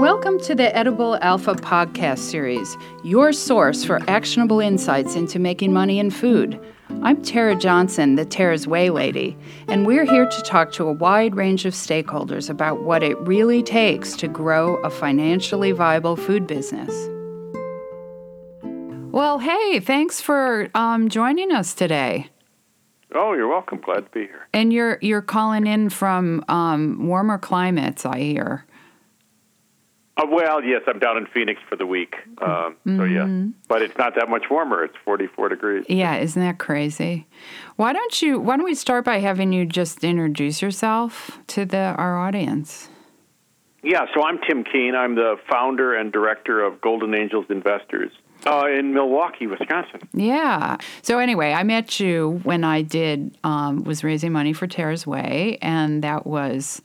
Welcome 0.00 0.40
to 0.44 0.54
the 0.54 0.74
Edible 0.74 1.18
Alpha 1.20 1.54
podcast 1.54 2.20
series, 2.20 2.74
your 3.04 3.34
source 3.34 3.84
for 3.84 4.00
actionable 4.08 4.58
insights 4.58 5.14
into 5.14 5.38
making 5.38 5.74
money 5.74 5.98
in 5.98 6.10
food. 6.10 6.58
I'm 7.02 7.20
Tera 7.20 7.54
Johnson, 7.54 8.14
the 8.14 8.24
Tera's 8.24 8.66
Whey 8.66 8.88
Lady, 8.88 9.36
and 9.68 9.86
we're 9.86 10.06
here 10.06 10.24
to 10.26 10.42
talk 10.42 10.72
to 10.72 10.88
a 10.88 10.92
wide 10.92 11.36
range 11.36 11.66
of 11.66 11.74
stakeholders 11.74 12.48
about 12.48 12.82
what 12.82 13.02
it 13.02 13.18
really 13.18 13.62
takes 13.62 14.16
to 14.16 14.26
grow 14.26 14.76
a 14.76 14.88
financially 14.88 15.72
viable 15.72 16.16
food 16.16 16.46
business. 16.46 16.94
Well, 19.12 19.38
hey, 19.40 19.80
thanks 19.80 20.18
for 20.22 20.70
um, 20.74 21.10
joining 21.10 21.52
us 21.52 21.74
today. 21.74 22.30
Oh, 23.14 23.34
you're 23.34 23.48
welcome. 23.48 23.82
Glad 23.82 24.06
to 24.06 24.10
be 24.12 24.20
here. 24.20 24.48
And 24.54 24.72
you're 24.72 24.96
you're 25.02 25.20
calling 25.20 25.66
in 25.66 25.90
from 25.90 26.42
um, 26.48 27.06
warmer 27.06 27.36
climates, 27.36 28.06
I 28.06 28.20
hear. 28.20 28.64
Uh, 30.20 30.26
well, 30.30 30.62
yes, 30.62 30.82
I'm 30.86 30.98
down 30.98 31.16
in 31.16 31.26
Phoenix 31.26 31.60
for 31.68 31.76
the 31.76 31.86
week. 31.86 32.16
Um, 32.42 32.76
mm-hmm. 32.86 32.98
So 32.98 33.04
yeah, 33.04 33.46
but 33.68 33.82
it's 33.82 33.96
not 33.96 34.14
that 34.16 34.28
much 34.28 34.44
warmer. 34.50 34.84
It's 34.84 34.96
44 35.04 35.48
degrees. 35.48 35.86
Yeah, 35.88 36.16
isn't 36.16 36.40
that 36.40 36.58
crazy? 36.58 37.26
Why 37.76 37.92
don't 37.92 38.20
you? 38.20 38.38
Why 38.38 38.56
don't 38.56 38.64
we 38.64 38.74
start 38.74 39.04
by 39.04 39.18
having 39.18 39.52
you 39.52 39.64
just 39.64 40.04
introduce 40.04 40.60
yourself 40.60 41.38
to 41.48 41.64
the 41.64 41.94
our 41.96 42.18
audience? 42.18 42.88
Yeah, 43.82 44.04
so 44.14 44.22
I'm 44.22 44.38
Tim 44.46 44.62
Keane. 44.62 44.94
I'm 44.94 45.14
the 45.14 45.36
founder 45.50 45.94
and 45.94 46.12
director 46.12 46.62
of 46.62 46.82
Golden 46.82 47.14
Angels 47.14 47.46
Investors. 47.48 48.12
Uh, 48.46 48.66
in 48.66 48.94
Milwaukee, 48.94 49.46
Wisconsin. 49.46 50.00
Yeah. 50.14 50.78
So 51.02 51.18
anyway, 51.18 51.52
I 51.52 51.62
met 51.62 52.00
you 52.00 52.40
when 52.42 52.64
I 52.64 52.80
did 52.80 53.36
um, 53.44 53.84
was 53.84 54.02
raising 54.02 54.32
money 54.32 54.54
for 54.54 54.66
Tera's 54.66 55.06
Whey, 55.06 55.58
and 55.60 56.02
that 56.04 56.26
was 56.26 56.80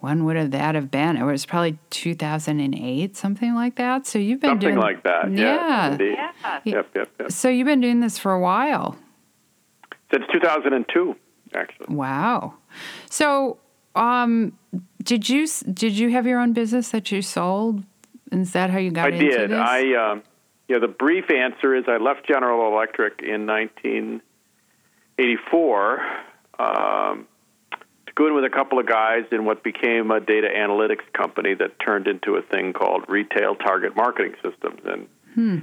when 0.00 0.24
would 0.24 0.36
have 0.36 0.50
that 0.50 0.74
have 0.74 0.90
been? 0.90 1.16
It 1.16 1.22
was 1.24 1.46
probably 1.46 1.78
2008, 1.90 3.16
something 3.16 3.54
like 3.54 3.76
that. 3.76 4.04
So 4.06 4.18
you've 4.18 4.40
been 4.40 4.50
something 4.50 4.70
doing 4.70 4.80
like 4.80 5.04
that. 5.04 5.30
Yeah. 5.30 5.96
Yeah. 5.98 6.00
yeah. 6.00 6.32
Yep, 6.64 6.88
yep, 6.94 7.08
yep. 7.20 7.32
So 7.32 7.48
you've 7.48 7.66
been 7.66 7.80
doing 7.80 8.00
this 8.00 8.18
for 8.18 8.32
a 8.32 8.40
while. 8.40 8.96
Since 10.10 10.24
2002, 10.32 11.14
actually. 11.54 11.94
Wow. 11.94 12.54
So, 13.08 13.58
um, 13.94 14.58
did 15.02 15.28
you 15.28 15.46
did 15.72 15.96
you 15.98 16.10
have 16.10 16.26
your 16.26 16.40
own 16.40 16.52
business 16.52 16.88
that 16.90 17.10
you 17.12 17.22
sold? 17.22 17.84
Is 18.32 18.52
that 18.52 18.70
how 18.70 18.78
you 18.78 18.90
got 18.90 19.12
I 19.12 19.16
into 19.16 19.28
did. 19.28 19.50
this? 19.50 19.58
I 19.58 19.82
did. 19.82 19.96
um, 19.96 20.22
yeah. 20.68 20.78
The 20.78 20.88
brief 20.88 21.30
answer 21.30 21.74
is 21.74 21.84
I 21.88 21.96
left 21.98 22.26
General 22.26 22.72
Electric 22.72 23.20
in 23.22 23.46
1984. 23.46 26.00
Um, 26.58 27.26
to 28.10 28.14
go 28.14 28.26
in 28.26 28.34
with 28.34 28.44
a 28.44 28.50
couple 28.50 28.78
of 28.78 28.86
guys 28.86 29.24
in 29.30 29.44
what 29.44 29.62
became 29.62 30.10
a 30.10 30.20
data 30.20 30.48
analytics 30.54 31.10
company 31.12 31.54
that 31.54 31.78
turned 31.78 32.08
into 32.08 32.34
a 32.34 32.42
thing 32.42 32.72
called 32.72 33.04
Retail 33.08 33.54
Target 33.54 33.94
Marketing 33.94 34.34
Systems. 34.42 34.80
And 34.84 35.08
hmm. 35.34 35.58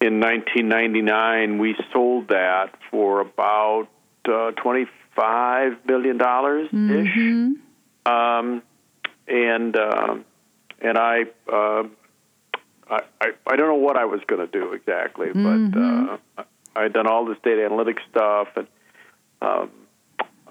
in 0.00 0.20
1999, 0.20 1.58
we 1.58 1.76
sold 1.92 2.28
that 2.28 2.74
for 2.90 3.20
about 3.20 3.88
uh, 4.28 4.50
25 4.52 5.86
billion 5.86 6.18
dollars 6.18 6.66
ish. 6.66 6.72
Mm-hmm. 6.72 7.52
Um, 8.12 8.62
and 9.28 9.76
uh, 9.76 10.16
and 10.80 10.98
I, 10.98 11.22
uh, 11.50 11.84
I, 12.90 13.00
I 13.20 13.28
I 13.46 13.56
don't 13.56 13.68
know 13.68 13.74
what 13.76 13.96
I 13.96 14.06
was 14.06 14.20
going 14.26 14.44
to 14.44 14.50
do 14.50 14.72
exactly, 14.72 15.28
mm-hmm. 15.28 15.70
but 15.70 16.42
uh, 16.42 16.44
I 16.74 16.82
had 16.82 16.92
done 16.92 17.06
all 17.06 17.24
this 17.26 17.38
data 17.44 17.68
analytics 17.68 18.00
stuff 18.10 18.48
and. 18.56 18.66
Um, 19.40 19.70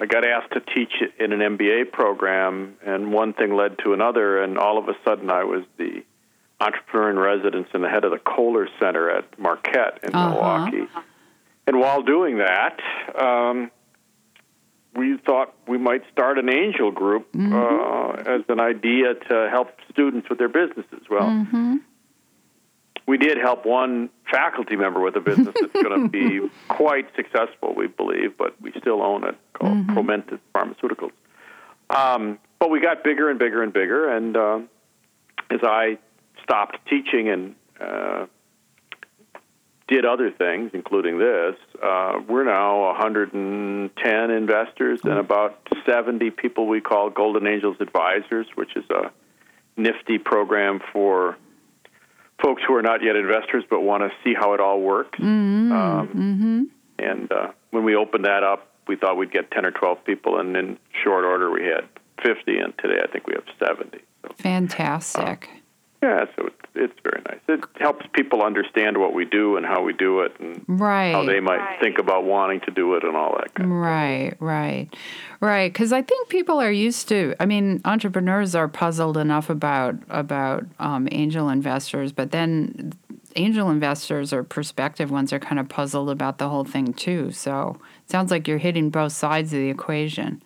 I 0.02 0.08
got 0.08 0.26
asked 0.26 0.54
to 0.54 0.62
teach 0.62 0.94
in 1.20 1.32
an 1.32 1.58
MBA 1.58 1.92
program, 1.92 2.76
and 2.84 3.14
one 3.14 3.34
thing 3.34 3.56
led 3.56 3.78
to 3.84 3.94
another, 3.94 4.42
and 4.42 4.58
all 4.58 4.80
of 4.80 4.90
a 4.90 4.94
sudden 5.06 5.30
I 5.30 5.44
was 5.44 5.64
the 5.78 6.04
entrepreneur 6.60 7.12
in 7.12 7.20
residence 7.20 7.68
and 7.76 7.84
the 7.84 7.90
head 7.90 8.04
of 8.04 8.12
the 8.12 8.18
Kohler 8.18 8.68
Center 8.80 9.12
at 9.12 9.38
Marquette 9.38 10.00
in 10.02 10.16
uh-huh. 10.16 10.30
Milwaukee. 10.30 10.88
And 11.68 11.80
while 11.80 12.02
doing 12.02 12.40
that, 12.40 12.80
um, 13.16 13.70
we 14.96 15.18
thought 15.18 15.54
we 15.68 15.78
might 15.78 16.02
start 16.12 16.40
an 16.40 16.50
angel 16.50 16.90
group 16.90 17.32
mm-hmm. 17.32 17.54
uh, 17.54 18.36
as 18.38 18.42
an 18.50 18.60
idea 18.60 19.14
to 19.30 19.50
help 19.52 19.70
students 19.92 20.28
with 20.30 20.40
their 20.40 20.50
businesses. 20.50 21.04
Well, 21.12 21.30
mm-hmm 21.30 21.76
we 23.08 23.18
did 23.18 23.38
help 23.38 23.66
one 23.66 24.10
faculty 24.32 24.76
member 24.76 25.02
with 25.02 25.16
a 25.16 25.20
business 25.20 25.54
that's 25.60 25.74
going 25.74 26.04
to 26.04 26.08
be 26.08 26.50
quite 26.70 27.08
successful, 27.16 27.74
we 27.76 27.88
believe, 27.88 28.38
but 28.38 28.56
we 28.62 28.72
still 28.80 29.02
own 29.02 29.26
it 29.26 29.36
called 29.62 29.78
mm-hmm. 29.78 29.98
Promentis 29.98 30.40
Pharmaceuticals. 30.56 31.12
Um, 31.90 32.40
but 32.60 32.70
we 32.70 32.80
got 32.80 33.04
bigger 33.04 33.30
and 33.30 33.38
bigger 33.38 33.64
and 33.64 33.72
bigger, 33.72 34.10
and 34.10 34.36
uh, 34.36 34.60
as 35.50 35.60
I 35.64 35.98
stopped 36.44 36.78
teaching 36.90 37.30
and 37.30 37.56
uh, 37.80 38.26
did 39.88 40.06
other 40.06 40.32
things, 40.32 40.72
including 40.74 41.20
this, 41.20 41.56
uh, 41.84 42.20
we're 42.28 42.46
now 42.46 42.88
110 42.88 44.32
investors 44.32 45.02
and 45.04 45.14
about 45.14 45.68
70 45.86 46.32
people 46.32 46.68
we 46.68 46.80
call 46.80 47.10
Golden 47.10 47.46
Angels 47.46 47.78
Advisors, 47.82 48.48
which 48.56 48.76
is 48.76 48.86
a 48.90 49.12
nifty 49.76 50.18
program 50.18 50.80
for 50.94 51.38
folks 52.42 52.62
who 52.68 52.74
are 52.76 52.82
not 52.82 53.04
yet 53.04 53.16
investors 53.16 53.64
but 53.70 53.82
want 53.82 54.04
to 54.04 54.10
see 54.24 54.34
how 54.34 54.54
it 54.54 54.60
all 54.60 54.80
works. 54.80 55.20
Mm-hmm. 55.20 55.72
Um, 55.72 56.08
mm-hmm. 56.08 56.64
And 57.00 57.32
uh, 57.32 57.52
when 57.72 57.84
we 57.84 57.96
opened 57.96 58.26
that 58.26 58.44
up, 58.44 58.71
we 58.88 58.96
thought 58.96 59.18
we'd 59.18 59.32
get 59.32 59.52
10 59.52 59.66
or 59.66 59.72
12 59.72 60.04
people, 60.06 60.40
and 60.40 60.56
in 60.56 60.78
short 61.04 61.26
order, 61.26 61.52
we 61.52 61.64
had 61.64 61.88
50, 62.24 62.58
and 62.60 62.74
today 62.78 63.02
I 63.04 63.08
think 63.08 63.28
we 63.28 63.34
have 63.34 63.46
70. 63.60 64.00
So, 64.24 64.34
Fantastic. 64.38 65.50
Uh, 65.52 65.58
yeah, 66.04 66.26
so 66.36 66.48
it's, 66.48 66.56
it's 66.74 66.94
very 67.04 67.22
nice. 67.30 67.40
It 67.48 67.64
helps 67.80 68.06
people 68.14 68.42
understand 68.42 68.98
what 68.98 69.14
we 69.14 69.24
do 69.24 69.56
and 69.56 69.64
how 69.64 69.84
we 69.84 69.94
do 69.94 70.22
it, 70.22 70.34
and 70.40 70.66
right. 70.68 71.12
how 71.12 71.24
they 71.24 71.40
might 71.40 71.58
right. 71.58 71.80
think 71.80 72.00
about 72.00 72.24
wanting 72.24 72.62
to 72.62 72.72
do 72.72 72.96
it 72.96 73.04
and 73.04 73.16
all 73.16 73.38
that. 73.38 73.54
Kind 73.54 73.80
right, 73.80 74.34
right, 74.40 74.90
right. 75.42 75.72
Because 75.72 75.94
I 75.94 76.02
think 76.02 76.28
people 76.30 76.60
are 76.60 76.72
used 76.72 77.08
to. 77.10 77.36
I 77.40 77.46
mean, 77.46 77.82
entrepreneurs 77.86 78.56
are 78.56 78.68
puzzled 78.68 79.16
enough 79.16 79.52
about 79.52 79.96
about 80.10 80.66
um, 80.80 81.08
angel 81.12 81.50
investors, 81.50 82.12
but 82.12 82.32
then 82.32 82.94
angel 83.36 83.70
investors 83.70 84.34
or 84.34 84.44
prospective 84.44 85.12
ones 85.12 85.32
are 85.32 85.40
kind 85.40 85.60
of 85.60 85.70
puzzled 85.70 86.10
about 86.10 86.38
the 86.38 86.50
whole 86.50 86.66
thing 86.66 86.94
too. 86.94 87.32
So 87.32 87.78
it 87.80 88.01
sounds 88.12 88.32
like 88.32 88.48
you're 88.48 88.58
hitting 88.58 88.90
both 88.90 89.14
sides 89.14 89.54
of 89.54 89.60
the 89.60 89.70
equation. 89.70 90.44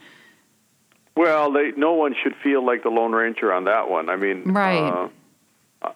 Well, 1.18 1.52
they, 1.52 1.72
no 1.78 1.94
one 1.94 2.16
should 2.22 2.36
feel 2.44 2.66
like 2.66 2.84
the 2.84 2.90
Lone 2.90 3.14
Ranger 3.14 3.52
on 3.54 3.66
that 3.66 3.90
one. 3.90 4.10
I 4.10 4.16
mean, 4.16 4.44
right. 4.52 4.90
Uh, 4.90 5.10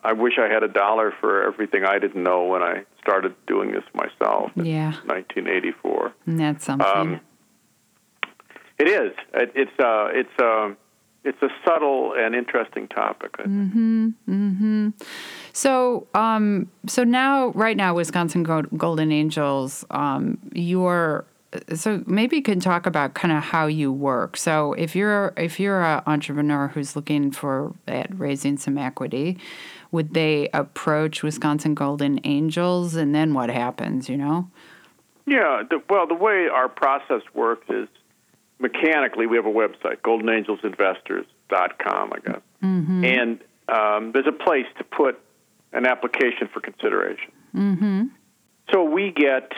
I 0.04 0.14
wish 0.14 0.34
I 0.40 0.48
had 0.48 0.64
a 0.64 0.68
dollar 0.68 1.14
for 1.20 1.44
everything 1.44 1.84
I 1.84 2.00
didn't 2.00 2.24
know 2.24 2.46
when 2.46 2.62
I 2.62 2.84
started 3.02 3.34
doing 3.48 3.72
this 3.72 3.84
myself 3.94 4.52
in 4.56 4.66
yeah. 4.66 4.92
1984. 5.06 6.14
And 6.26 6.40
that's 6.40 6.66
something. 6.66 6.88
Um, 6.88 7.22
it 8.78 8.88
is. 8.88 9.12
It, 9.34 9.52
it's 9.56 9.80
uh, 9.80 10.08
it's 10.14 10.42
uh, 10.42 10.74
it's 11.24 11.42
a 11.42 11.50
subtle 11.66 12.14
and 12.18 12.34
interesting 12.34 12.88
topic. 12.88 13.34
Mm-hmm. 13.34 14.10
Mm-hmm. 14.30 14.90
So, 15.52 16.08
um, 16.14 16.72
so 16.88 17.04
now, 17.04 17.50
right 17.50 17.76
now, 17.76 17.94
Wisconsin 17.94 18.44
Golden 18.44 19.12
Angels, 19.12 19.86
um, 19.92 20.38
you're 20.54 21.26
so 21.74 22.04
maybe 22.06 22.36
you 22.38 22.44
can 22.44 22.60
talk 22.60 22.86
about 22.86 23.16
kind 23.16 23.32
of 23.32 23.42
how 23.44 23.66
you 23.66 23.92
work. 23.92 24.38
So 24.38 24.74
if 24.74 24.96
you're 24.96 25.34
if 25.36 25.60
you're 25.60 25.82
an 25.82 26.04
entrepreneur 26.06 26.68
who's 26.68 26.96
looking 26.96 27.32
for 27.32 27.74
at 27.88 28.08
raising 28.18 28.58
some 28.58 28.78
equity, 28.78 29.40
would 29.92 30.14
they 30.14 30.50
approach 30.54 31.24
Wisconsin 31.24 31.74
Golden 31.74 32.20
Angels, 32.24 32.94
and 32.96 33.16
then 33.16 33.34
what 33.34 33.50
happens? 33.50 34.08
You 34.10 34.18
know? 34.18 34.52
Yeah. 35.26 35.64
The, 35.70 35.82
well, 35.90 36.06
the 36.06 36.14
way 36.14 36.48
our 36.54 36.70
process 36.70 37.24
works 37.34 37.68
is 37.70 37.88
mechanically. 38.60 39.26
We 39.26 39.38
have 39.38 39.48
a 39.48 39.52
website, 39.52 40.02
goldenangelsinvestors.com, 40.04 42.14
I 42.14 42.20
guess, 42.26 42.42
mm-hmm. 42.64 43.06
and 43.06 43.40
um, 43.70 44.12
there's 44.12 44.28
a 44.28 44.32
place 44.32 44.68
to 44.78 44.84
put 44.84 45.20
an 45.74 45.88
application 45.88 46.48
for 46.54 46.60
consideration. 46.60 47.32
Mm-hmm. 47.56 48.04
So 48.72 48.84
we 48.84 49.12
get 49.12 49.52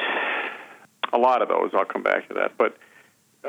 a 1.13 1.17
lot 1.17 1.41
of 1.41 1.49
those. 1.49 1.71
I'll 1.73 1.85
come 1.85 2.03
back 2.03 2.27
to 2.29 2.33
that. 2.35 2.57
But 2.57 2.77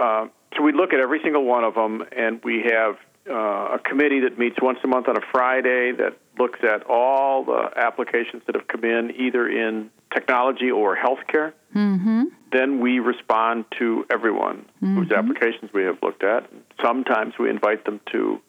uh, 0.00 0.28
so 0.56 0.62
we 0.62 0.72
look 0.72 0.92
at 0.92 1.00
every 1.00 1.20
single 1.22 1.44
one 1.44 1.64
of 1.64 1.74
them, 1.74 2.04
and 2.16 2.40
we 2.44 2.62
have 2.70 2.96
uh, 3.28 3.74
a 3.74 3.78
committee 3.78 4.20
that 4.20 4.38
meets 4.38 4.56
once 4.60 4.78
a 4.84 4.88
month 4.88 5.08
on 5.08 5.16
a 5.16 5.20
Friday 5.30 5.92
that 5.92 6.18
looks 6.38 6.60
at 6.62 6.82
all 6.84 7.44
the 7.44 7.70
applications 7.76 8.42
that 8.46 8.54
have 8.54 8.66
come 8.66 8.84
in, 8.84 9.12
either 9.16 9.48
in 9.48 9.90
technology 10.12 10.70
or 10.70 10.96
healthcare. 10.96 11.52
Mm-hmm. 11.74 12.24
Then 12.50 12.80
we 12.80 12.98
respond 12.98 13.64
to 13.78 14.04
everyone 14.10 14.66
mm-hmm. 14.82 14.96
whose 14.96 15.12
applications 15.12 15.72
we 15.72 15.84
have 15.84 15.98
looked 16.02 16.24
at. 16.24 16.50
Sometimes 16.82 17.34
we 17.38 17.48
invite 17.48 17.84
them 17.84 18.00
to, 18.12 18.40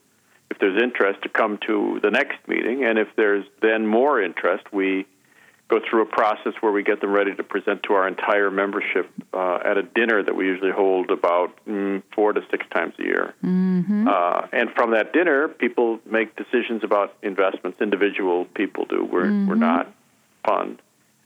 if 0.50 0.60
there's 0.60 0.82
interest, 0.82 1.22
to 1.24 1.30
come 1.30 1.60
to 1.68 2.00
the 2.02 2.12
next 2.12 2.38
meeting, 2.48 2.84
and 2.84 2.98
if 2.98 3.10
there's 3.16 3.46
then 3.62 3.86
more 3.88 4.22
interest, 4.22 4.66
we 4.74 5.06
go 5.74 5.80
through 5.88 6.04
a 6.04 6.06
process 6.22 6.54
where 6.62 6.72
we 6.72 6.84
get 6.84 7.02
them 7.02 7.12
ready 7.12 7.34
to 7.36 7.44
present 7.44 7.84
to 7.84 7.94
our 7.94 8.08
entire 8.08 8.52
membership 8.52 9.06
uh, 9.34 9.60
at 9.70 9.76
a 9.78 9.84
dinner 10.00 10.24
that 10.28 10.36
we 10.36 10.46
usually 10.46 10.72
hold 10.72 11.10
about 11.20 11.50
mm, 11.68 12.02
four 12.16 12.30
to 12.34 12.42
six 12.52 12.66
times 12.76 12.94
a 13.00 13.04
year. 13.04 13.34
Mm-hmm. 13.44 14.08
Uh, 14.08 14.48
and 14.52 14.70
from 14.78 14.92
that 14.92 15.14
dinner, 15.14 15.48
people 15.48 16.00
make 16.06 16.36
decisions 16.36 16.84
about 16.84 17.16
investments. 17.24 17.82
Individual 17.82 18.46
people 18.62 18.86
do. 18.86 19.00
We're 19.12 19.24
Mm-hmm. 19.24 19.48
we're 19.50 19.56
not 19.56 19.86
fund. 20.46 20.82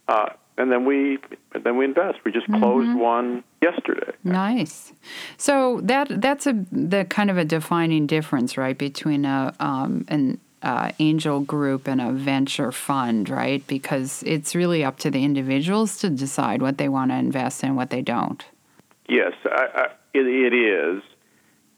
Uh, 0.08 0.30
and 0.60 0.72
then 0.72 0.86
we 0.86 1.18
then 1.66 1.78
we 1.78 1.86
invest. 1.86 2.20
We 2.26 2.32
just 2.32 2.48
closed 2.48 2.90
Mm-hmm. 2.90 3.00
one 3.00 3.44
yesterday. 3.62 4.12
Nice. 4.24 4.94
So 5.38 5.82
that 5.84 6.22
that's 6.22 6.46
a 6.48 6.54
the 6.72 7.06
kind 7.06 7.30
of 7.30 7.38
a 7.38 7.46
defining 7.46 8.08
difference, 8.08 8.58
right, 8.58 8.78
between 8.78 9.26
a 9.26 9.54
um, 9.60 10.06
an 10.08 10.40
uh, 10.64 10.92
angel 11.00 11.40
group 11.40 11.88
and 11.88 12.02
a 12.02 12.12
venture 12.12 12.72
fund, 12.72 13.30
right? 13.30 13.66
Because 13.68 14.24
it's 14.26 14.56
really 14.56 14.84
up 14.84 14.98
to 15.00 15.12
the 15.12 15.24
individuals 15.24 15.98
to 16.00 16.10
decide 16.10 16.62
what 16.62 16.78
they 16.78 16.90
want 16.90 17.12
to 17.12 17.18
invest 17.18 17.64
in, 17.64 17.76
what 17.76 17.90
they 17.90 18.02
don't. 18.02 18.44
Yes, 19.08 19.34
I, 19.46 19.68
I, 19.74 19.86
it, 20.14 20.26
it 20.26 20.54
is. 20.54 21.04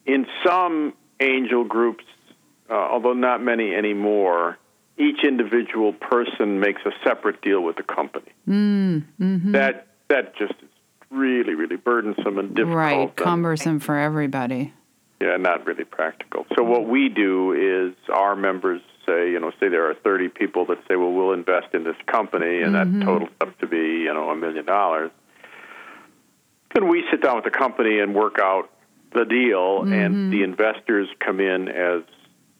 In 0.05 0.25
some 0.45 0.93
angel 1.19 1.63
groups, 1.63 2.05
uh, 2.69 2.73
although 2.73 3.13
not 3.13 3.43
many 3.43 3.75
anymore, 3.75 4.57
each 4.97 5.23
individual 5.23 5.93
person 5.93 6.59
makes 6.59 6.81
a 6.85 6.91
separate 7.03 7.41
deal 7.41 7.61
with 7.61 7.75
the 7.77 7.83
company. 7.83 8.31
Mm, 8.47 9.03
hmm 9.17 9.51
That 9.51 9.87
that 10.09 10.35
just 10.35 10.53
is 10.53 10.69
really, 11.11 11.53
really 11.53 11.75
burdensome 11.75 12.39
and 12.39 12.55
difficult. 12.55 12.75
Right, 12.75 12.99
and, 13.01 13.15
cumbersome 13.15 13.79
for 13.79 13.97
everybody. 13.97 14.73
Yeah, 15.21 15.35
not 15.37 15.65
really 15.65 15.83
practical. 15.83 16.45
So 16.55 16.63
what 16.63 16.87
we 16.87 17.09
do 17.09 17.51
is 17.53 17.93
our 18.09 18.35
members 18.35 18.81
say, 19.05 19.31
you 19.31 19.39
know, 19.39 19.51
say 19.59 19.67
there 19.67 19.89
are 19.89 19.93
30 19.95 20.29
people 20.29 20.65
that 20.67 20.77
say, 20.87 20.95
well, 20.95 21.11
we'll 21.11 21.33
invest 21.33 21.73
in 21.73 21.83
this 21.83 21.97
company, 22.07 22.61
and 22.61 22.75
that 22.75 22.87
mm-hmm. 22.87 23.01
totals 23.01 23.29
up 23.41 23.57
to 23.59 23.67
be, 23.67 23.77
you 23.77 24.13
know, 24.13 24.29
a 24.29 24.35
million 24.35 24.65
dollars. 24.65 25.11
Then 26.73 26.87
we 26.87 27.03
sit 27.11 27.21
down 27.21 27.35
with 27.35 27.45
the 27.45 27.51
company 27.51 27.99
and 27.99 28.15
work 28.15 28.37
out 28.41 28.69
the 29.13 29.25
deal, 29.25 29.81
and 29.81 29.91
mm-hmm. 29.91 30.29
the 30.29 30.43
investors 30.43 31.09
come 31.19 31.39
in 31.39 31.67
as 31.67 32.03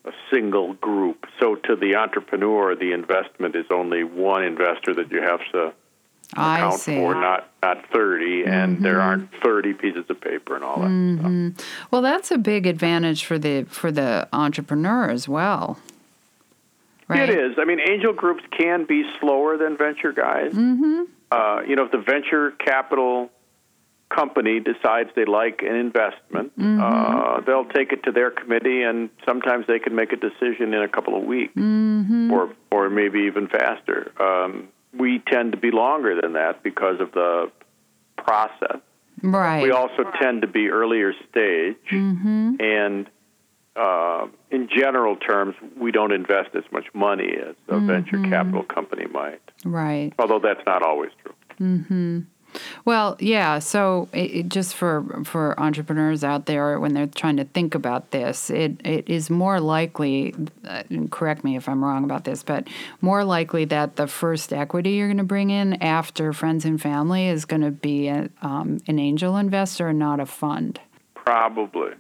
a 0.06 0.12
single 0.34 0.74
group. 0.74 1.26
So 1.40 1.56
to 1.56 1.76
the 1.76 1.96
entrepreneur, 1.96 2.76
the 2.76 2.92
investment 2.92 3.56
is 3.56 3.66
only 3.70 4.04
one 4.04 4.44
investor 4.44 4.96
that 4.96 5.12
you 5.12 5.22
have 5.22 5.42
to 5.54 5.74
account 6.34 6.80
see. 6.80 6.96
for, 6.96 7.16
not 7.16 7.48
not 7.62 7.86
30, 7.92 8.46
and 8.46 8.84
there 8.86 9.02
aren't 9.02 9.30
30 9.44 9.74
pieces 9.74 10.06
of 10.10 10.22
paper 10.22 10.56
and 10.56 10.64
all 10.64 10.80
that 10.80 11.56
stuff. 11.56 11.66
Well, 11.92 12.02
that's 12.02 12.32
a 12.32 12.38
big 12.38 12.66
advantage 12.68 13.26
for 13.26 13.38
the 13.38 13.66
for 13.70 13.92
the 13.92 14.28
entrepreneur 14.32 15.10
as 15.10 15.28
well. 15.28 15.80
Right? 17.08 17.28
It 17.28 17.38
is. 17.38 17.58
I 17.60 17.66
mean, 17.66 17.80
angel 17.80 18.14
groups 18.14 18.44
can 18.58 18.86
be 18.86 19.04
slower 19.20 19.58
than 19.58 19.76
venture 19.78 20.12
guys. 20.14 20.54
Mm-hmm. 20.54 21.04
Uh, 21.32 21.62
you 21.68 21.76
know, 21.76 21.86
if 21.86 21.92
the 21.92 21.98
venture 21.98 22.52
capital 22.52 23.30
company 24.10 24.60
decides 24.60 25.10
they 25.16 25.26
like 25.26 25.62
an 25.62 25.76
investment, 25.76 26.58
Mm-hmm. 26.58 26.82
uh, 26.82 27.42
they'll 27.42 27.66
take 27.66 27.92
it 27.92 28.04
to 28.04 28.12
their 28.12 28.32
committee, 28.32 28.84
and 28.84 29.10
sometimes 29.26 29.66
they 29.68 29.80
can 29.80 29.96
make 29.96 30.12
a 30.14 30.18
decision 30.18 30.74
in 30.74 30.82
a 30.84 30.88
couple 30.88 31.16
of 31.18 31.24
weeks, 31.24 31.54
Mm-hmm. 31.56 32.32
or 32.32 32.54
or 32.72 32.90
maybe 32.90 33.22
even 33.22 33.48
faster. 33.48 34.12
Um, 34.22 34.70
we 34.98 35.20
tend 35.28 35.52
to 35.52 35.58
be 35.58 35.72
longer 35.72 36.20
than 36.20 36.34
that 36.34 36.64
because 36.64 37.00
of 37.00 37.12
the 37.12 37.52
process. 38.18 38.78
Right. 39.22 39.62
We 39.64 39.72
also 39.72 40.04
tend 40.22 40.42
to 40.42 40.48
be 40.48 40.70
earlier 40.70 41.14
stage, 41.30 41.76
Mm-hmm. 41.92 42.56
and 42.60 43.10
uh, 43.76 44.28
in 44.52 44.68
general 44.68 45.16
terms, 45.16 45.56
we 45.78 45.92
don't 45.92 46.12
invest 46.12 46.50
as 46.56 46.64
much 46.72 46.86
money 46.94 47.34
as 47.38 47.56
a 47.68 47.74
Mm-hmm. 47.74 47.88
venture 47.88 48.20
capital 48.30 48.64
company 48.64 49.06
might. 49.12 49.42
right. 49.64 50.12
Although 50.20 50.40
that's 50.40 50.66
not 50.66 50.82
always 50.84 51.12
true. 51.22 51.34
Well, 52.86 53.16
yeah. 53.20 53.60
So, 53.60 54.10
it, 54.14 54.32
it 54.32 54.50
just 54.50 54.76
for 54.76 55.24
for 55.24 55.60
entrepreneurs 55.60 56.24
out 56.24 56.46
there, 56.46 56.80
when 56.80 56.94
they're 56.94 57.08
trying 57.08 57.38
to 57.38 57.46
think 57.46 57.76
about 57.76 58.12
this, 58.12 58.50
it, 58.50 58.86
it 58.86 59.10
is 59.10 59.30
more 59.30 59.60
likely. 59.60 60.34
Uh, 60.66 60.84
correct 61.12 61.44
me 61.44 61.56
if 61.56 61.68
I'm 61.70 61.84
wrong 61.84 62.04
about 62.04 62.24
this, 62.24 62.44
but 62.44 62.68
more 63.02 63.24
likely 63.24 63.66
that 63.66 63.96
the 63.96 64.08
first 64.08 64.54
equity 64.54 64.92
you're 64.92 65.08
going 65.08 65.18
to 65.18 65.24
bring 65.24 65.50
in 65.50 65.82
after 65.82 66.34
friends 66.34 66.66
and 66.66 66.82
family 66.82 67.28
is 67.28 67.46
going 67.46 67.62
to 67.62 67.72
be 67.72 68.08
a, 68.08 68.30
um, 68.42 68.80
an 68.88 69.00
angel 69.00 69.38
investor, 69.38 69.90
and 69.90 70.00
not 70.00 70.20
a 70.20 70.26
fund. 70.26 70.80
Probably. 71.26 71.92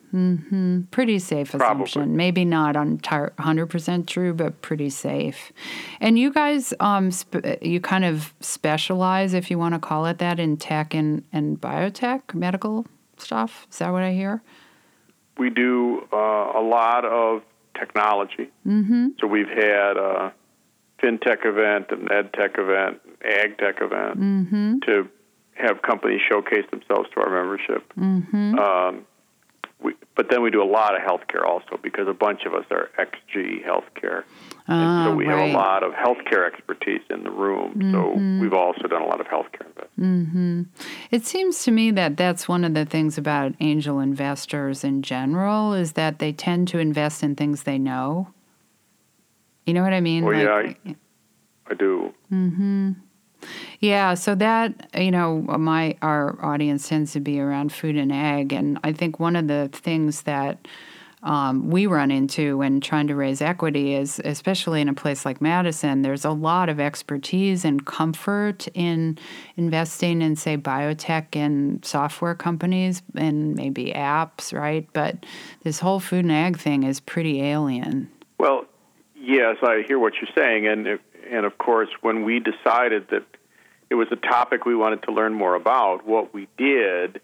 Pretty 0.91 1.19
safe 1.19 1.51
Probably. 1.51 1.83
assumption. 1.85 2.15
Maybe 2.17 2.45
not 2.45 2.75
entire 2.75 3.31
100% 3.39 4.07
true, 4.07 4.33
but 4.33 4.61
pretty 4.61 4.89
safe. 4.89 5.51
And 5.99 6.17
you 6.17 6.31
guys, 6.33 6.73
um, 6.79 7.11
sp- 7.13 7.61
you 7.61 7.79
kind 7.79 8.05
of 8.05 8.33
specialize, 8.39 9.33
if 9.33 9.51
you 9.51 9.59
want 9.59 9.75
to 9.75 9.79
call 9.79 10.05
it 10.07 10.17
that, 10.19 10.39
in 10.39 10.57
tech 10.57 10.93
and, 10.93 11.23
and 11.31 11.59
biotech, 11.61 12.33
medical 12.33 12.87
stuff. 13.17 13.67
Is 13.71 13.77
that 13.79 13.91
what 13.91 14.01
I 14.03 14.13
hear? 14.13 14.41
We 15.37 15.49
do 15.49 16.07
uh, 16.11 16.15
a 16.17 16.61
lot 16.61 17.05
of 17.05 17.43
technology. 17.77 18.49
Mm-hmm. 18.67 19.09
So 19.19 19.27
we've 19.27 19.47
had 19.47 19.95
a 19.97 20.33
fintech 21.01 21.45
event, 21.45 21.91
an 21.91 22.07
edtech 22.09 22.57
event, 22.59 22.99
ag 23.23 23.57
tech 23.57 23.81
event 23.81 24.19
Mm-hmm. 24.19 24.79
to 24.85 25.07
have 25.59 25.81
companies 25.81 26.21
showcase 26.27 26.65
themselves 26.71 27.09
to 27.15 27.21
our 27.21 27.29
membership. 27.29 27.91
Mm-hmm. 27.97 28.57
Um, 28.59 29.05
we, 29.81 29.93
but 30.15 30.29
then 30.29 30.41
we 30.41 30.51
do 30.51 30.61
a 30.61 30.65
lot 30.67 30.93
of 30.93 31.01
healthcare 31.01 31.45
also 31.45 31.79
because 31.81 32.07
a 32.09 32.13
bunch 32.13 32.41
of 32.45 32.53
us 32.53 32.65
are 32.69 32.89
ex-GE 32.97 33.63
healthcare. 33.65 34.23
so 34.23 34.25
Ah, 34.67 35.13
we 35.15 35.25
have 35.25 35.35
right. 35.37 35.47
Mm-hmm. 35.47 35.55
a 35.55 35.57
lot 35.57 35.83
of 35.83 35.93
healthcare 35.93 36.45
expertise 36.45 37.01
in 37.09 37.23
the 37.23 37.31
room. 37.31 37.79
So 37.93 38.11
we've 38.41 38.53
also 38.53 38.87
done 38.89 39.01
a 39.01 39.05
lot 39.05 39.21
of 39.21 39.27
healthcare 39.27 39.65
investment. 39.67 40.67
It 41.11 41.25
seems 41.25 41.63
to 41.63 41.71
me 41.71 41.91
that 41.91 42.17
that's 42.17 42.47
one 42.49 42.65
of 42.65 42.73
the 42.73 42.83
things 42.85 43.17
about 43.17 43.53
angel 43.61 43.99
investors 44.01 44.83
in 44.83 45.01
general 45.01 45.73
is 45.73 45.93
that 45.93 46.19
they 46.19 46.33
tend 46.33 46.67
to 46.69 46.79
invest 46.79 47.23
in 47.23 47.35
things 47.35 47.63
they 47.63 47.77
know. 47.77 48.33
You 49.65 49.73
know 49.75 49.83
what 49.83 49.93
I 49.93 50.01
mean? 50.01 50.25
Well, 50.25 50.35
yeah, 50.37 50.55
Like- 50.55 50.97
I 51.71 51.73
do. 51.75 52.13
Yeah, 53.79 54.13
so 54.13 54.35
that 54.35 54.89
you 54.95 55.11
know, 55.11 55.41
my 55.41 55.95
our 56.01 56.37
audience 56.43 56.87
tends 56.87 57.13
to 57.13 57.19
be 57.19 57.39
around 57.39 57.71
food 57.71 57.95
and 57.95 58.11
ag, 58.11 58.53
and 58.53 58.79
I 58.83 58.93
think 58.93 59.19
one 59.19 59.35
of 59.35 59.47
the 59.47 59.69
things 59.71 60.23
that 60.23 60.67
um, 61.21 61.69
we 61.69 61.85
run 61.85 62.11
into 62.11 62.57
when 62.57 62.79
trying 62.79 63.07
to 63.07 63.15
raise 63.15 63.41
equity 63.41 63.93
is, 63.93 64.21
especially 64.23 64.79
in 64.79 64.87
a 64.87 64.93
place 64.93 65.25
like 65.25 65.41
Madison, 65.41 66.01
there's 66.01 66.23
a 66.23 66.31
lot 66.31 66.69
of 66.69 66.79
expertise 66.79 67.65
and 67.65 67.85
comfort 67.85 68.67
in 68.73 69.17
investing 69.57 70.21
in, 70.21 70.37
say, 70.37 70.57
biotech 70.57 71.35
and 71.35 71.83
software 71.83 72.35
companies 72.35 73.01
and 73.15 73.55
maybe 73.55 73.91
apps, 73.91 74.57
right? 74.57 74.87
But 74.93 75.25
this 75.63 75.79
whole 75.79 75.99
food 75.99 76.23
and 76.23 76.31
ag 76.31 76.57
thing 76.57 76.83
is 76.83 77.01
pretty 77.01 77.41
alien. 77.41 78.09
Well, 78.37 78.65
yes, 79.15 79.57
I 79.61 79.83
hear 79.85 79.99
what 79.99 80.13
you're 80.21 80.31
saying, 80.35 80.67
and 80.67 80.99
and 81.29 81.45
of 81.45 81.57
course, 81.57 81.89
when 82.01 82.23
we 82.23 82.39
decided 82.39 83.09
that 83.09 83.23
it 83.89 83.95
was 83.95 84.07
a 84.11 84.15
topic 84.15 84.65
we 84.65 84.75
wanted 84.75 85.03
to 85.03 85.11
learn 85.11 85.33
more 85.33 85.55
about, 85.55 86.05
what 86.05 86.33
we 86.33 86.47
did 86.57 87.21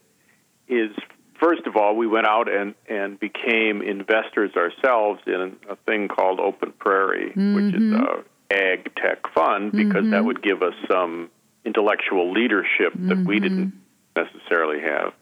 is 0.68 0.92
first 1.40 1.68
of 1.68 1.76
all 1.76 1.96
we 1.96 2.08
went 2.08 2.26
out 2.26 2.52
and 2.52 2.74
and 2.90 3.20
became 3.20 3.82
investors 3.82 4.52
ourselves 4.56 5.22
in 5.28 5.56
a 5.70 5.76
thing 5.86 6.08
called 6.08 6.40
Open 6.40 6.72
Prairie, 6.80 7.28
which 7.28 7.76
is 7.76 7.82
mm-hmm. 7.82 8.04
a 8.04 8.24
ag 8.54 8.96
tech 8.96 9.20
fund, 9.34 9.72
because 9.72 10.06
that 10.06 10.18
mm-hmm. 10.18 10.26
would 10.26 10.42
give 10.42 10.62
us 10.62 10.74
some 10.90 11.30
intellectual 11.64 12.32
leadership 12.32 12.94
that 12.94 13.18
we 13.18 13.40
mm-hmm. 13.40 13.44
didn't 13.44 13.74
necessarily 14.16 14.82
have. 14.82 15.14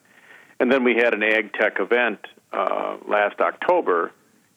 And 0.59 0.71
then 0.71 0.83
we 0.83 0.95
had 0.95 1.13
an 1.13 1.23
ag 1.23 1.53
tech 1.53 1.79
event 1.79 2.19
uh, 2.51 2.97
last 3.07 3.39
October, 3.39 4.11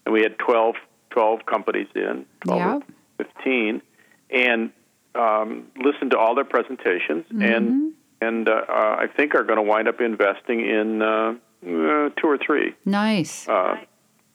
and 0.04 0.12
we 0.12 0.22
had 0.22 0.38
12, 0.38 0.74
12 1.10 1.46
companies 1.46 1.88
in, 1.94 2.26
12 2.44 2.82
or 3.18 3.24
15, 3.24 3.82
and 4.30 4.70
um, 5.16 5.66
listened 5.76 6.12
to 6.12 6.18
all 6.18 6.34
their 6.34 6.44
presentations, 6.44 7.24
and 7.30 7.94
and 8.20 8.48
uh, 8.48 8.52
uh, 8.52 8.96
I 8.98 9.06
think 9.14 9.34
are 9.34 9.44
going 9.44 9.56
to 9.56 9.62
wind 9.62 9.88
up 9.88 10.00
investing 10.00 10.60
in 10.60 11.02
uh, 11.02 11.06
uh, 11.06 12.10
two 12.20 12.26
or 12.26 12.38
three. 12.38 12.74
Nice. 12.84 13.48
Uh, 13.48 13.76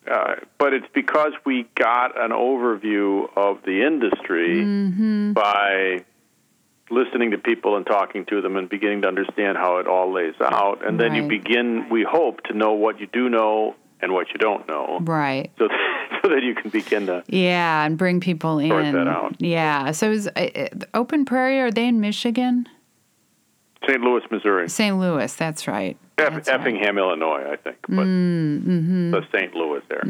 uh, 0.09 0.35
but 0.57 0.73
it's 0.73 0.87
because 0.93 1.33
we 1.45 1.67
got 1.75 2.19
an 2.19 2.31
overview 2.31 3.27
of 3.35 3.59
the 3.63 3.85
industry 3.85 5.33
by 5.33 6.03
listening 6.89 7.31
to 7.31 7.37
people 7.37 7.77
and 7.77 7.85
talking 7.85 8.25
to 8.25 8.41
them 8.41 8.57
and 8.57 8.67
beginning 8.67 9.03
to 9.03 9.07
understand 9.07 9.57
how 9.57 9.77
it 9.77 9.87
all 9.87 10.11
lays 10.11 10.33
out. 10.41 10.85
And 10.85 10.99
then 10.99 11.15
you 11.15 11.27
begin, 11.27 11.87
we 11.89 12.03
hope, 12.03 12.43
to 12.43 12.53
know 12.53 12.73
what 12.73 12.99
you 12.99 13.07
do 13.07 13.29
know 13.29 13.75
and 14.01 14.11
what 14.11 14.29
you 14.29 14.39
don't 14.39 14.67
know, 14.67 14.99
right. 15.01 15.51
so 15.59 15.67
so 16.21 16.29
that 16.29 16.43
you 16.43 16.55
can 16.55 16.69
begin 16.69 17.07
to. 17.07 17.23
Yeah, 17.27 17.85
and 17.85 17.97
bring 17.97 18.19
people 18.19 18.59
in. 18.59 18.69
That 18.69 19.07
out. 19.07 19.35
Yeah. 19.39 19.91
So 19.91 20.11
is 20.11 20.27
uh, 20.27 20.31
uh, 20.55 20.67
Open 20.93 21.25
Prairie? 21.25 21.59
Are 21.59 21.71
they 21.71 21.87
in 21.87 21.99
Michigan? 21.99 22.67
St. 23.87 23.99
Louis, 24.01 24.21
Missouri, 24.29 24.69
St. 24.69 24.97
Louis. 24.99 25.33
That's 25.33 25.67
right. 25.67 25.97
That's 26.17 26.35
right. 26.35 26.45
Mm, 26.45 26.59
Effingham, 26.59 26.97
Illinois, 26.99 27.51
I 27.51 27.55
think, 27.55 27.77
but 27.89 28.05
mm-hmm. 28.05 29.09
the 29.09 29.25
St. 29.31 29.55
Louis 29.55 29.81
there. 29.89 30.03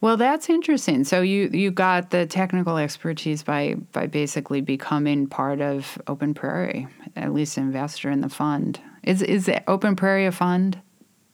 Well, 0.00 0.16
that's 0.16 0.50
interesting. 0.50 1.04
So 1.04 1.20
you 1.20 1.48
you 1.52 1.70
got 1.70 2.10
the 2.10 2.26
technical 2.26 2.76
expertise 2.76 3.42
by 3.42 3.76
by 3.92 4.06
basically 4.06 4.60
becoming 4.60 5.28
part 5.28 5.60
of 5.60 5.96
Open 6.08 6.34
Prairie, 6.34 6.88
at 7.14 7.32
least 7.32 7.56
investor 7.56 8.10
in 8.10 8.20
the 8.20 8.28
fund. 8.28 8.80
Is 9.04 9.22
is 9.22 9.50
Open 9.68 9.94
Prairie 9.94 10.26
a 10.26 10.32
fund? 10.32 10.80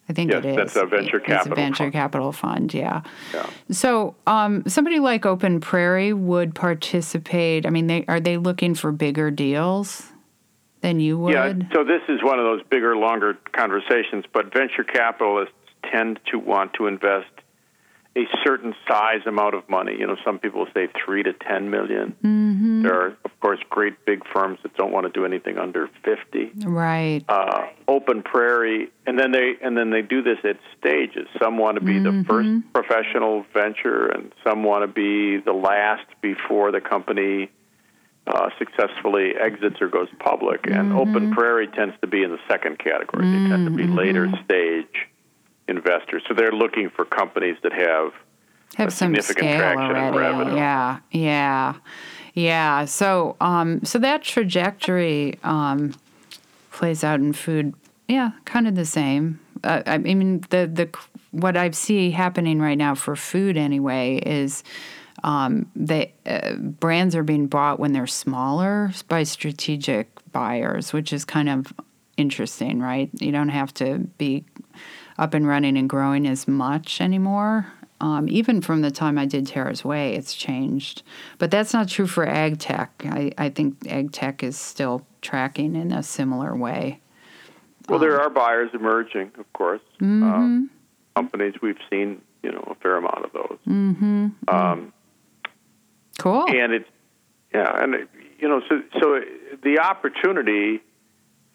I 0.09 0.13
think 0.13 0.31
yes, 0.31 0.45
it 0.45 0.49
is. 0.51 0.57
that's 0.57 0.77
a 0.77 0.87
venture 0.87 1.21
capital. 1.21 1.37
It's 1.37 1.47
a 1.47 1.55
venture 1.55 1.85
fund. 1.85 1.93
capital 1.93 2.33
fund. 2.33 2.75
Yeah. 2.75 3.03
Yeah. 3.35 3.49
So 3.71 4.15
um, 4.27 4.65
somebody 4.67 5.01
like 5.01 5.27
Open 5.27 5.61
Prairie 5.61 6.13
would 6.13 6.55
participate. 6.55 7.67
I 7.67 7.71
mean, 7.71 7.87
they 7.89 8.05
are 8.09 8.21
they 8.21 8.39
looking 8.39 8.75
for 8.75 8.91
bigger 8.91 9.31
deals 9.31 10.11
than 10.81 11.01
you 11.01 11.19
would? 11.19 11.33
Yeah. 11.33 11.53
So 11.75 11.85
this 11.85 12.03
is 12.09 12.23
one 12.23 12.39
of 12.39 12.45
those 12.45 12.63
bigger, 12.71 12.97
longer 12.97 13.39
conversations. 13.53 14.25
But 14.33 14.53
venture 14.53 14.85
capitalists 14.85 15.55
tend 15.91 16.21
to 16.31 16.39
want 16.39 16.75
to 16.75 16.87
invest 16.87 17.31
a 18.19 18.25
certain 18.45 18.75
size 18.89 19.23
amount 19.27 19.55
of 19.55 19.63
money. 19.69 19.95
You 20.01 20.07
know, 20.09 20.17
some 20.25 20.39
people 20.39 20.67
say 20.75 20.89
three 21.05 21.23
to 21.23 21.33
ten 21.33 21.71
million. 21.71 22.17
Mm-hmm. 22.25 22.83
There 22.83 22.95
are, 23.03 23.07
of 23.25 23.33
course, 23.41 23.61
great 23.71 24.05
big 24.05 24.21
firms 24.33 24.59
that 24.65 24.73
don't 24.77 24.93
want 24.93 25.07
to 25.07 25.13
do 25.13 25.25
anything 25.25 25.57
under 25.59 25.89
fifty. 26.05 26.51
Right. 26.65 27.23
Uh, 27.29 27.67
open 27.87 28.23
prairie, 28.23 28.91
and 29.07 29.19
then 29.19 29.31
they 29.31 29.49
and 29.63 29.77
then 29.77 29.91
they 29.91 30.03
do 30.03 30.23
this 30.23 30.39
at 30.45 30.59
stages. 30.79 31.27
Some 31.41 31.59
want 31.59 31.77
to 31.79 31.85
be 31.85 31.99
Mm-hmm. 31.99 32.19
the 32.21 32.25
first 32.25 32.51
professional 32.73 33.45
venture, 33.55 34.07
and 34.09 34.33
some 34.45 34.65
want 34.65 34.83
to 34.83 34.89
be 34.89 35.39
the 35.51 35.53
last 35.53 36.07
before 36.21 36.73
the 36.73 36.81
company 36.81 37.51
uh, 38.27 38.51
successfully 38.59 39.33
exits 39.41 39.77
or 39.81 39.89
goes 39.89 40.09
public. 40.19 40.67
And 40.67 40.91
Mm-hmm. 40.93 40.99
open 40.99 41.33
prairie 41.33 41.69
tends 41.69 41.95
to 42.01 42.07
be 42.07 42.23
in 42.23 42.31
the 42.31 42.41
second 42.49 42.79
category. 42.79 43.27
They 43.31 43.49
tend 43.49 43.67
to 43.71 43.75
be 43.75 43.87
later 43.87 44.27
Mm-hmm. 44.27 44.45
stage 44.45 44.97
investors. 45.69 46.23
So 46.27 46.35
they're 46.35 46.53
looking 46.53 46.91
for 46.91 47.05
companies 47.05 47.57
that 47.63 47.73
have 47.73 48.13
have 48.77 48.93
some 48.93 49.15
significant 49.15 49.39
scale 49.39 49.59
traction 49.59 49.97
and 49.97 50.15
already. 50.15 50.39
revenue. 50.39 50.57
Yeah, 50.57 50.99
yeah, 51.11 51.75
yeah. 52.35 52.85
So, 52.85 53.37
um, 53.41 53.85
so 53.85 53.99
that 53.99 54.23
trajectory 54.23 55.39
um, 55.43 55.95
plays 56.73 57.05
out 57.05 57.21
in 57.21 57.33
food. 57.33 57.75
Yeah, 58.09 58.33
kind 58.45 58.67
of 58.67 58.75
the 58.75 58.87
same. 58.87 59.41
Uh, 59.65 59.83
I 59.87 59.99
mean, 59.99 60.41
the 60.51 60.67
the 60.67 60.89
what 61.31 61.57
I 61.57 61.71
see 61.71 62.11
happening 62.11 62.61
right 62.61 62.79
now 62.79 62.95
for 62.95 63.15
food 63.17 63.57
anyway 63.57 64.17
is. 64.25 64.65
Um, 65.25 65.69
they 65.75 66.15
uh, 66.27 66.55
brands 66.55 67.17
are 67.17 67.25
being 67.25 67.49
bought 67.49 67.81
when 67.81 67.91
they're 67.91 68.07
smaller 68.07 68.93
by 69.09 69.25
strategic 69.25 70.07
buyers, 70.31 70.93
which 70.93 71.13
is 71.13 71.25
kind 71.25 71.49
of 71.49 71.73
interesting, 72.17 72.81
right? 72.81 73.11
You 73.15 73.33
don't 73.33 73.49
have 73.49 73.75
to 73.75 73.99
be 74.19 74.45
up 75.19 75.35
and 75.35 75.47
running 75.47 75.77
and 75.77 75.89
growing 75.89 76.27
as 76.27 76.47
much 76.47 77.01
anymore. 77.01 77.67
Um, 78.01 78.29
even 78.29 78.61
from 78.61 78.83
the 78.83 78.93
time 78.93 79.19
I 79.19 79.27
did 79.27 79.47
Tera's 79.47 79.85
Whey, 79.85 80.15
it's 80.15 80.35
changed. 80.35 81.03
But 81.39 81.51
that's 81.51 81.73
not 81.73 81.89
true 81.89 82.07
for 82.07 82.25
ag 82.27 82.59
tech. 82.61 83.03
I, 83.05 83.33
I 83.37 83.49
think 83.49 83.77
ag 83.89 84.13
tech 84.13 84.43
is 84.45 84.57
still 84.57 85.05
tracking 85.21 85.75
in 85.75 85.91
a 85.91 86.03
similar 86.05 86.55
way. 86.57 87.01
Well, 87.89 87.99
there 87.99 88.21
are 88.21 88.31
buyers 88.31 88.71
emerging, 88.73 89.33
of 89.39 89.53
course. 89.53 89.81
Mm-hmm. 90.01 90.67
Uh, 91.17 91.21
companies 91.21 91.55
we've 91.61 91.79
seen, 91.91 92.23
you 92.45 92.53
know, 92.53 92.63
a 92.71 92.75
fair 92.77 92.97
amount 92.99 93.25
of 93.25 93.33
those. 93.33 93.59
Mm-hmm. 93.67 94.27
Um, 94.47 94.93
Cool. 96.19 96.47
and 96.49 96.73
it's 96.73 96.89
yeah, 97.55 97.83
and 97.83 97.95
it- 97.95 98.09
you 98.39 98.49
know, 98.49 98.61
so 98.69 98.81
so 99.01 99.21
the 99.65 99.81
opportunity 99.81 100.81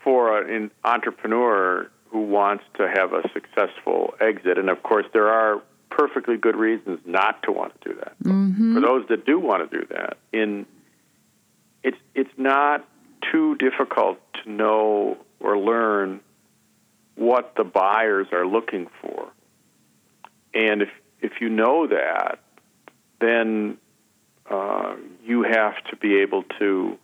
for 0.03 0.41
an 0.41 0.69
entrepreneur 0.83 1.89
who 2.13 2.21
wants 2.21 2.63
to 2.75 2.87
have 2.87 3.11
a 3.11 3.23
successful 3.33 4.13
exit, 4.21 4.59
and 4.59 4.69
of 4.69 4.83
course, 4.83 5.05
there 5.13 5.29
are 5.29 5.63
perfectly 5.89 6.37
good 6.37 6.55
reasons 6.55 6.99
not 7.05 7.41
to 7.41 7.51
want 7.51 7.73
to 7.81 7.89
do 7.89 7.95
that. 7.95 8.13
Mm-hmm. 8.23 8.75
For 8.75 8.81
those 8.81 9.07
that 9.09 9.25
do 9.25 9.39
want 9.39 9.69
to 9.69 9.79
do 9.79 9.85
that, 9.89 10.17
in 10.31 10.67
it's 11.83 11.97
it's 12.13 12.29
not 12.37 12.87
too 13.31 13.55
difficult 13.55 14.19
to 14.43 14.51
know 14.51 15.17
or 15.39 15.57
learn 15.57 16.19
what 17.15 17.55
the 17.57 17.63
buyers 17.63 18.27
are 18.31 18.45
looking 18.45 18.87
for, 19.01 19.29
and 20.53 20.83
if 20.83 20.89
if 21.19 21.41
you 21.41 21.49
know 21.49 21.87
that, 21.87 22.37
then 23.21 23.79
uh, 24.51 24.95
you 25.25 25.41
have 25.41 25.83
to 25.89 25.95
be 25.95 26.17
able 26.17 26.43
to 26.59 26.95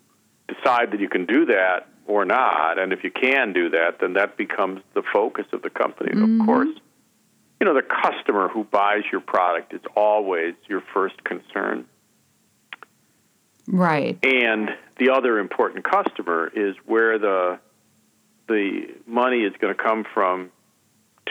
decide 0.48 0.92
that 0.92 1.00
you 1.00 1.10
can 1.10 1.26
do 1.26 1.48
that 1.48 1.88
or 2.10 2.26
not. 2.26 2.80
And 2.80 2.92
if 2.92 3.04
you 3.04 3.12
can 3.12 3.54
do 3.54 3.70
that, 3.70 4.00
then 4.02 4.14
that 4.14 4.36
becomes 4.36 4.82
the 4.96 5.04
focus 5.14 5.46
of 5.54 5.62
the 5.62 5.70
company. 5.70 6.12
Of 6.20 6.46
course, 6.46 6.70
you 7.60 7.66
know, 7.66 7.76
the 7.76 7.84
customer 7.84 8.50
who 8.50 8.64
buys 8.64 9.04
your 9.12 9.22
product 9.22 9.74
is 9.74 9.82
always 9.96 10.56
your 10.68 10.82
first 10.94 11.24
concern. 11.24 11.86
Right. 13.68 14.18
And 14.24 14.70
the 14.98 15.12
other 15.12 15.38
important 15.38 15.86
customer 15.86 16.52
is 16.54 16.76
where 16.86 17.20
the 17.20 17.60
the 18.48 18.88
money 19.06 19.42
is 19.42 19.54
going 19.62 19.76
to 19.76 19.82
come 19.82 20.04
from 20.12 20.50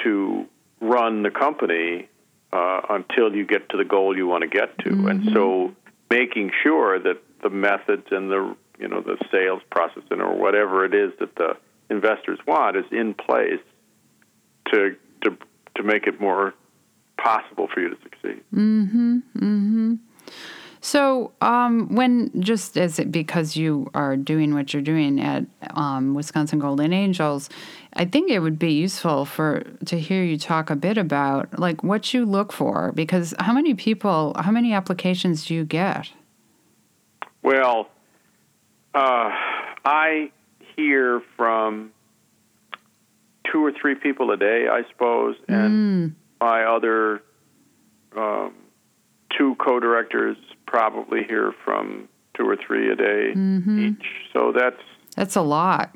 to 0.04 0.47
run 0.80 1.25
the 1.25 1.30
company 1.32 2.08
uh, 2.52 2.82
until 2.90 3.35
you 3.35 3.44
get 3.44 3.68
to 3.70 3.76
the 3.76 3.85
goal 3.85 4.16
you 4.16 4.28
want 4.28 4.42
to 4.42 4.49
get 4.49 4.78
to. 4.78 5.08
And 5.08 5.28
so, 5.35 5.75
making 6.08 6.52
sure 6.62 7.00
that 7.00 7.20
the 7.42 7.50
methods 7.50 8.06
and 8.12 8.30
the 8.30 8.56
you 8.78 8.88
know 8.88 9.00
the 9.00 9.16
sales 9.30 9.62
processing 9.70 10.20
or 10.20 10.37
whatever 10.37 10.85
it 10.85 10.94
is 10.94 11.12
that 11.20 11.35
the 11.37 11.56
investors 11.90 12.38
want 12.47 12.76
is 12.76 12.85
in 12.90 13.14
place 13.14 13.61
to 14.73 14.97
to 15.23 15.37
to 15.76 15.82
make 15.82 16.06
it 16.06 16.20
more 16.20 16.54
possible 17.16 17.68
for 17.73 17.80
you 17.80 17.90
to 17.90 17.97
succeed. 18.02 18.42
Mm-hmm. 18.54 19.18
Mm-hmm. 19.37 19.94
So, 20.80 21.32
um, 21.40 21.94
when 21.94 22.30
just 22.40 22.78
as 22.78 23.00
it, 23.00 23.11
because 23.11 23.56
you 23.56 23.90
are 23.94 24.16
doing 24.16 24.54
what 24.54 24.73
you're 24.73 24.82
doing 24.82 25.20
at 25.20 25.44
um, 25.75 26.14
Wisconsin 26.14 26.61
Golden 26.61 26.92
Angels, 26.92 27.50
I 27.94 28.04
think 28.04 28.30
it 28.30 28.38
would 28.38 28.58
be 28.61 28.73
useful 28.73 29.25
for 29.25 29.64
to 29.87 29.99
hear 29.99 30.23
you 30.23 30.38
talk 30.38 30.70
a 30.70 30.76
bit 30.76 30.97
about 30.97 31.58
like 31.58 31.82
what 31.82 32.14
you 32.14 32.25
look 32.25 32.52
for 32.52 32.92
because 32.92 33.35
how 33.40 33.52
many 33.52 33.75
people, 33.75 34.35
how 34.38 34.52
many 34.52 34.73
applications 34.73 35.47
do 35.47 35.54
you 35.54 35.64
get? 35.64 36.12
Well, 37.42 37.88
uh, 38.99 39.31
I 39.85 40.31
hear 40.76 41.23
from 41.37 41.93
two 43.50 43.64
or 43.64 43.73
three 43.73 43.95
people 43.95 44.31
a 44.31 44.37
day, 44.37 44.67
I 44.71 44.83
suppose, 44.90 45.37
and 45.49 46.14
my 46.40 46.64
other 46.64 47.23
um, 48.17 48.52
two 49.37 49.55
co-directors 49.57 50.37
probably 50.67 51.25
hear 51.25 51.52
from 51.64 52.09
two 52.35 52.49
or 52.49 52.57
three 52.57 52.90
a 52.90 52.97
day 52.97 53.33
each. 53.81 54.07
So 54.33 54.52
that's 54.52 54.83
That's 55.17 55.37
a 55.37 55.43
lot. 55.43 55.95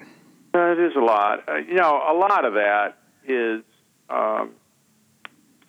it 0.54 0.78
is 0.78 0.96
a 0.96 1.00
lot. 1.00 1.48
Uh, 1.48 1.56
you 1.56 1.74
know, 1.74 2.02
a 2.10 2.14
lot 2.16 2.44
of 2.44 2.54
that 2.54 2.98
is 3.26 3.62
um, 4.10 4.50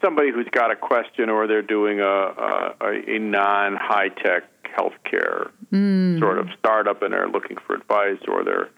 somebody 0.04 0.32
who's 0.32 0.48
got 0.52 0.72
a 0.72 0.75
question, 0.75 1.30
or 1.30 1.48
they're 1.48 1.62
doing 1.62 2.00
a 2.00 2.74
a, 2.82 3.16
a 3.16 3.20
non-high 3.20 4.10
tech 4.10 4.44
healthcare 4.78 5.52
Mm. 5.74 6.20
sort 6.20 6.38
of 6.38 6.48
startup, 6.60 7.01
and 7.01 7.13
they're 7.13 7.27
looking 7.27 7.58
for 7.65 7.75
advice, 7.75 8.20
or 8.27 8.44
they're 8.44 8.70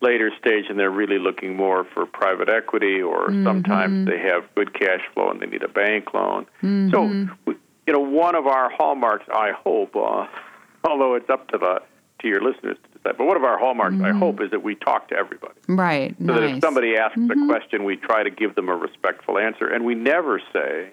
later 0.00 0.30
stage 0.38 0.66
and 0.68 0.78
they're 0.78 0.90
really 0.90 1.18
looking 1.18 1.56
more 1.56 1.84
for 1.84 2.06
private 2.06 2.48
equity, 2.48 3.00
or 3.00 3.28
mm-hmm. 3.28 3.44
sometimes 3.44 4.06
they 4.06 4.18
have 4.18 4.44
good 4.54 4.74
cash 4.74 5.00
flow 5.14 5.30
and 5.30 5.40
they 5.40 5.46
need 5.46 5.62
a 5.62 5.68
bank 5.68 6.12
loan. 6.12 6.46
Mm-hmm. 6.62 6.90
So, 6.90 7.54
you 7.86 7.92
know, 7.92 8.00
one 8.00 8.34
of 8.34 8.46
our 8.46 8.70
hallmarks, 8.70 9.26
I 9.32 9.52
hope, 9.52 9.96
uh, 9.96 10.26
although 10.84 11.14
it's 11.14 11.30
up 11.30 11.48
to 11.48 11.58
the 11.58 11.82
to 12.20 12.28
your 12.28 12.40
listeners 12.40 12.78
to 12.82 12.98
decide, 12.98 13.18
but 13.18 13.26
one 13.26 13.36
of 13.36 13.44
our 13.44 13.58
hallmarks, 13.58 13.96
I 13.96 14.08
mm-hmm. 14.08 14.18
hope, 14.20 14.40
is 14.40 14.50
that 14.50 14.62
we 14.62 14.74
talk 14.74 15.08
to 15.08 15.16
everybody. 15.16 15.52
Right. 15.68 16.16
So 16.18 16.24
nice. 16.24 16.40
that 16.40 16.44
if 16.44 16.60
somebody 16.62 16.96
asks 16.96 17.18
a 17.18 17.46
question, 17.46 17.84
we 17.84 17.96
try 17.96 18.22
to 18.22 18.30
give 18.30 18.54
them 18.54 18.70
a 18.70 18.74
respectful 18.74 19.38
answer, 19.38 19.68
and 19.68 19.84
we 19.84 19.94
never 19.94 20.40
say, 20.50 20.92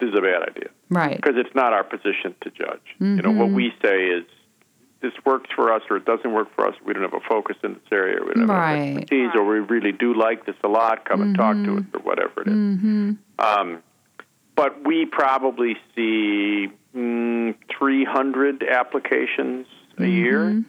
"This 0.00 0.10
is 0.10 0.14
a 0.18 0.20
bad 0.22 0.48
idea," 0.48 0.70
right. 0.88 1.16
because 1.16 1.36
it's 1.36 1.54
not 1.54 1.72
our 1.72 1.84
position 1.84 2.34
to 2.42 2.50
judge. 2.50 2.80
You 2.98 3.22
know, 3.22 3.30
what 3.30 3.50
we 3.50 3.72
say 3.82 4.06
is, 4.06 4.24
"This 5.00 5.12
works 5.24 5.50
for 5.54 5.72
us, 5.72 5.82
or 5.90 5.96
it 5.96 6.04
doesn't 6.04 6.32
work 6.32 6.48
for 6.54 6.66
us. 6.66 6.74
We 6.84 6.92
don't 6.92 7.02
have 7.02 7.14
a 7.14 7.20
focus 7.28 7.56
in 7.62 7.74
this 7.74 7.82
area, 7.92 8.20
or 8.20 8.26
we 8.26 8.34
don't 8.34 8.48
Right. 8.48 8.74
enough 8.74 9.02
expertise, 9.02 9.30
or 9.34 9.44
we 9.44 9.60
really 9.60 9.92
do 9.92 10.14
like 10.14 10.46
this 10.46 10.56
a 10.64 10.68
lot. 10.68 11.04
Come 11.04 11.22
and 11.22 11.36
talk 11.36 11.56
to 11.56 11.78
us, 11.78 11.84
or 11.94 12.00
whatever 12.00 12.42
it 12.42 12.48
is." 12.48 12.54
Um, 13.38 13.82
but 14.56 14.84
we 14.84 15.06
probably 15.06 15.76
see 15.94 16.68
mm, 16.94 17.54
300 17.68 18.62
applications 18.62 19.66
a 19.98 20.06
year 20.06 20.62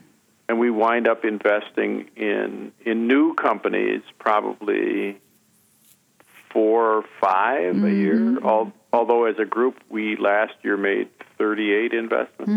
and 0.50 0.60
we 0.60 0.70
wind 0.70 1.08
up 1.08 1.24
investing 1.24 2.10
in 2.18 2.72
in 2.86 3.08
new 3.08 3.34
companies 3.36 4.02
probably 4.20 5.18
four 6.52 6.98
or 6.98 7.04
5 7.20 7.84
a 7.84 7.92
year. 7.92 8.38
Al- 8.44 8.74
although 8.94 9.26
as 9.26 9.38
a 9.40 9.46
group, 9.46 9.80
we 9.90 10.18
last 10.18 10.54
year 10.64 10.78
made 10.78 11.10
38 11.38 11.94
investments. 11.94 12.52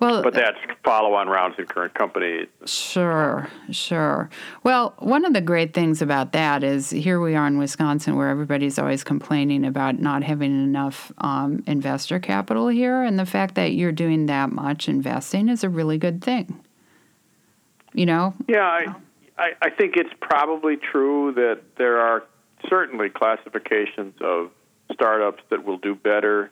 Well, 0.00 0.22
but 0.22 0.34
that's 0.34 0.58
follow-on 0.84 1.28
rounds 1.28 1.56
in 1.58 1.66
current 1.66 1.94
companies. 1.94 2.48
Sure, 2.66 3.48
sure. 3.70 4.28
Well, 4.62 4.94
one 4.98 5.24
of 5.24 5.32
the 5.32 5.40
great 5.40 5.72
things 5.72 6.02
about 6.02 6.32
that 6.32 6.62
is 6.62 6.90
here 6.90 7.20
we 7.20 7.34
are 7.34 7.46
in 7.46 7.58
Wisconsin, 7.58 8.16
where 8.16 8.28
everybody's 8.28 8.78
always 8.78 9.02
complaining 9.02 9.64
about 9.64 9.98
not 9.98 10.22
having 10.22 10.52
enough 10.52 11.12
um, 11.18 11.62
investor 11.66 12.18
capital 12.18 12.68
here, 12.68 13.02
and 13.02 13.18
the 13.18 13.26
fact 13.26 13.54
that 13.54 13.72
you're 13.72 13.92
doing 13.92 14.26
that 14.26 14.50
much 14.50 14.88
investing 14.88 15.48
is 15.48 15.64
a 15.64 15.68
really 15.68 15.96
good 15.96 16.22
thing. 16.22 16.62
You 17.94 18.04
know? 18.04 18.34
Yeah, 18.46 18.66
I, 18.66 18.94
I, 19.38 19.50
I 19.60 19.70
think 19.70 19.96
it's 19.96 20.12
probably 20.20 20.76
true 20.76 21.32
that 21.34 21.60
there 21.76 22.00
are 22.00 22.24
certainly 22.68 23.10
classifications 23.10 24.14
of 24.20 24.50
startups 24.92 25.42
that 25.50 25.64
will 25.64 25.78
do 25.78 25.94
better 25.94 26.50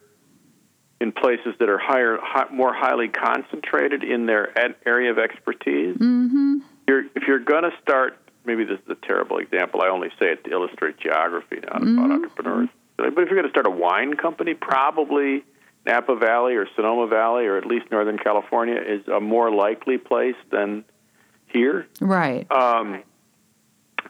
in 1.01 1.13
places 1.13 1.55
that 1.59 1.69
are 1.69 1.79
higher, 1.79 2.19
high, 2.23 2.47
more 2.53 2.75
highly 2.75 3.09
concentrated 3.09 4.05
in 4.05 4.27
their 4.27 4.53
area 4.87 5.11
of 5.11 5.19
expertise. 5.19 5.97
Mm-hmm. 5.97 6.59
You're, 6.87 7.05
if 7.15 7.25
you're 7.27 7.41
going 7.41 7.65
to 7.65 7.73
start, 7.83 8.19
maybe 8.45 8.65
this 8.65 8.79
is 8.81 8.91
a 8.91 9.07
terrible 9.07 9.39
example. 9.39 9.83
I 9.83 9.89
only 9.89 10.09
say 10.19 10.27
it 10.33 10.45
to 10.45 10.51
illustrate 10.51 10.99
geography, 10.99 11.57
not 11.57 11.81
mm-hmm. 11.81 11.99
about 11.99 12.11
entrepreneurs. 12.11 12.69
But 12.97 13.09
if 13.09 13.15
you're 13.17 13.27
going 13.27 13.45
to 13.45 13.51
start 13.51 13.67
a 13.67 13.71
wine 13.71 14.15
company, 14.17 14.55
probably 14.55 15.45
Napa 15.85 16.17
Valley 16.17 16.55
or 16.55 16.67
Sonoma 16.77 17.07
Valley 17.09 17.47
or 17.47 17.59
at 17.59 17.67
least 17.67 17.91
Northern 17.91 18.19
California 18.19 18.77
is 18.77 19.07
a 19.09 19.21
more 19.21 19.51
likely 19.51 19.99
place 19.99 20.37
than 20.51 20.85
here. 21.55 21.87
Right. 22.01 22.51
Um, 22.53 23.03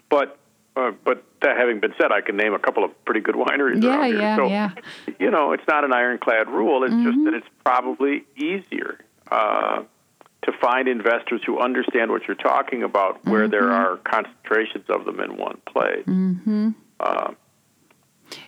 but 0.09 0.39
uh, 0.77 0.91
but 1.05 1.23
that 1.43 1.57
having 1.57 1.79
been 1.79 1.95
said, 2.01 2.11
I 2.11 2.21
can 2.21 2.37
name 2.37 2.53
a 2.55 2.59
couple 2.59 2.83
of 2.83 3.05
pretty 3.05 3.21
good 3.21 3.37
wineries 3.37 3.83
yeah, 3.83 3.91
around 3.91 4.07
here. 4.07 4.21
Yeah, 4.21 4.37
so, 4.37 4.47
yeah. 4.47 4.71
you 5.21 5.31
know, 5.31 5.53
it's 5.53 5.63
not 5.69 5.85
an 5.85 5.93
ironclad 5.93 6.49
rule. 6.49 6.83
It's 6.83 6.93
mm-hmm. 6.93 7.05
just 7.05 7.25
that 7.25 7.35
it's 7.35 7.47
probably 7.65 8.25
easier 8.37 8.99
uh, 9.31 9.85
to 10.43 10.53
find 10.61 10.89
investors 10.89 11.43
who 11.47 11.61
understand 11.61 12.11
what 12.11 12.27
you're 12.27 12.35
talking 12.35 12.83
about, 12.83 13.25
where 13.25 13.43
mm-hmm. 13.43 13.53
there 13.53 13.71
are 13.71 13.99
concentrations 13.99 14.87
of 14.89 15.05
them 15.05 15.21
in 15.21 15.37
one 15.37 15.59
place. 15.67 16.05
Mm-hmm. 16.07 16.71
Uh, 16.99 17.35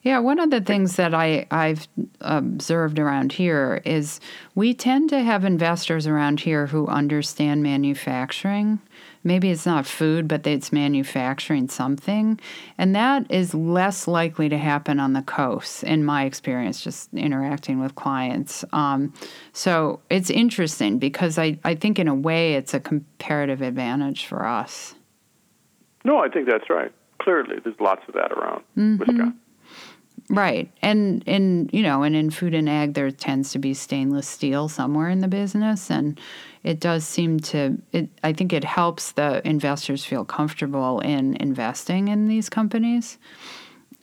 yeah, 0.07 0.21
one 0.21 0.39
of 0.39 0.51
the 0.51 0.61
things 0.61 0.97
that 0.97 1.15
I, 1.15 1.47
I've 1.51 1.87
observed 2.21 2.99
around 2.99 3.33
here 3.33 3.83
is 3.85 4.21
we 4.55 4.73
tend 4.73 5.11
to 5.11 5.21
have 5.21 5.45
investors 5.45 6.07
around 6.07 6.41
here 6.41 6.67
who 6.67 6.87
understand 6.87 7.63
manufacturing 7.63 8.81
maybe 9.27 9.51
it's 9.51 9.67
not 9.67 9.85
food, 9.85 10.29
but 10.29 10.47
it's 10.47 10.73
manufacturing 10.73 11.69
something. 11.69 12.41
And 12.79 12.95
that 12.95 13.31
is 13.31 13.53
less 13.55 14.07
likely 14.07 14.49
to 14.49 14.57
happen 14.57 15.01
on 15.01 15.13
the 15.13 15.23
coast, 15.23 15.83
in 15.83 16.05
my 16.05 16.25
experience, 16.25 16.81
just 16.81 17.13
interacting 17.13 17.81
with 17.81 17.97
clients. 17.97 18.65
Um, 18.73 19.13
so 19.53 20.01
it's 20.09 20.31
interesting 20.31 20.99
because 20.99 21.39
I, 21.39 21.59
I 21.65 21.75
think, 21.75 21.99
in 21.99 22.09
a 22.09 22.15
way, 22.15 22.55
it's 22.55 22.73
a 22.73 22.81
comparative 22.81 23.61
advantage 23.61 24.27
for 24.27 24.47
us. 24.47 24.95
No, 26.05 26.19
I 26.19 26.29
think 26.29 26.49
that's 26.49 26.71
right. 26.71 26.93
Clearly, 27.21 27.57
there's 27.65 27.81
lots 27.81 28.03
of 28.07 28.15
that 28.15 28.31
around 28.31 28.63
mm-hmm. 28.77 28.99
Wisconsin. 28.99 29.41
Right. 30.29 30.71
And 30.83 31.23
in 31.27 31.71
you 31.73 31.83
know, 31.83 32.03
and 32.03 32.17
in 32.17 32.31
food 32.31 32.55
and 32.55 32.69
ag 32.69 32.95
there 32.95 33.11
tends 33.11 33.53
to 33.53 33.59
be 33.59 33.75
stainless 33.75 34.27
steel 34.27 34.69
somewhere 34.69 35.09
in 35.09 35.21
the 35.21 35.29
business 35.29 35.91
and 35.91 36.21
it 36.65 36.81
does 36.81 37.07
seem 37.07 37.39
to 37.41 37.81
it 37.93 38.09
I 38.25 38.33
think 38.33 38.53
it 38.53 38.65
helps 38.65 39.13
the 39.13 39.47
investors 39.47 40.05
feel 40.05 40.25
comfortable 40.25 41.01
in 41.01 41.37
investing 41.37 42.09
in 42.09 42.27
these 42.27 42.49
companies. 42.49 43.19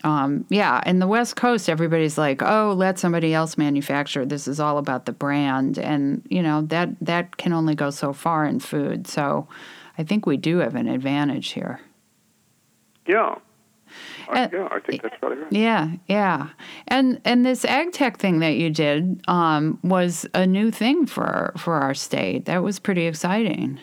Um, 0.05 0.45
yeah, 0.49 0.81
in 0.85 0.99
the 0.99 1.07
West 1.07 1.37
Coast, 1.37 1.69
everybody's 1.69 2.17
like, 2.17 2.41
"Oh, 2.41 2.73
let 2.75 2.99
somebody 2.99 3.33
else 3.33 3.57
manufacture. 3.57 4.25
This 4.25 4.49
is 4.49 4.59
all 4.59 4.77
about 4.77 5.05
the 5.05 5.13
brand," 5.13 5.77
and 5.77 6.21
you 6.29 6.41
know 6.41 6.61
that 6.63 6.89
that 6.99 7.37
can 7.37 7.53
only 7.53 7.73
go 7.73 7.89
so 7.89 8.11
far 8.11 8.45
in 8.45 8.59
food. 8.59 9.07
So, 9.07 9.47
I 9.97 10.03
think 10.03 10.25
we 10.25 10.35
do 10.35 10.57
have 10.57 10.75
an 10.75 10.89
advantage 10.89 11.51
here. 11.51 11.79
Yeah, 13.07 13.35
uh, 14.29 14.47
yeah, 14.51 14.67
I 14.71 14.79
think 14.79 15.01
that's 15.01 15.15
right. 15.21 15.37
Yeah, 15.49 15.91
yeah, 16.07 16.49
and 16.87 17.21
and 17.25 17.45
this 17.45 17.65
ag 17.65 17.91
tech 17.91 18.17
thing 18.17 18.39
that 18.39 18.55
you 18.55 18.69
did 18.69 19.21
um, 19.27 19.79
was 19.83 20.25
a 20.33 20.45
new 20.45 20.71
thing 20.71 21.05
for 21.05 21.53
for 21.57 21.75
our 21.75 21.93
state. 21.93 22.45
That 22.45 22.63
was 22.63 22.79
pretty 22.79 23.05
exciting. 23.05 23.79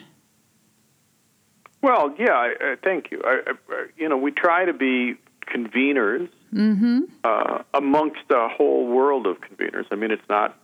Well, 1.81 2.13
yeah, 2.17 2.33
I, 2.33 2.53
I, 2.61 2.75
thank 2.83 3.09
you. 3.09 3.21
I, 3.23 3.41
I, 3.47 3.85
you 3.97 4.07
know, 4.07 4.17
we 4.17 4.31
try 4.31 4.65
to 4.65 4.73
be 4.73 5.15
conveners 5.47 6.29
mm-hmm. 6.53 6.99
uh, 7.23 7.63
amongst 7.73 8.21
a 8.29 8.47
whole 8.47 8.87
world 8.87 9.25
of 9.25 9.37
conveners. 9.41 9.85
I 9.91 9.95
mean, 9.95 10.11
it's 10.11 10.29
not 10.29 10.57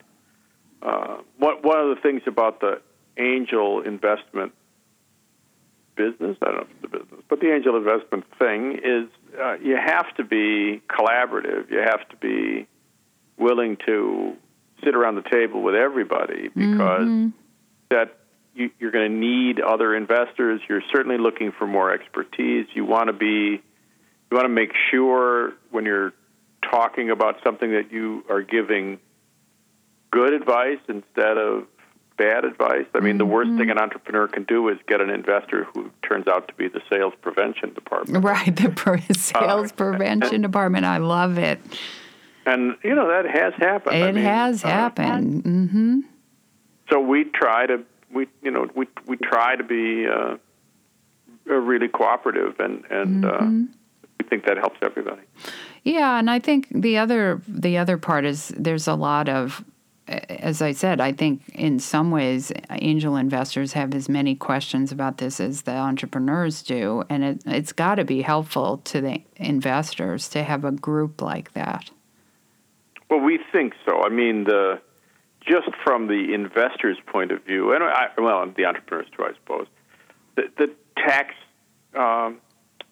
uh, 0.82 1.18
one 1.38 1.56
one 1.62 1.80
of 1.80 1.96
the 1.96 2.02
things 2.02 2.22
about 2.28 2.60
the 2.60 2.82
angel 3.18 3.82
investment 3.82 4.54
business. 5.98 6.38
I 6.42 6.46
don't 6.46 6.56
know 6.56 6.62
if 6.62 6.70
it's 6.70 6.84
a 6.86 6.98
business, 7.00 7.22
but 7.28 7.40
the 7.40 7.54
angel 7.54 7.76
investment 7.76 8.26
thing 8.40 8.80
is 8.84 9.10
uh, 9.42 9.54
you 9.62 9.76
have 9.76 10.16
to 10.16 10.24
be 10.24 10.82
collaborative. 10.88 11.70
You 11.70 11.80
have 11.80 12.08
to 12.10 12.16
be 12.18 12.68
willing 13.38 13.78
to 13.86 14.36
sit 14.84 14.96
around 14.96 15.16
the 15.16 15.30
table 15.30 15.62
with 15.62 15.76
everybody 15.76 16.50
because 16.50 17.08
mm-hmm. 17.08 17.30
that 17.90 18.18
you, 18.54 18.70
you're 18.80 18.92
going 18.92 19.12
to 19.12 19.18
need 19.18 19.60
other 19.60 19.96
investors. 19.96 20.62
You're 20.70 20.84
certainly 20.92 21.18
looking 21.18 21.52
for 21.52 21.68
more 21.68 21.92
expertise. 21.92 22.68
You 22.74 22.86
want 22.86 23.08
to 23.08 23.14
be 23.14 23.62
you 24.30 24.36
want 24.36 24.46
to 24.46 24.50
make 24.50 24.72
sure 24.92 25.54
when 25.72 25.86
you're 25.86 26.14
talking 26.70 27.10
about 27.12 27.38
something 27.44 27.72
that 27.72 27.92
you 27.92 28.26
are 28.30 28.42
giving 28.42 29.00
good 30.12 30.34
advice 30.34 30.80
instead 30.90 31.38
of 31.38 31.68
bad 32.18 32.44
advice. 32.44 32.86
I 32.94 33.00
mean, 33.00 33.12
mm-hmm. 33.12 33.18
the 33.20 33.26
worst 33.26 33.52
thing 33.58 33.70
an 33.70 33.78
entrepreneur 33.78 34.28
can 34.28 34.44
do 34.44 34.68
is 34.70 34.78
get 34.88 35.02
an 35.02 35.10
investor 35.10 35.66
who 35.66 35.92
turns 36.02 36.28
out 36.28 36.48
to 36.48 36.54
be 36.56 36.68
the 36.68 36.82
sales 36.90 37.14
prevention 37.22 37.74
department. 37.74 38.24
Right, 38.24 38.56
the 38.56 39.16
sales 39.18 39.72
uh, 39.72 39.76
prevention 39.76 40.36
and, 40.36 40.44
department. 40.44 40.86
I 40.86 40.98
love 40.98 41.38
it. 41.38 41.60
And 42.46 42.76
you 42.84 42.96
know 42.96 43.08
that 43.08 43.26
has 43.30 43.54
happened. 43.56 43.98
It 43.98 44.04
I 44.04 44.12
mean, 44.12 44.24
has 44.24 44.64
uh, 44.64 44.70
happened. 44.70 45.44
Mm-hmm. 45.44 46.00
So 46.90 47.00
we 47.00 47.26
try 47.26 47.66
to 47.68 47.84
we 48.12 48.28
you 48.42 48.52
know 48.52 48.68
we 48.76 48.88
we 49.06 49.18
try 49.18 49.56
to 49.56 49.64
be 49.64 50.08
uh, 50.08 50.38
really 51.46 51.88
cooperative 51.88 52.60
and 52.60 52.84
and 52.90 53.26
uh, 53.26 53.32
mm-hmm. 53.32 53.66
we 54.20 54.26
think 54.30 54.46
that 54.46 54.58
helps 54.58 54.78
everybody. 54.82 55.22
Yeah, 55.84 56.20
and 56.20 56.30
I 56.30 56.40
think 56.40 56.68
the 56.72 56.98
other 56.98 57.42
the 57.48 57.78
other 57.78 57.98
part 57.98 58.26
is 58.26 58.54
there's 58.58 58.88
a 58.88 58.96
lot 58.96 59.30
of 59.30 59.64
as 60.08 60.62
I 60.62 60.72
said, 60.72 61.02
I 61.02 61.12
think 61.12 61.42
in 61.54 61.80
some 61.80 62.12
ways 62.12 62.52
angel 62.72 63.16
investors 63.16 63.74
have 63.74 63.94
as 63.94 64.08
many 64.08 64.36
questions 64.36 64.92
about 64.92 65.18
this 65.18 65.40
as 65.40 65.64
the 65.64 65.76
entrepreneurs 65.76 66.62
do, 66.64 67.04
and 67.10 67.24
it, 67.24 67.44
it's 67.46 67.74
got 67.74 67.96
to 67.96 68.06
be 68.06 68.22
helpful 68.22 68.78
to 68.86 69.02
the 69.02 69.22
investors 69.36 70.30
to 70.30 70.44
have 70.44 70.64
a 70.64 70.72
group 70.72 71.22
like 71.22 71.54
that. 71.54 71.92
Well, 73.10 73.20
we 73.20 73.40
think 73.52 73.74
so. 73.86 74.04
I 74.04 74.10
mean, 74.10 74.46
the 74.46 74.82
just 75.42 75.70
from 75.84 76.08
the 76.08 76.34
investor's 76.34 76.98
point 77.06 77.32
of 77.32 77.44
view, 77.44 77.74
and 77.74 77.84
I, 77.84 78.08
well, 78.18 78.46
the 78.56 78.66
entrepreneurs 78.66 79.08
too, 79.16 79.24
I 79.24 79.34
suppose. 79.34 79.68
The, 80.36 80.44
the 80.58 80.74
tax 80.98 81.34
um, 81.96 82.38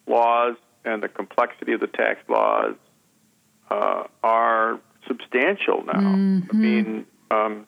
laws 0.08 0.56
and 0.86 1.04
the 1.04 1.10
complexity 1.10 1.74
of 1.74 1.82
the 1.82 1.88
tax 1.88 2.20
laws 2.30 2.76
uh, 3.70 4.04
are 4.24 4.80
substantial 5.08 5.84
now. 5.86 5.94
Mm-hmm. 5.94 6.50
I 6.52 6.54
mean, 6.54 7.06
um, 7.32 7.68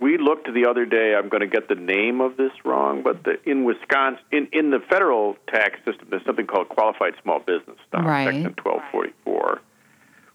we 0.00 0.16
looked 0.16 0.52
the 0.52 0.66
other 0.66 0.84
day. 0.84 1.14
I'm 1.16 1.28
going 1.28 1.40
to 1.40 1.48
get 1.48 1.68
the 1.68 1.74
name 1.74 2.20
of 2.20 2.36
this 2.36 2.52
wrong, 2.64 3.02
but 3.02 3.24
the, 3.24 3.36
in 3.44 3.64
Wisconsin, 3.64 4.22
in, 4.30 4.48
in 4.52 4.70
the 4.70 4.78
federal 4.88 5.36
tax 5.52 5.78
system, 5.84 6.08
there's 6.10 6.24
something 6.24 6.46
called 6.46 6.68
qualified 6.68 7.14
small 7.22 7.40
business 7.40 7.76
stock, 7.88 8.04
right. 8.04 8.26
Section 8.26 8.54
1244, 8.62 9.60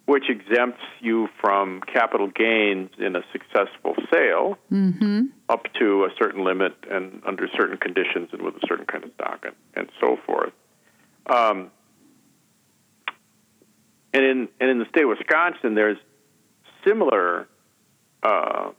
which 0.05 0.29
exempts 0.29 0.81
you 0.99 1.29
from 1.39 1.81
capital 1.81 2.27
gains 2.27 2.89
in 2.97 3.15
a 3.15 3.21
successful 3.31 3.95
sale 4.11 4.57
mm-hmm. 4.71 5.27
up 5.47 5.65
to 5.79 6.03
a 6.03 6.09
certain 6.17 6.43
limit 6.43 6.73
and 6.91 7.21
under 7.25 7.47
certain 7.55 7.77
conditions 7.77 8.29
and 8.33 8.41
with 8.41 8.55
a 8.55 8.67
certain 8.67 8.85
kind 8.85 9.05
of 9.05 9.11
stock 9.13 9.45
and, 9.45 9.55
and 9.75 9.89
so 10.01 10.17
forth. 10.25 10.51
Um, 11.27 11.71
and 14.13 14.23
in 14.23 14.47
and 14.59 14.69
in 14.69 14.79
the 14.79 14.85
state 14.85 15.03
of 15.03 15.09
Wisconsin, 15.09 15.75
there's 15.75 15.97
similar 16.85 17.47
uh, 18.21 18.71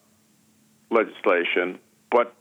legislation, 0.90 1.78
but 2.10 2.34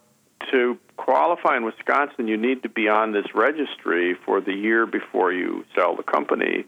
to 0.52 0.78
qualify 0.98 1.58
in 1.58 1.64
Wisconsin, 1.64 2.28
you 2.28 2.38
need 2.38 2.64
to 2.64 2.70
be 2.70 2.88
on 2.88 3.12
this 3.12 3.26
registry 3.34 4.16
for 4.26 4.42
the 4.42 4.54
year 4.54 4.86
before 4.86 5.32
you 5.32 5.66
sell 5.76 5.96
the 5.96 6.04
company. 6.04 6.66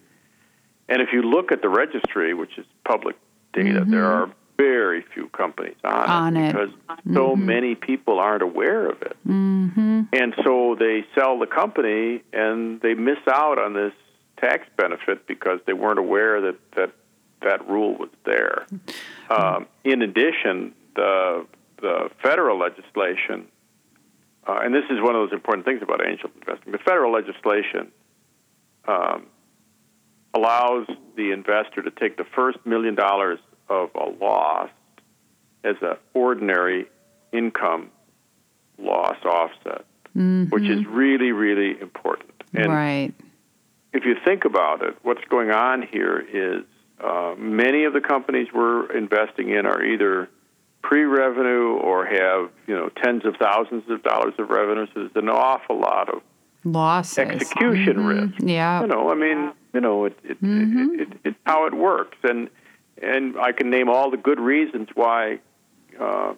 And 0.87 1.01
if 1.01 1.09
you 1.11 1.21
look 1.21 1.51
at 1.51 1.61
the 1.61 1.69
registry, 1.69 2.33
which 2.33 2.57
is 2.57 2.65
public 2.83 3.15
data, 3.53 3.81
mm-hmm. 3.81 3.91
there 3.91 4.05
are 4.05 4.31
very 4.57 5.03
few 5.13 5.27
companies 5.29 5.75
on, 5.83 6.09
on 6.09 6.37
it, 6.37 6.49
it 6.49 6.53
because 6.53 6.69
mm-hmm. 6.69 7.15
so 7.15 7.35
many 7.35 7.75
people 7.75 8.19
aren't 8.19 8.43
aware 8.43 8.89
of 8.89 9.01
it. 9.01 9.17
Mm-hmm. 9.27 10.03
And 10.13 10.33
so 10.43 10.75
they 10.79 11.05
sell 11.13 11.39
the 11.39 11.47
company 11.47 12.23
and 12.31 12.79
they 12.81 12.93
miss 12.93 13.17
out 13.27 13.59
on 13.59 13.73
this 13.73 13.93
tax 14.37 14.67
benefit 14.77 15.27
because 15.27 15.59
they 15.65 15.73
weren't 15.73 15.99
aware 15.99 16.41
that 16.41 16.57
that, 16.75 16.91
that 17.41 17.67
rule 17.67 17.95
was 17.95 18.09
there. 18.25 18.65
Um, 19.29 19.67
in 19.83 20.01
addition, 20.01 20.73
the 20.95 21.45
the 21.81 22.09
federal 22.21 22.57
legislation, 22.57 23.47
uh, 24.47 24.59
and 24.63 24.73
this 24.73 24.85
is 24.89 25.01
one 25.01 25.15
of 25.15 25.21
those 25.29 25.33
important 25.33 25.65
things 25.65 25.81
about 25.81 26.05
angel 26.05 26.29
investing. 26.39 26.71
The 26.71 26.77
federal 26.79 27.11
legislation 27.11 27.91
um, 28.87 29.27
allows 30.33 30.87
the 31.15 31.31
investor 31.31 31.81
to 31.81 31.91
take 31.91 32.17
the 32.17 32.25
first 32.35 32.57
million 32.65 32.95
dollars 32.95 33.39
of 33.69 33.89
a 33.95 34.09
loss 34.23 34.69
as 35.63 35.75
an 35.81 35.97
ordinary 36.13 36.85
income 37.31 37.89
loss 38.77 39.17
offset, 39.25 39.85
mm-hmm. 40.15 40.45
which 40.45 40.63
is 40.63 40.85
really, 40.85 41.31
really 41.31 41.79
important. 41.81 42.31
And 42.53 42.71
right. 42.71 43.13
If 43.95 44.03
you 44.03 44.15
think 44.25 44.43
about 44.43 44.83
it, 44.83 44.97
what's 45.03 45.23
going 45.29 45.51
on 45.51 45.81
here 45.81 46.19
is 46.19 46.65
uh, 47.01 47.33
many 47.37 47.85
of 47.85 47.93
the 47.93 48.01
companies 48.01 48.49
we're 48.53 48.91
investing 48.91 49.51
in 49.51 49.65
are 49.65 49.81
either 49.81 50.29
pre-revenue 50.81 51.77
or 51.77 52.05
have 52.05 52.51
you 52.67 52.75
know 52.75 52.89
tens 52.89 53.23
of 53.23 53.37
thousands 53.37 53.89
of 53.89 54.03
dollars 54.03 54.33
of 54.37 54.49
revenue. 54.49 54.85
So 54.87 54.91
there's 54.95 55.11
an 55.15 55.29
awful 55.29 55.79
lot 55.79 56.13
of 56.13 56.21
losses, 56.65 57.19
execution 57.19 57.95
mm-hmm. 57.95 58.05
risk. 58.05 58.33
Yeah, 58.39 58.81
you 58.81 58.87
know, 58.87 59.09
I 59.09 59.15
mean, 59.15 59.53
you 59.73 59.79
know, 59.79 60.03
it, 60.03 60.19
it, 60.25 60.43
mm-hmm. 60.43 60.95
it, 60.95 61.01
it, 61.01 61.19
it's 61.23 61.37
how 61.45 61.65
it 61.65 61.73
works, 61.73 62.17
and 62.23 62.49
and 63.01 63.39
I 63.39 63.53
can 63.53 63.69
name 63.69 63.87
all 63.87 64.11
the 64.11 64.17
good 64.17 64.41
reasons 64.41 64.89
why 64.93 65.39
uh, 65.97 66.33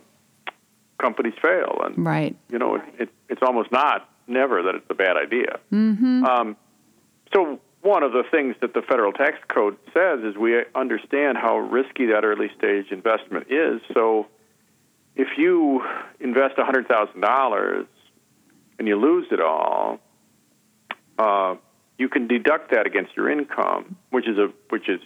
companies 1.02 1.34
fail, 1.42 1.82
and 1.84 2.06
right, 2.06 2.36
you 2.52 2.60
know, 2.60 2.76
it, 3.00 3.10
it's 3.30 3.42
almost 3.42 3.72
not 3.72 4.08
never 4.28 4.62
that 4.62 4.76
it's 4.76 4.86
a 4.92 4.96
bad 4.96 5.18
idea. 5.18 5.60
Mm-hmm. 5.74 6.24
Um, 6.24 6.56
so 7.34 7.60
one 7.82 8.04
of 8.04 8.12
the 8.12 8.24
things 8.30 8.56
that 8.62 8.74
the 8.74 8.82
federal 8.82 9.14
tax 9.14 9.38
code 9.48 9.78
says 9.94 10.20
is 10.24 10.36
we 10.36 10.64
understand 10.76 11.38
how 11.38 11.58
risky 11.58 12.08
that 12.08 12.24
early 12.24 12.50
stage 12.58 12.88
investment 12.92 13.48
is. 13.50 13.82
So 13.94 14.28
if 15.16 15.38
you 15.38 15.84
invest 16.20 16.58
$100,000 16.58 17.88
and 18.80 18.88
you 18.88 18.96
lose 18.96 19.28
it 19.32 19.42
all, 19.42 20.00
uh, 21.18 21.56
you 21.98 22.10
can 22.10 22.28
deduct 22.28 22.72
that 22.72 22.86
against 22.86 23.16
your 23.16 23.30
income, 23.30 23.96
which 24.12 24.28
is 24.28 24.38
a 24.38 24.52
which 24.70 24.88
is 24.88 25.00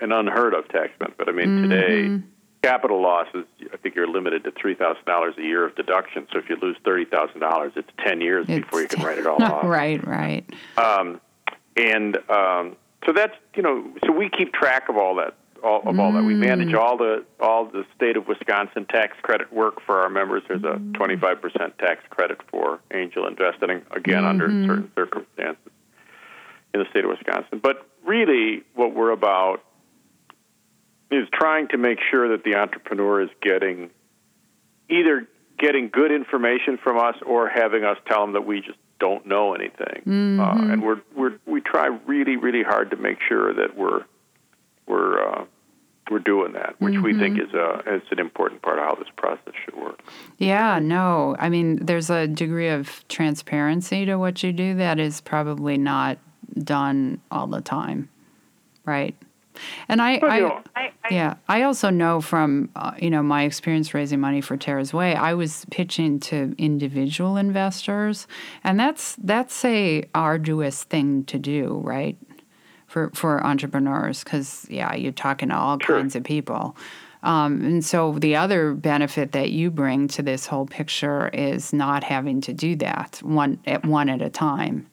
an 0.00 0.10
unheard 0.10 0.54
of 0.54 0.68
tax 0.68 0.90
benefit. 0.98 1.18
But 1.18 1.28
I 1.28 1.32
mean, 1.32 1.48
mm-hmm. 1.48 1.70
today 1.70 2.22
capital 2.62 3.00
losses, 3.00 3.44
I 3.72 3.76
think 3.76 3.94
you're 3.94 4.08
limited 4.08 4.42
to 4.44 4.50
three 4.60 4.74
thousand 4.74 5.04
dollars 5.04 5.34
a 5.38 5.42
year 5.42 5.64
of 5.64 5.76
deduction. 5.76 6.26
So 6.32 6.40
if 6.40 6.48
you 6.48 6.56
lose 6.60 6.76
thirty 6.84 7.04
thousand 7.04 7.40
dollars, 7.40 7.72
it's 7.76 7.88
ten 8.04 8.20
years 8.20 8.46
it's 8.48 8.64
before 8.64 8.80
you 8.80 8.88
can 8.88 9.04
write 9.04 9.18
it 9.18 9.26
all 9.26 9.40
off. 9.42 9.64
Right, 9.64 10.04
right. 10.04 10.44
Um, 10.76 11.20
and 11.76 12.16
um, 12.30 12.76
so 13.04 13.12
that's 13.12 13.34
you 13.54 13.62
know, 13.62 13.84
so 14.04 14.12
we 14.12 14.28
keep 14.28 14.52
track 14.52 14.88
of 14.88 14.96
all 14.96 15.14
that, 15.16 15.34
all, 15.62 15.82
of 15.86 15.98
all 15.98 16.12
that. 16.14 16.24
We 16.24 16.34
manage 16.34 16.70
Mm. 16.70 16.78
all 16.80 16.96
the 16.96 17.24
all 17.40 17.66
the 17.66 17.84
state 17.94 18.16
of 18.16 18.26
Wisconsin 18.26 18.86
tax 18.86 19.16
credit 19.22 19.52
work 19.52 19.80
for 19.84 20.00
our 20.00 20.08
members. 20.08 20.42
There's 20.48 20.64
a 20.64 20.78
Mm. 20.78 20.94
25 20.94 21.40
percent 21.40 21.78
tax 21.78 22.02
credit 22.10 22.40
for 22.50 22.80
angel 22.92 23.26
investing, 23.26 23.82
again 23.90 24.24
under 24.24 24.48
Mm-hmm. 24.48 24.66
certain 24.66 24.90
circumstances 24.94 25.72
in 26.74 26.80
the 26.80 26.86
state 26.90 27.04
of 27.04 27.10
Wisconsin. 27.10 27.58
But 27.62 27.86
really, 28.04 28.62
what 28.74 28.94
we're 28.94 29.10
about 29.12 29.62
is 31.10 31.28
trying 31.32 31.68
to 31.68 31.78
make 31.78 31.98
sure 32.10 32.28
that 32.30 32.42
the 32.44 32.56
entrepreneur 32.56 33.20
is 33.22 33.30
getting 33.40 33.90
either 34.88 35.26
getting 35.58 35.88
good 35.88 36.12
information 36.12 36.78
from 36.82 36.98
us 36.98 37.16
or 37.24 37.48
having 37.48 37.82
us 37.84 37.96
tell 38.06 38.20
them 38.22 38.32
that 38.34 38.46
we 38.46 38.60
just 38.60 38.78
don't 38.98 39.26
know 39.26 39.54
anything. 39.54 40.02
Mm-hmm. 40.06 40.40
Uh, 40.40 40.72
and 40.72 40.82
we're 40.82 41.00
we're 41.14 41.38
we 41.46 41.60
try 41.60 41.86
really 42.06 42.36
really 42.36 42.62
hard 42.62 42.90
to 42.90 42.96
make 42.96 43.18
sure 43.26 43.52
that 43.54 43.76
we're 43.76 44.04
we're 44.86 45.20
uh, 45.20 45.44
we're 46.10 46.18
doing 46.20 46.52
that, 46.52 46.80
which 46.80 46.98
we 46.98 47.18
think 47.18 47.36
Mm-hmm. 47.36 47.48
is 47.48 47.54
a 47.54 47.96
is 47.96 48.02
an 48.10 48.18
important 48.20 48.62
part 48.62 48.78
of 48.78 48.84
how 48.84 48.94
this 48.94 49.08
process 49.16 49.54
should 49.64 49.76
work. 49.76 50.00
Yeah, 50.38 50.78
no. 50.78 51.34
I 51.38 51.48
mean, 51.48 51.84
there's 51.84 52.10
a 52.10 52.26
degree 52.28 52.68
of 52.68 53.04
transparency 53.08 54.04
to 54.06 54.16
what 54.16 54.42
you 54.42 54.52
do 54.52 54.74
that 54.76 54.98
is 55.00 55.20
probably 55.20 55.76
not 55.76 56.18
done 56.62 57.20
all 57.30 57.48
the 57.48 57.60
time, 57.60 58.08
right? 58.84 59.16
And 59.88 60.00
I, 60.02 60.16
I, 60.16 60.38
you 60.38 60.62
yeah, 61.10 61.34
I 61.48 61.62
also 61.62 61.90
know 61.90 62.20
from 62.20 62.70
uh, 62.76 62.92
you 63.00 63.10
know 63.10 63.22
my 63.22 63.44
experience 63.44 63.94
raising 63.94 64.20
money 64.20 64.40
for 64.40 64.56
Tera's 64.56 64.92
Whey. 64.92 65.14
I 65.14 65.34
was 65.34 65.64
pitching 65.70 66.20
to 66.20 66.54
individual 66.58 67.36
investors, 67.36 68.26
and 68.64 68.78
that's 68.78 69.16
that's 69.16 69.64
a 69.64 70.04
arduous 70.14 70.84
thing 70.84 71.24
to 71.24 71.38
do, 71.38 71.80
right? 71.84 72.16
For 72.86 73.10
for 73.14 73.44
entrepreneurs, 73.44 74.24
because 74.24 74.66
yeah, 74.70 74.94
you're 74.94 75.12
talking 75.12 75.50
to 75.50 75.56
all 75.56 75.78
Sure. 75.80 75.98
kinds 75.98 76.16
of 76.16 76.24
people. 76.24 76.76
Um, 77.22 77.64
and 77.64 77.84
so 77.84 78.12
the 78.12 78.36
other 78.36 78.72
benefit 78.74 79.32
that 79.32 79.50
you 79.50 79.70
bring 79.70 80.06
to 80.08 80.22
this 80.22 80.46
whole 80.46 80.66
picture 80.66 81.28
is 81.28 81.72
not 81.72 82.04
having 82.04 82.40
to 82.42 82.52
do 82.52 82.76
that 82.76 83.20
one 83.22 83.58
at 83.66 83.84
one 83.84 84.08
at 84.08 84.22
a 84.22 84.30
time. 84.30 84.86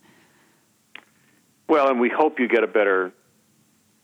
Well, 1.67 1.89
and 1.89 1.99
we 1.99 2.09
hope 2.09 2.39
you 2.39 2.47
get 2.47 2.63
a 2.63 2.67
better 2.67 3.11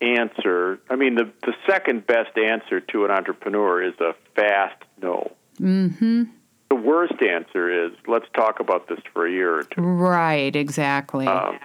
answer. 0.02 0.80
I 0.90 0.96
mean, 0.96 1.16
the 1.16 1.32
the 1.42 1.54
second 1.68 2.08
best 2.08 2.38
answer 2.38 2.80
to 2.80 3.06
an 3.06 3.12
entrepreneur 3.12 3.84
is 3.84 3.94
a 4.00 4.14
fast 4.36 4.82
no. 5.02 5.32
Mm-hmm. 5.60 6.24
The 6.70 6.76
worst 6.76 7.22
answer 7.22 7.86
is 7.86 7.92
let's 8.08 8.28
talk 8.34 8.60
about 8.60 8.88
this 8.88 9.00
for 9.14 9.26
a 9.26 9.32
year 9.32 9.60
or 9.60 9.64
two. 9.64 9.82
Right. 9.82 10.56
Exactly. 10.56 11.28
Um, 11.28 11.60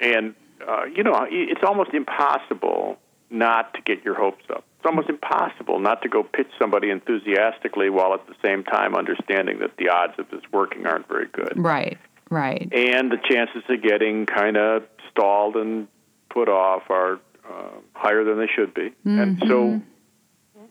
and 0.00 0.34
uh, 0.66 0.84
you 0.84 1.02
know, 1.02 1.26
it's 1.30 1.62
almost 1.66 1.94
impossible 1.94 2.98
not 3.30 3.72
to 3.74 3.80
get 3.82 4.04
your 4.04 4.14
hopes 4.14 4.44
up. 4.50 4.64
It's 4.78 4.86
almost 4.86 5.08
impossible 5.08 5.78
not 5.78 6.02
to 6.02 6.08
go 6.08 6.22
pitch 6.22 6.48
somebody 6.58 6.90
enthusiastically 6.90 7.88
while 7.88 8.12
at 8.14 8.26
the 8.26 8.34
same 8.42 8.64
time 8.64 8.94
understanding 8.94 9.60
that 9.60 9.76
the 9.78 9.88
odds 9.88 10.14
of 10.18 10.28
this 10.30 10.42
working 10.52 10.86
aren't 10.86 11.08
very 11.08 11.28
good. 11.32 11.52
right. 11.56 11.98
Right. 12.30 12.72
And 12.72 13.12
the 13.12 13.18
chances 13.28 13.62
of 13.68 13.82
getting 13.82 14.24
kind 14.24 14.56
of 14.56 14.84
stalled 15.10 15.54
and 15.54 15.86
put 16.30 16.48
off 16.48 16.84
are 16.88 17.20
uh, 17.52 17.68
higher 17.94 18.24
than 18.24 18.38
they 18.38 18.46
should 18.54 18.72
be. 18.74 18.92
And 19.04 19.42
so, 19.46 19.82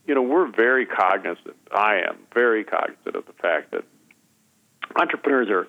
you 0.07 0.15
know, 0.15 0.21
we're 0.21 0.47
very 0.51 0.85
cognizant. 0.85 1.55
I 1.71 1.97
am 2.07 2.17
very 2.33 2.63
cognizant 2.63 3.15
of 3.15 3.25
the 3.25 3.33
fact 3.33 3.71
that 3.71 3.83
entrepreneurs 4.95 5.49
are 5.49 5.67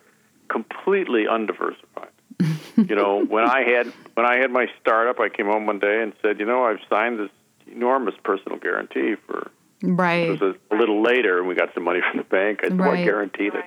completely 0.48 1.26
undiversified. 1.28 2.08
you 2.76 2.96
know, 2.96 3.24
when 3.24 3.44
I 3.44 3.62
had 3.62 3.86
when 4.14 4.26
I 4.26 4.36
had 4.38 4.50
my 4.50 4.66
startup, 4.80 5.20
I 5.20 5.28
came 5.28 5.46
home 5.46 5.66
one 5.66 5.78
day 5.78 6.02
and 6.02 6.12
said, 6.22 6.40
you 6.40 6.46
know, 6.46 6.64
I've 6.64 6.80
signed 6.88 7.18
this 7.18 7.30
enormous 7.70 8.14
personal 8.24 8.58
guarantee 8.58 9.14
for. 9.26 9.50
Right. 9.84 10.28
It 10.28 10.40
was 10.40 10.54
a, 10.70 10.74
a 10.74 10.76
little 10.76 11.02
later, 11.02 11.38
and 11.38 11.48
we 11.48 11.54
got 11.54 11.74
some 11.74 11.82
money 11.82 12.00
from 12.08 12.18
the 12.18 12.24
bank. 12.24 12.60
I 12.62 12.68
said, 12.68 12.78
well, 12.78 12.90
I 12.90 12.92
Right. 12.94 13.04
guaranteed 13.04 13.52
it, 13.54 13.64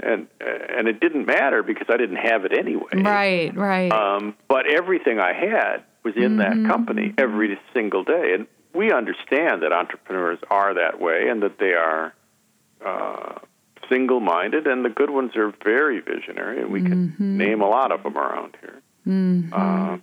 and 0.00 0.26
and 0.40 0.88
it 0.88 1.00
didn't 1.00 1.26
matter 1.26 1.62
because 1.62 1.86
I 1.90 1.96
didn't 1.96 2.16
have 2.16 2.44
it 2.44 2.52
anyway. 2.56 3.02
Right. 3.02 3.54
Right. 3.56 3.90
Um, 3.92 4.34
but 4.48 4.66
everything 4.70 5.18
I 5.18 5.32
had 5.32 5.84
was 6.04 6.14
in 6.16 6.36
Mm-hmm. 6.36 6.62
that 6.62 6.68
company 6.68 7.14
every 7.18 7.58
single 7.72 8.04
day, 8.04 8.34
and 8.34 8.46
we 8.74 8.92
understand 8.92 9.62
that 9.62 9.72
entrepreneurs 9.72 10.38
are 10.50 10.74
that 10.74 11.00
way, 11.00 11.28
and 11.28 11.42
that 11.42 11.58
they 11.58 11.72
are 11.74 12.14
uh, 12.84 13.38
single-minded, 13.88 14.66
and 14.66 14.84
the 14.84 14.88
good 14.88 15.10
ones 15.10 15.36
are 15.36 15.52
very 15.62 16.00
visionary, 16.00 16.60
and 16.60 16.72
we 16.72 16.82
can 16.82 17.08
Mm-hmm. 17.10 17.36
name 17.36 17.60
a 17.60 17.68
lot 17.68 17.92
of 17.92 18.02
them 18.02 18.16
around 18.16 18.56
here. 18.60 18.80
Uh, 19.52 19.98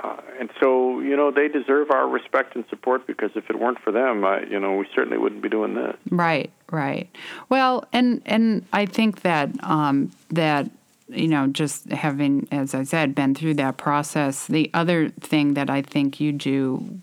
uh, 0.00 0.16
and 0.40 0.50
so, 0.60 1.00
you 1.00 1.16
know, 1.16 1.30
they 1.30 1.48
deserve 1.48 1.90
our 1.90 2.08
respect 2.08 2.54
and 2.56 2.64
support 2.68 3.06
because 3.06 3.30
if 3.36 3.48
it 3.48 3.58
weren't 3.58 3.78
for 3.78 3.92
them, 3.92 4.24
you 4.50 4.58
know, 4.58 4.74
we 4.74 4.86
certainly 4.94 5.16
wouldn't 5.16 5.42
be 5.42 5.48
doing 5.48 5.74
this. 5.74 5.96
Right, 6.10 6.50
right. 6.70 7.08
Well, 7.48 7.84
and 7.92 8.20
and 8.26 8.66
I 8.72 8.84
think 8.86 9.22
that 9.22 9.50
um, 9.62 10.10
that 10.30 10.68
you 11.12 11.28
know, 11.28 11.46
just 11.46 11.90
having, 11.90 12.48
as 12.50 12.74
I 12.74 12.84
said, 12.84 13.14
been 13.14 13.34
through 13.34 13.54
that 13.54 13.76
process. 13.76 14.46
The 14.46 14.70
other 14.74 15.10
thing 15.20 15.54
that 15.54 15.70
I 15.70 15.82
think 15.82 16.20
you 16.20 16.32
do 16.32 17.00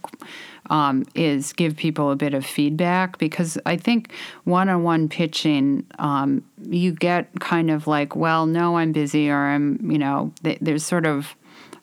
um, 0.69 1.06
is 1.15 1.54
give 1.54 1.76
people 1.76 2.12
a 2.12 2.15
bit 2.15 2.34
of 2.34 2.45
feedback 2.45 3.17
because 3.17 3.58
I 3.65 3.78
think 3.78 4.12
one-on-one 4.43 5.10
pitching, 5.10 5.86
um, 5.98 6.43
you 6.62 6.91
get 6.91 7.28
kind 7.39 7.72
of 7.72 7.88
like, 7.88 8.15
well, 8.15 8.45
no, 8.45 8.78
I'm 8.78 8.91
busy, 8.91 9.30
or 9.30 9.38
I'm, 9.38 9.80
you 9.89 9.98
know, 9.98 10.34
th- 10.43 10.60
there's 10.62 10.86
sort 10.86 11.06
of 11.06 11.36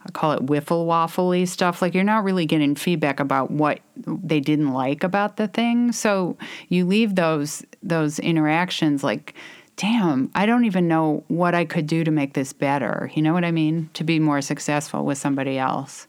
I 0.07 0.11
call 0.13 0.33
it 0.33 0.47
wiffle 0.47 0.87
waffly 0.87 1.49
stuff. 1.49 1.83
Like 1.83 1.93
you're 1.95 2.05
not 2.05 2.23
really 2.23 2.47
getting 2.47 2.77
feedback 2.77 3.19
about 3.19 3.51
what 3.51 3.81
they 3.97 4.39
didn't 4.41 4.73
like 4.73 5.03
about 5.03 5.37
the 5.37 5.49
thing. 5.49 5.91
So 5.93 6.37
you 6.69 6.87
leave 6.87 7.17
those 7.17 7.65
those 7.83 8.19
interactions 8.21 9.03
like, 9.03 9.35
damn, 9.77 10.31
I 10.35 10.47
don't 10.47 10.65
even 10.65 10.89
know 10.89 11.25
what 11.29 11.55
I 11.55 11.65
could 11.65 11.87
do 11.87 12.03
to 12.05 12.11
make 12.11 12.35
this 12.35 12.53
better. 12.53 13.11
You 13.15 13.23
know 13.23 13.33
what 13.35 13.45
I 13.45 13.53
mean? 13.53 13.91
To 13.95 14.05
be 14.05 14.19
more 14.19 14.41
successful 14.41 15.05
with 15.05 15.19
somebody 15.19 15.59
else. 15.59 16.07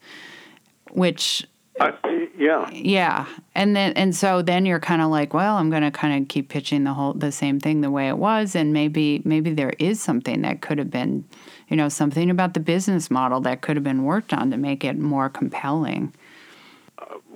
Which 0.92 1.46
Uh, 1.80 1.92
yeah. 2.38 2.70
yeah. 2.72 3.26
And 3.56 3.76
then 3.76 3.94
and 3.94 4.16
so 4.16 4.42
then 4.42 4.66
you're 4.66 4.80
kind 4.80 5.02
of 5.02 5.10
like, 5.10 5.34
well, 5.34 5.58
I'm 5.58 5.70
going 5.70 5.84
to 5.84 5.92
kind 5.92 6.22
of 6.22 6.28
keep 6.28 6.50
pitching 6.50 6.84
the 6.86 6.94
whole 6.94 7.14
the 7.14 7.32
same 7.32 7.60
thing 7.60 7.82
the 7.82 7.92
way 7.92 8.08
it 8.08 8.18
was 8.18 8.56
and 8.56 8.74
maybe 8.74 9.22
maybe 9.26 9.54
there 9.54 9.74
is 9.80 10.02
something 10.02 10.42
that 10.42 10.62
could 10.62 10.78
have 10.78 10.90
been, 10.90 11.26
you 11.68 11.76
know, 11.76 11.90
something 11.90 12.30
about 12.30 12.54
the 12.54 12.60
business 12.60 13.12
model 13.12 13.42
that 13.42 13.62
could 13.62 13.76
have 13.76 13.84
been 13.84 14.04
worked 14.06 14.34
on 14.34 14.50
to 14.52 14.58
make 14.58 14.84
it 14.84 14.98
more 14.98 15.30
compelling. 15.30 16.14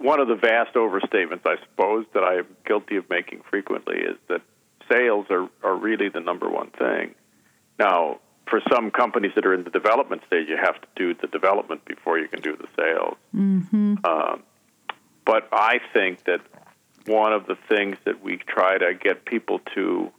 one 0.02 0.20
of 0.20 0.28
the 0.28 0.36
vast 0.36 0.74
overstatements, 0.76 1.46
I 1.46 1.58
suppose, 1.64 2.06
that 2.14 2.24
I 2.24 2.36
am 2.38 2.48
guilty 2.66 2.96
of 2.98 3.08
making 3.10 3.42
frequently 3.50 3.98
is 3.98 4.18
that 4.30 4.42
sales 4.92 5.26
are, 5.30 5.48
are 5.64 5.76
really 5.76 6.10
the 6.10 6.20
number 6.20 6.50
one 6.50 6.72
thing. 6.72 7.16
Now, 7.80 8.20
for 8.50 8.62
some 8.72 8.92
companies 8.92 9.32
that 9.36 9.46
are 9.46 9.54
in 9.54 9.64
the 9.64 9.70
development 9.70 10.24
stage, 10.28 10.48
you 10.50 10.58
have 10.58 10.80
to 10.82 10.88
do 10.96 11.14
the 11.14 11.28
development 11.28 11.86
before 11.86 12.20
you 12.20 12.28
can 12.28 12.42
do 12.42 12.58
the 12.58 12.68
sales. 12.78 13.18
Mm-hmm. 13.36 14.06
Um, 14.06 14.44
but 15.26 15.48
I 15.52 15.80
think 15.94 16.26
that 16.26 16.42
one 17.06 17.34
of 17.34 17.48
the 17.48 17.56
things 17.70 17.98
that 18.06 18.24
we 18.24 18.38
try 18.38 18.78
to 18.78 18.94
get 18.94 19.26
people 19.26 19.60
to 19.76 20.12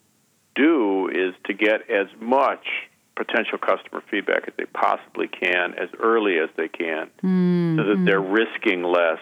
do 0.55 1.09
is 1.09 1.35
to 1.45 1.55
get 1.55 1.91
as 1.91 2.07
much 2.21 2.67
potential 3.15 3.59
customer 3.59 4.03
feedback 4.11 4.49
as 4.49 4.55
they 4.57 4.65
possibly 4.65 5.29
can 5.29 5.75
as 5.75 5.89
early 5.99 6.39
as 6.39 6.49
they 6.57 6.69
can 6.69 7.11
mm-hmm. 7.23 7.77
so 7.77 7.85
that 7.85 8.05
they're 8.05 8.21
risking 8.21 8.83
less 8.83 9.21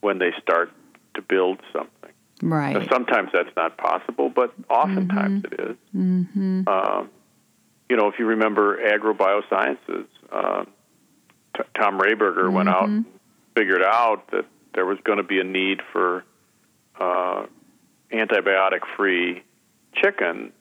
when 0.00 0.18
they 0.18 0.32
start 0.42 0.70
to 1.14 1.22
build 1.22 1.60
something. 1.72 2.12
Right. 2.42 2.74
Now, 2.74 2.86
sometimes 2.90 3.30
that's 3.32 3.54
not 3.56 3.76
possible, 3.78 4.28
but 4.28 4.52
oftentimes 4.68 5.42
mm-hmm. 5.42 5.54
it 5.54 5.70
is. 5.70 5.76
Mm-hmm. 5.94 6.68
Um, 6.68 7.10
you 7.88 7.96
know, 7.96 8.08
if 8.08 8.18
you 8.18 8.26
remember 8.26 8.84
Agro 8.84 9.14
BioSciences, 9.14 10.06
uh, 10.32 10.64
t- 11.56 11.62
Tom 11.78 11.98
Rehberger 11.98 12.52
went 12.52 12.68
out 12.68 12.84
Mm-hmm. 12.84 12.94
and 12.96 13.04
figured 13.56 13.82
out 13.82 14.30
that 14.32 14.46
there 14.74 14.84
was 14.84 14.98
going 15.04 15.18
to 15.18 15.22
be 15.24 15.38
a 15.38 15.44
need 15.44 15.80
for 15.92 16.24
uh, 17.00 17.46
antibiotic-free 18.12 19.42
chicken 19.94 20.52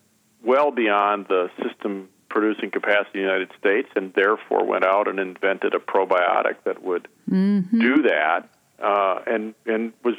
well 0.43 0.69
beyond 0.71 1.25
the 1.27 1.49
system 1.61 2.09
producing 2.29 2.71
capacity 2.71 3.19
in 3.19 3.25
the 3.25 3.31
United 3.31 3.51
States, 3.59 3.87
and 3.95 4.13
therefore 4.13 4.65
went 4.65 4.83
out 4.83 5.07
and 5.07 5.19
invented 5.19 5.73
a 5.75 5.79
probiotic 5.79 6.55
that 6.65 6.83
would 6.83 7.07
Mm-hmm. 7.29 7.79
do 7.79 8.01
that, 8.03 8.49
uh, 8.79 9.21
and 9.25 9.55
and 9.65 9.93
was 10.03 10.15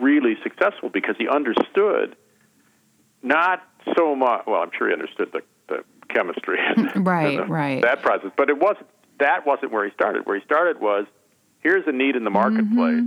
really 0.00 0.36
successful 0.42 0.88
because 0.88 1.16
he 1.18 1.28
understood 1.28 2.16
not 3.22 3.62
so 3.96 4.14
much. 4.14 4.44
Well, 4.46 4.62
I'm 4.62 4.70
sure 4.76 4.88
he 4.88 4.92
understood 4.94 5.30
the, 5.32 5.42
the 5.68 5.84
chemistry, 6.08 6.58
and 6.60 7.06
Right, 7.06 7.38
the- 7.38 7.44
right. 7.46 7.82
that 7.82 8.02
process, 8.02 8.30
but 8.36 8.48
it 8.50 8.58
wasn't. 8.58 8.86
That 9.20 9.44
wasn't 9.46 9.72
where 9.72 9.84
he 9.84 9.90
started. 9.92 10.26
Where 10.26 10.36
he 10.38 10.44
started 10.44 10.80
was 10.80 11.06
here's 11.60 11.86
a 11.86 11.92
need 11.92 12.14
in 12.16 12.24
the 12.24 12.30
marketplace. 12.30 12.68
Mm-hmm. 13.02 13.06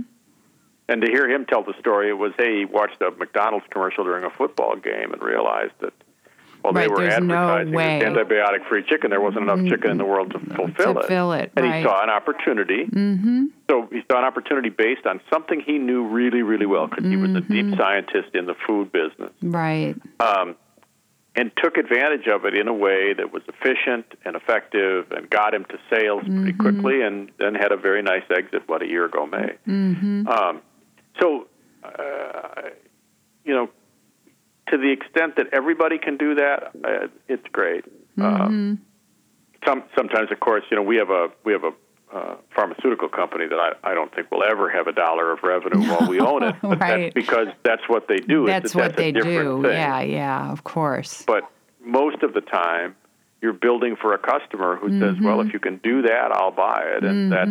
And 0.88 1.00
to 1.00 1.10
hear 1.10 1.28
him 1.30 1.46
tell 1.46 1.62
the 1.62 1.74
story, 1.78 2.10
it 2.10 2.18
was 2.18 2.32
hey, 2.36 2.60
he 2.60 2.64
watched 2.66 3.00
a 3.00 3.10
McDonald's 3.12 3.64
commercial 3.70 4.04
during 4.04 4.24
a 4.24 4.30
football 4.30 4.76
game 4.76 5.12
and 5.12 5.22
realized 5.22 5.72
that 5.80 5.94
while 6.62 6.72
Right, 6.72 6.88
they 6.88 6.88
were 6.88 7.00
there's 7.08 7.20
no 7.22 7.34
advertising 7.58 7.72
this 8.16 8.24
antibiotic-free 8.24 8.84
chicken, 8.88 9.10
there 9.10 9.20
wasn't 9.20 9.42
enough 9.50 9.68
chicken 9.68 9.90
in 9.90 9.98
the 9.98 10.04
world 10.04 10.30
to 10.32 10.38
fulfill 10.54 10.94
To 10.94 11.00
it. 11.00 11.06
fill 11.06 11.32
it, 11.32 11.52
and 11.56 11.66
right. 11.66 11.78
he 11.78 11.84
saw 11.84 12.02
an 12.02 12.10
opportunity. 12.10 12.86
Mm-hmm. 12.86 13.44
So 13.68 13.88
he 13.90 14.02
saw 14.10 14.18
an 14.18 14.24
opportunity 14.24 14.68
based 14.68 15.04
on 15.06 15.20
something 15.32 15.60
he 15.60 15.78
knew 15.78 16.06
really, 16.06 16.42
really 16.42 16.66
well 16.66 16.86
because 16.86 17.04
he 17.04 17.16
was 17.16 17.30
a 17.30 17.40
Mm-hmm. 17.40 17.70
deep 17.70 17.78
scientist 17.78 18.34
in 18.34 18.46
the 18.46 18.54
food 18.66 18.92
business, 18.92 19.32
Right. 19.42 19.96
um, 20.20 20.54
and 21.34 21.50
took 21.56 21.78
advantage 21.78 22.26
of 22.28 22.44
it 22.44 22.54
in 22.54 22.68
a 22.68 22.74
way 22.74 23.14
that 23.14 23.32
was 23.32 23.42
efficient 23.48 24.04
and 24.24 24.36
effective, 24.36 25.10
and 25.12 25.28
got 25.30 25.54
him 25.54 25.64
to 25.66 25.78
sales 25.90 26.22
pretty 26.24 26.52
Mm-hmm. 26.52 26.60
quickly, 26.60 27.02
and 27.02 27.30
then 27.38 27.54
had 27.54 27.72
a 27.72 27.76
very 27.76 28.02
nice 28.02 28.24
exit. 28.30 28.62
What 28.68 28.82
a 28.82 28.86
year 28.86 29.06
ago, 29.06 29.26
May. 29.26 29.56
Mm-hmm. 29.66 30.28
Um, 30.28 30.60
so, 31.20 31.48
uh, 31.82 32.68
you 33.44 33.54
know, 33.54 33.68
to 34.72 34.76
the 34.78 34.90
extent 34.90 35.36
that 35.36 35.46
everybody 35.52 35.98
can 35.98 36.16
do 36.16 36.34
that, 36.34 36.72
uh, 36.84 37.06
it's 37.28 37.46
great. 37.52 37.84
Mm-hmm. 38.18 38.22
Um, 38.42 38.80
some 39.64 39.84
sometimes, 39.96 40.32
of 40.32 40.40
course, 40.40 40.64
you 40.70 40.76
know, 40.76 40.82
we 40.82 40.96
have 40.96 41.10
a 41.10 41.28
we 41.44 41.52
have 41.52 41.62
a 41.64 41.72
uh, 42.14 42.36
pharmaceutical 42.54 43.08
company 43.08 43.46
that 43.46 43.58
I, 43.58 43.90
I 43.90 43.94
don't 43.94 44.12
think 44.14 44.30
will 44.30 44.42
ever 44.44 44.68
have 44.68 44.86
a 44.86 44.92
dollar 44.92 45.32
of 45.32 45.38
revenue 45.42 45.88
while 45.88 46.08
we 46.08 46.20
own 46.20 46.42
it. 46.42 46.56
But 46.62 46.80
Right. 46.80 47.00
that's 47.04 47.14
because 47.14 47.48
that's 47.62 47.88
what 47.88 48.06
they 48.08 48.16
do. 48.18 48.46
It's- 48.48 48.62
That's 48.62 48.74
what 48.74 48.96
they 48.96 49.12
do. 49.12 49.22
thing. 49.62 49.72
Yeah, 49.72 50.00
yeah, 50.02 50.50
of 50.52 50.64
course. 50.64 51.22
But 51.26 51.44
most 51.84 52.22
of 52.22 52.34
the 52.34 52.42
time, 52.42 52.96
you're 53.40 53.54
building 53.54 53.96
for 53.96 54.12
a 54.14 54.18
customer 54.18 54.76
who 54.76 54.88
says, 55.00 55.16
"Well, 55.22 55.38
Mm-hmm. 55.38 55.48
if 55.48 55.52
you 55.54 55.60
can 55.60 55.76
do 55.78 56.02
that, 56.02 56.32
I'll 56.32 56.50
buy 56.50 56.82
it," 56.96 57.02
and 57.04 57.32
that's, 57.32 57.50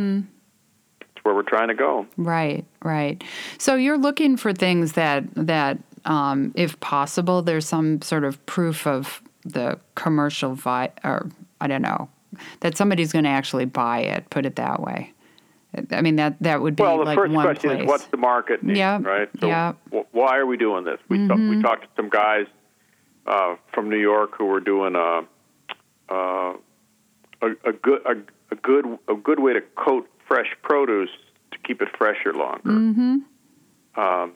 that's 1.00 1.26
where 1.26 1.34
we're 1.34 1.42
trying 1.44 1.68
to 1.70 1.74
go. 1.76 2.06
Right, 2.18 2.64
right. 2.84 3.24
So 3.58 3.76
you're 3.76 3.98
looking 3.98 4.38
for 4.38 4.54
things 4.54 4.94
that 4.94 5.24
that, 5.36 5.80
um, 6.06 6.52
if 6.56 6.80
possible, 6.80 7.42
there's 7.42 7.68
some 7.68 8.02
sort 8.02 8.24
of 8.24 8.44
proof 8.46 8.86
of 8.88 9.22
the 9.44 9.80
commercial 9.96 10.54
vi 10.54 10.90
or 11.04 11.30
I 11.60 11.68
don't 11.68 11.82
know 11.82 12.10
that 12.62 12.78
somebody's 12.78 13.12
going 13.12 13.24
to 13.26 13.30
actually 13.30 13.66
buy 13.66 14.00
it. 14.00 14.30
Put 14.30 14.46
it 14.46 14.56
that 14.56 14.82
way. 14.82 15.14
I 15.92 16.02
mean 16.02 16.18
that 16.18 16.36
that 16.42 16.62
would 16.62 16.76
be 16.76 16.84
Well, 16.84 16.98
the 17.00 17.06
like 17.06 17.18
first 17.18 17.32
one 17.34 17.46
question 17.46 17.70
place. 17.70 17.82
is 17.84 17.88
what's 17.88 18.06
the 18.06 18.18
market 18.18 18.62
need, 18.62 18.76
Yeah, 18.78 19.00
right? 19.02 19.30
So 19.40 19.48
yeah. 19.48 19.74
Mm-hmm. 19.92 20.18
why 20.18 20.38
are 20.38 20.46
we 20.46 20.58
doing 20.58 20.84
this? 20.84 21.00
We 21.08 21.28
ta- 21.28 21.36
we 21.36 21.62
talked 21.62 21.84
to 21.84 21.90
some 21.96 22.10
guys 22.10 22.46
uh, 23.26 23.56
from 23.74 23.90
New 23.90 24.00
York 24.00 24.38
who 24.38 24.46
were 24.46 24.60
doing 24.60 24.96
a 24.96 25.22
uh, 26.14 26.54
a, 27.42 27.48
a 27.66 27.74
good 27.74 28.02
a, 28.06 28.16
a 28.52 28.56
good 28.58 28.98
a 29.08 29.16
good 29.16 29.40
way 29.40 29.54
to 29.54 29.62
coat 29.78 30.10
fresh 30.28 30.48
produce 30.62 31.10
to 31.52 31.58
keep 31.60 31.82
it 31.82 31.88
fresher 31.98 32.34
longer. 32.34 32.70
Mm-hmm. 32.70 34.00
Um, 34.00 34.34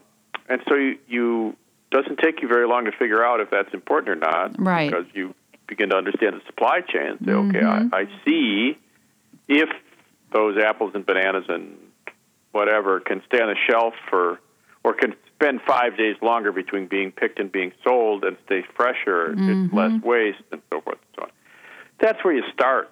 and 0.49 0.62
so 0.67 0.75
you, 0.75 0.97
you 1.08 1.55
doesn't 1.91 2.17
take 2.19 2.41
you 2.41 2.47
very 2.47 2.67
long 2.67 2.86
to 2.86 2.91
figure 2.91 3.23
out 3.23 3.39
if 3.39 3.49
that's 3.49 3.73
important 3.73 4.10
or 4.10 4.15
not, 4.15 4.60
Right. 4.60 4.89
Because 4.91 5.05
you 5.13 5.34
begin 5.67 5.89
to 5.89 5.95
understand 5.95 6.36
the 6.36 6.41
supply 6.45 6.81
chain 6.81 7.01
and 7.08 7.19
say, 7.19 7.31
Mm-hmm. 7.31 7.55
okay, 7.55 7.65
I, 7.65 8.01
I 8.01 8.05
see 8.25 8.77
if 9.47 9.69
those 10.34 10.58
apples 10.58 10.91
and 10.95 11.05
bananas 11.05 11.45
and 11.47 11.77
whatever 12.51 12.99
can 12.99 13.21
stay 13.27 13.39
on 13.41 13.47
the 13.49 13.55
shelf 13.69 13.93
for, 14.10 14.39
or 14.84 14.93
can 14.93 15.15
spend 15.36 15.62
five 15.67 15.97
days 15.97 16.15
longer 16.21 16.51
between 16.51 16.88
being 16.88 17.12
picked 17.12 17.39
and 17.39 17.51
being 17.51 17.71
sold 17.84 18.23
and 18.23 18.38
stay 18.45 18.63
fresher, 18.75 19.34
it's 19.38 19.73
less 19.73 20.01
waste 20.01 20.39
and 20.51 20.62
so 20.71 20.81
forth 20.81 20.97
and 20.97 21.15
so 21.15 21.23
on. 21.23 21.29
That's 21.99 22.23
where 22.23 22.34
you 22.34 22.43
start. 22.53 22.89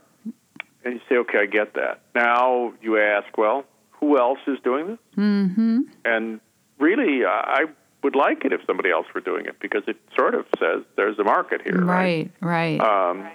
And 0.85 0.95
you 0.95 0.99
say, 1.07 1.15
okay, 1.17 1.39
I 1.39 1.45
get 1.45 1.75
that. 1.75 2.01
Now 2.13 2.73
you 2.81 2.99
ask, 2.99 3.37
well, 3.37 3.63
who 3.91 4.17
else 4.17 4.39
is 4.47 4.57
doing 4.63 4.87
this? 4.87 4.97
Mm-hmm. 5.17 5.79
And 6.03 6.41
really, 6.79 7.25
I 7.25 7.65
would 8.03 8.15
like 8.15 8.43
it 8.45 8.53
if 8.53 8.61
somebody 8.67 8.91
else 8.91 9.07
were 9.13 9.21
doing 9.21 9.45
it 9.45 9.59
because 9.59 9.83
it 9.87 9.97
sort 10.15 10.35
of 10.35 10.45
says 10.59 10.83
there's 10.95 11.17
a 11.19 11.23
market 11.23 11.61
here, 11.61 11.83
Right, 11.83 12.31
right. 12.41 12.79
Um, 12.79 13.29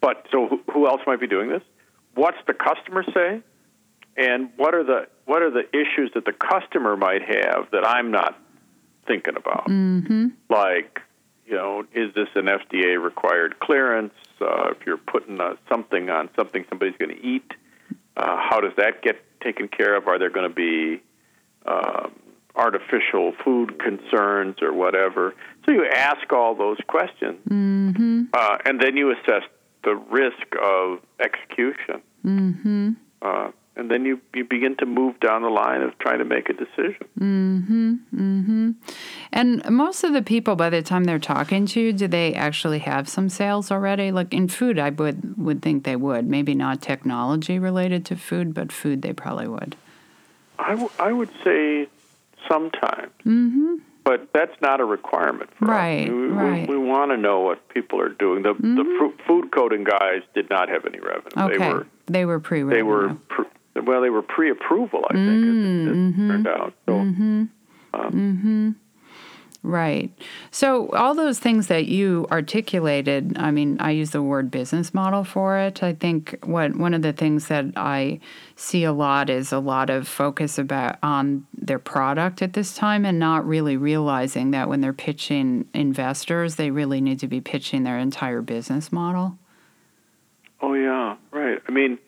but 0.00 0.26
so, 0.30 0.46
who, 0.48 0.60
who 0.72 0.86
else 0.86 1.00
might 1.06 1.20
be 1.20 1.26
doing 1.26 1.48
this? 1.48 1.62
What's 2.14 2.38
the 2.46 2.54
customer 2.54 3.04
say? 3.14 3.42
And 4.16 4.50
what 4.56 4.74
are 4.74 4.84
the 4.84 5.08
what 5.24 5.42
are 5.42 5.50
the 5.50 5.66
issues 5.70 6.10
that 6.14 6.24
the 6.24 6.32
customer 6.32 6.96
might 6.96 7.22
have 7.22 7.70
that 7.72 7.86
I'm 7.86 8.10
not 8.10 8.38
thinking 9.06 9.36
about? 9.36 9.66
mm-hmm. 9.66 10.28
Like, 10.48 11.00
you 11.46 11.54
know, 11.54 11.84
is 11.94 12.12
this 12.14 12.28
an 12.34 12.46
FDA 12.46 13.02
required 13.02 13.60
clearance? 13.60 14.14
Uh, 14.40 14.70
if 14.70 14.86
you're 14.86 14.96
putting 14.96 15.40
uh, 15.40 15.54
something 15.68 16.10
on 16.10 16.28
something 16.36 16.64
somebody's 16.68 16.96
going 16.98 17.16
to 17.16 17.26
eat, 17.26 17.52
uh, 18.16 18.36
how 18.38 18.60
does 18.60 18.72
that 18.76 19.02
get 19.02 19.16
taken 19.40 19.68
care 19.68 19.96
of? 19.96 20.06
Are 20.08 20.18
there 20.18 20.30
going 20.30 20.48
to 20.48 20.54
be 20.54 21.02
um, 21.66 22.12
artificial 22.60 23.32
food 23.44 23.78
concerns 23.80 24.56
or 24.62 24.72
whatever? 24.72 25.34
So 25.64 25.72
you 25.72 25.86
ask 25.86 26.32
all 26.32 26.54
those 26.54 26.78
questions, 26.86 27.38
Mm-hmm. 27.48 28.22
uh, 28.32 28.58
and 28.64 28.80
then 28.80 28.96
you 28.96 29.10
assess 29.12 29.42
the 29.82 29.94
risk 29.96 30.46
of 30.62 31.00
execution. 31.18 32.02
Mm-hmm. 32.24 32.90
Uh, 33.22 33.50
and 33.76 33.90
then 33.90 34.04
you, 34.04 34.20
you 34.34 34.44
begin 34.44 34.76
to 34.76 34.84
move 34.86 35.18
down 35.20 35.40
the 35.42 35.48
line 35.48 35.80
of 35.80 35.96
trying 35.98 36.18
to 36.18 36.24
make 36.24 36.50
a 36.50 36.52
decision. 36.52 37.06
Mm-hmm. 37.18 37.94
Mm-hmm. 38.14 38.70
And 39.32 39.70
most 39.70 40.04
of 40.04 40.12
the 40.12 40.20
people, 40.22 40.54
by 40.56 40.68
the 40.68 40.82
time 40.82 41.04
they're 41.04 41.18
talking 41.18 41.64
to 41.66 41.80
you, 41.80 41.92
do 41.94 42.06
they 42.08 42.34
actually 42.34 42.80
have 42.80 43.08
some 43.08 43.28
sales 43.30 43.70
already? 43.70 44.10
Like 44.12 44.34
in 44.34 44.48
food, 44.48 44.78
I 44.78 44.90
would 44.90 45.38
would 45.38 45.62
think 45.62 45.84
they 45.84 45.96
would. 45.96 46.26
Maybe 46.26 46.54
not 46.54 46.82
technology 46.82 47.58
related 47.58 48.04
to 48.06 48.16
food, 48.16 48.52
but 48.52 48.70
food 48.72 49.00
they 49.02 49.14
probably 49.14 49.48
would. 49.48 49.76
I, 50.58 50.70
w- 50.70 50.90
I 50.98 51.12
would 51.12 51.30
say 51.42 51.88
sometimes, 52.48 53.12
Mm-hmm. 53.26 53.74
but 54.04 54.28
that's 54.32 54.54
not 54.60 54.80
a 54.80 54.84
requirement 54.84 55.50
for 55.58 55.66
Right, 55.66 56.04
us. 56.04 56.10
We, 56.10 56.26
right. 56.28 56.68
we, 56.68 56.76
we 56.78 56.86
want 56.86 57.10
to 57.10 57.16
know 57.16 57.40
what 57.40 57.68
people 57.68 58.00
are 58.00 58.08
doing. 58.08 58.42
The, 58.42 58.54
the 58.54 58.84
fru- 58.98 59.14
food 59.26 59.52
coding 59.52 59.84
guys 59.84 60.22
did 60.34 60.48
not 60.50 60.68
have 60.68 60.84
any 60.86 60.98
revenue. 61.00 61.54
Okay. 61.54 61.58
They 61.58 61.72
were 61.72 61.86
they 62.06 62.24
were 62.24 62.40
pre 62.40 62.62
they 62.62 62.82
were 62.82 63.14
pr- 63.28 63.42
well 63.84 64.00
they 64.02 64.10
were 64.10 64.22
pre-approval, 64.22 65.04
I 65.10 65.14
think, 65.14 65.44
as 65.44 65.56
it, 65.64 65.90
as 65.90 66.14
it 66.14 66.28
turned 66.28 66.46
out. 66.48 66.74
So 66.86 66.92
Mm-hmm. 66.92 67.44
um, 67.94 68.76
Right. 69.62 70.10
So 70.50 70.88
all 70.90 71.14
those 71.14 71.38
things 71.38 71.66
that 71.66 71.84
you 71.84 72.26
articulated, 72.30 73.36
I 73.36 73.50
mean, 73.50 73.76
I 73.78 73.90
use 73.90 74.10
the 74.10 74.22
word 74.22 74.50
business 74.50 74.94
model 74.94 75.22
for 75.22 75.58
it. 75.58 75.82
I 75.82 75.92
think 75.92 76.38
what 76.44 76.76
one 76.76 76.94
of 76.94 77.02
the 77.02 77.12
things 77.12 77.48
that 77.48 77.66
I 77.76 78.20
see 78.56 78.84
a 78.84 78.92
lot 78.92 79.28
is 79.28 79.52
a 79.52 79.58
lot 79.58 79.90
of 79.90 80.08
focus 80.08 80.58
about 80.58 80.98
on 81.02 81.46
their 81.52 81.78
product 81.78 82.40
at 82.40 82.54
this 82.54 82.74
time 82.74 83.04
and 83.04 83.18
not 83.18 83.46
really 83.46 83.76
realizing 83.76 84.50
that 84.52 84.70
when 84.70 84.80
they're 84.80 84.94
pitching 84.94 85.68
investors, 85.74 86.56
they 86.56 86.70
really 86.70 87.02
need 87.02 87.20
to 87.20 87.28
be 87.28 87.42
pitching 87.42 87.82
their 87.82 87.98
entire 87.98 88.40
business 88.40 88.90
model. 88.90 89.36
Oh 90.62 90.72
yeah, 90.72 91.16
right. 91.32 91.58
I 91.68 91.70
mean, 91.70 91.98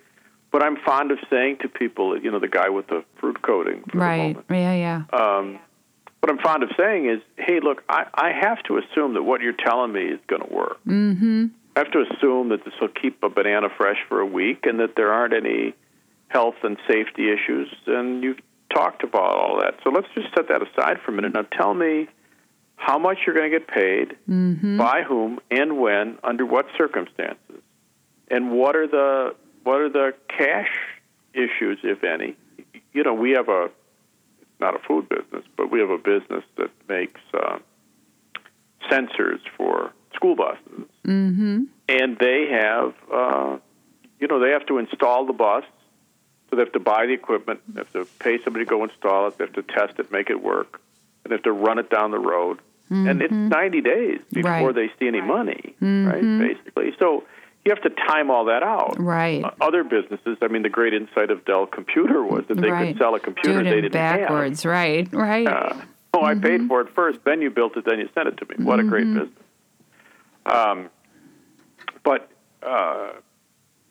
but 0.50 0.62
I'm 0.62 0.76
fond 0.76 1.10
of 1.10 1.18
saying 1.28 1.58
to 1.60 1.68
people, 1.68 2.18
you 2.18 2.30
know, 2.30 2.38
the 2.38 2.48
guy 2.48 2.70
with 2.70 2.86
the 2.86 3.04
fruit 3.20 3.42
coating. 3.42 3.82
For 3.90 3.98
right. 3.98 4.36
Yeah. 4.50 4.74
Yeah. 4.74 5.02
um, 5.12 5.58
what 6.22 6.30
I'm 6.30 6.38
fond 6.38 6.62
of 6.62 6.70
saying 6.78 7.08
is, 7.08 7.20
hey, 7.36 7.58
look, 7.60 7.82
I, 7.88 8.06
I 8.14 8.30
have 8.30 8.62
to 8.64 8.78
assume 8.78 9.14
that 9.14 9.24
what 9.24 9.40
you're 9.40 9.52
telling 9.52 9.92
me 9.92 10.02
is 10.02 10.20
going 10.28 10.46
to 10.48 10.54
work. 10.54 10.78
Mm-hmm. 10.86 11.46
I 11.74 11.80
have 11.80 11.90
to 11.90 12.04
assume 12.08 12.50
that 12.50 12.64
this 12.64 12.74
will 12.80 12.90
keep 12.90 13.20
a 13.24 13.28
banana 13.28 13.66
fresh 13.76 13.96
for 14.08 14.20
a 14.20 14.26
week 14.26 14.60
and 14.62 14.78
that 14.78 14.94
there 14.94 15.12
aren't 15.12 15.34
any 15.34 15.74
health 16.28 16.54
and 16.62 16.76
safety 16.88 17.28
issues. 17.32 17.74
And 17.88 18.22
you've 18.22 18.38
talked 18.72 19.02
about 19.02 19.34
all 19.34 19.58
that. 19.62 19.74
So 19.82 19.90
let's 19.90 20.06
just 20.14 20.28
set 20.32 20.46
that 20.46 20.62
aside 20.62 20.98
for 21.04 21.10
a 21.10 21.14
minute. 21.14 21.34
Now 21.34 21.42
tell 21.42 21.74
me 21.74 22.06
how 22.76 23.00
much 23.00 23.18
you're 23.26 23.34
going 23.34 23.50
to 23.50 23.58
get 23.58 23.66
paid, 23.66 24.16
Mm-hmm. 24.30 24.78
by 24.78 25.02
whom, 25.02 25.40
and 25.50 25.80
when, 25.80 26.18
under 26.22 26.46
what 26.46 26.66
circumstances, 26.78 27.62
and 28.30 28.52
what 28.52 28.76
are 28.76 28.86
the 28.86 29.34
what 29.64 29.80
are 29.80 29.88
the 29.88 30.14
cash 30.28 30.70
issues, 31.34 31.78
if 31.82 32.04
any. 32.04 32.36
You 32.92 33.02
know, 33.02 33.14
we 33.14 33.32
have 33.32 33.48
a 33.48 33.70
not 34.62 34.74
a 34.74 34.78
food 34.78 35.08
business, 35.08 35.44
but 35.56 35.70
we 35.70 35.80
have 35.80 35.90
a 35.90 35.98
business 35.98 36.44
that 36.56 36.70
makes 36.88 37.20
uh, 37.34 37.58
sensors 38.90 39.40
for 39.56 39.92
school 40.14 40.36
buses, 40.36 40.86
Mm-hmm. 41.06 41.64
and 41.88 42.16
they 42.18 42.46
have 42.50 42.94
uh, 43.12 43.58
you 44.20 44.28
know 44.28 44.38
they 44.38 44.50
have 44.50 44.64
to 44.66 44.78
install 44.78 45.26
the 45.26 45.32
bus. 45.32 45.64
So 46.48 46.56
they 46.56 46.62
have 46.62 46.72
to 46.72 46.80
buy 46.80 47.06
the 47.06 47.14
equipment, 47.14 47.60
they 47.66 47.80
have 47.80 47.92
to 47.94 48.04
pay 48.18 48.38
somebody 48.44 48.66
to 48.66 48.68
go 48.68 48.84
install 48.84 49.26
it, 49.28 49.38
they 49.38 49.44
have 49.44 49.54
to 49.54 49.62
test 49.62 49.98
it, 49.98 50.12
make 50.12 50.28
it 50.28 50.42
work, 50.42 50.80
and 51.24 51.30
they 51.30 51.34
have 51.36 51.42
to 51.44 51.52
run 51.52 51.78
it 51.78 51.88
down 51.90 52.10
the 52.10 52.18
road. 52.18 52.58
And 52.90 53.22
it's 53.22 53.32
90 53.32 53.80
days 53.80 54.20
before 54.30 54.50
Mm-hmm. 54.52 54.64
Right. 54.66 54.74
they 54.74 54.88
see 54.98 55.08
any 55.08 55.22
money, 55.22 55.74
Mhm. 55.80 56.06
right? 56.12 56.48
Basically. 56.48 56.94
So 56.98 57.24
you 57.64 57.72
have 57.72 57.82
to 57.82 57.90
time 57.90 58.30
all 58.30 58.46
that 58.46 58.62
out. 58.62 58.96
Right. 58.98 59.44
Uh, 59.44 59.50
Other 59.60 59.84
businesses, 59.84 60.36
I 60.42 60.48
mean, 60.48 60.62
the 60.62 60.68
great 60.68 60.94
insight 60.94 61.30
of 61.30 61.44
Dell 61.44 61.66
Computer 61.66 62.24
was 62.24 62.44
that 62.48 62.60
they 62.60 62.70
right. 62.70 62.88
could 62.88 62.98
sell 62.98 63.14
a 63.14 63.20
computer 63.20 63.62
Do 63.62 63.68
it 63.68 63.70
they 63.70 63.76
in 63.76 63.82
didn't 63.82 63.92
backwards. 63.92 64.66
Right. 64.66 65.08
Right. 65.12 65.46
have. 65.46 65.72
Uh, 65.72 65.84
oh, 66.14 66.24
I 66.24 66.34
paid 66.34 66.66
for 66.66 66.80
it 66.80 66.88
first, 66.94 67.20
then 67.24 67.40
you 67.40 67.50
built 67.50 67.76
it, 67.76 67.84
then 67.84 67.98
you 68.00 68.08
sent 68.14 68.28
it 68.28 68.36
to 68.38 68.46
me. 68.46 68.64
What 68.64 68.80
a 68.80 68.84
great 68.84 69.06
business. 69.06 69.28
Um, 70.44 70.90
but 72.02 72.28
uh, 72.62 73.12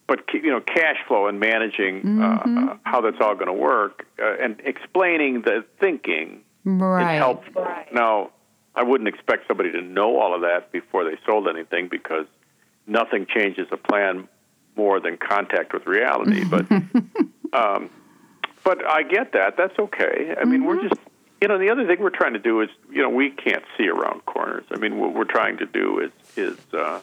but 0.06 0.20
you 0.34 0.50
know, 0.50 0.60
cash 0.60 0.96
flow 1.08 1.26
and 1.26 1.40
managing 1.40 2.20
uh, 2.20 2.76
how 2.84 3.00
that's 3.00 3.16
all 3.20 3.34
going 3.34 3.46
to 3.46 3.52
work 3.52 4.06
uh, 4.22 4.34
and 4.42 4.60
explaining 4.64 5.42
the 5.42 5.64
thinking 5.80 6.42
right. 6.64 7.14
is 7.14 7.18
helpful. 7.18 7.66
Now, 7.92 8.30
I 8.74 8.82
wouldn't 8.82 9.08
expect 9.08 9.48
somebody 9.48 9.72
to 9.72 9.80
know 9.80 10.18
all 10.18 10.34
of 10.34 10.42
that 10.42 10.70
before 10.72 11.04
they 11.04 11.16
sold 11.24 11.48
anything 11.48 11.88
because 11.88 12.26
nothing 12.86 13.26
changes 13.26 13.68
a 13.70 13.76
plan 13.76 14.28
more 14.76 15.00
than 15.00 15.16
contact 15.16 15.72
with 15.72 15.86
reality. 15.86 16.44
But 16.44 16.70
um, 17.52 17.90
but 18.64 18.86
I 18.86 19.02
get 19.02 19.32
that. 19.32 19.56
That's 19.56 19.78
okay. 19.78 20.34
I 20.40 20.44
mean, 20.44 20.64
we're 20.64 20.82
just 20.88 21.00
you 21.40 21.48
know 21.48 21.58
the 21.58 21.70
other 21.70 21.86
thing 21.86 22.00
we're 22.00 22.10
trying 22.10 22.34
to 22.34 22.38
do 22.38 22.60
is 22.60 22.68
you 22.90 23.02
know 23.02 23.10
we 23.10 23.30
can't 23.30 23.64
see 23.76 23.88
around 23.88 24.24
corners. 24.26 24.64
I 24.70 24.78
mean, 24.78 24.98
what 24.98 25.14
we're 25.14 25.24
trying 25.24 25.58
to 25.58 25.66
do 25.66 26.00
is 26.00 26.10
is 26.36 26.58
uh, 26.72 27.00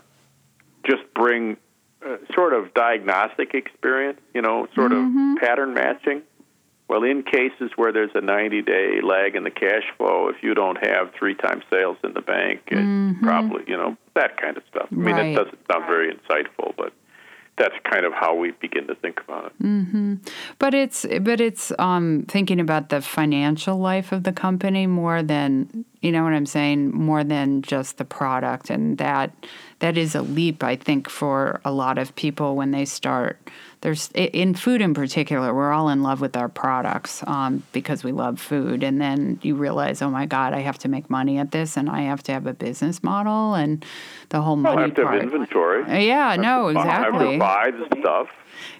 just 0.85 1.03
bring 1.13 1.57
uh, 2.05 2.17
sort 2.33 2.53
of 2.53 2.73
diagnostic 2.73 3.53
experience. 3.53 4.19
You 4.33 4.41
know, 4.41 4.67
sort 4.75 4.91
of 4.91 5.05
pattern 5.39 5.73
matching. 5.73 6.23
Well, 6.87 7.03
in 7.03 7.21
cases 7.21 7.69
where 7.75 7.93
there's 7.93 8.09
a 8.15 8.21
90 8.21 8.63
day 8.63 8.99
lag 9.03 9.35
in 9.35 9.43
the 9.43 9.51
cash 9.51 9.83
flow, 9.95 10.29
if 10.29 10.41
you 10.41 10.55
don't 10.55 10.83
have 10.83 11.13
three 11.13 11.35
times 11.35 11.63
sales 11.69 11.97
in 12.03 12.13
the 12.13 12.21
bank, 12.21 12.61
it 12.65 13.21
probably, 13.21 13.63
you 13.67 13.77
know, 13.77 13.95
that 14.19 14.31
kind 14.41 14.55
of 14.57 14.63
stuff. 14.71 14.87
I 14.91 14.95
mean, 14.95 15.15
Right. 15.15 15.25
it 15.27 15.35
doesn't 15.35 15.59
sound 15.71 15.85
very 15.85 16.13
insightful, 16.15 16.73
but 16.77 16.91
that's 17.57 17.75
kind 17.91 18.05
of 18.05 18.13
how 18.13 18.33
we 18.35 18.51
begin 18.51 18.87
to 18.87 18.95
think 18.95 19.19
about 19.25 19.43
it. 19.51 20.19
But 20.59 20.73
it's 20.73 21.05
but 21.21 21.41
it's 21.41 21.71
um, 21.77 22.23
thinking 22.27 22.59
about 22.59 22.87
the 22.89 23.01
financial 23.01 23.77
life 23.77 24.11
of 24.13 24.23
the 24.23 24.31
company 24.31 24.87
more 24.87 25.21
than 25.23 25.85
you 26.01 26.11
know 26.13 26.23
what 26.23 26.33
I'm 26.33 26.45
saying, 26.45 26.91
more 27.09 27.23
than 27.25 27.61
just 27.61 27.97
the 27.97 28.05
product, 28.05 28.69
and 28.69 28.97
that 28.97 29.31
that 29.79 29.97
is 29.97 30.15
a 30.15 30.21
leap 30.21 30.63
I 30.63 30.75
think 30.75 31.09
for 31.09 31.61
a 31.65 31.71
lot 31.71 31.97
of 31.97 32.15
people 32.15 32.55
when 32.55 32.71
they 32.71 32.85
start. 32.85 33.37
There's 33.81 34.09
in 34.13 34.55
food 34.55 34.81
in 34.81 34.93
particular, 34.93 35.53
we're 35.53 35.71
all 35.71 35.87
in 35.87 36.03
love 36.03 36.19
with 36.19 36.35
our 36.35 36.49
products 36.49 37.23
um, 37.25 37.63
because 37.71 38.03
we 38.03 38.11
love 38.11 38.39
food, 38.39 38.83
and 38.83 38.99
then 38.99 39.39
you 39.41 39.55
realize, 39.55 40.01
oh 40.01 40.09
my 40.09 40.25
God, 40.25 40.53
I 40.53 40.59
have 40.59 40.77
to 40.79 40.89
make 40.89 41.09
money 41.09 41.37
at 41.37 41.51
this, 41.51 41.77
and 41.77 41.89
I 41.89 42.01
have 42.01 42.21
to 42.23 42.33
have 42.33 42.45
a 42.45 42.53
business 42.53 43.01
model, 43.01 43.53
and 43.53 43.85
the 44.29 44.41
whole 44.41 44.57
money. 44.57 44.75
Well, 44.75 44.83
I 44.83 44.87
have 44.87 44.95
to 44.95 45.03
part. 45.03 45.15
have 45.15 45.23
inventory. 45.23 46.05
Yeah, 46.05 46.35
no, 46.35 46.67
I 46.67 46.85
have 46.85 47.13
exactly. 47.13 47.33
to 47.33 47.39
buy 47.39 47.71
the 47.71 48.01
stuff. 48.01 48.27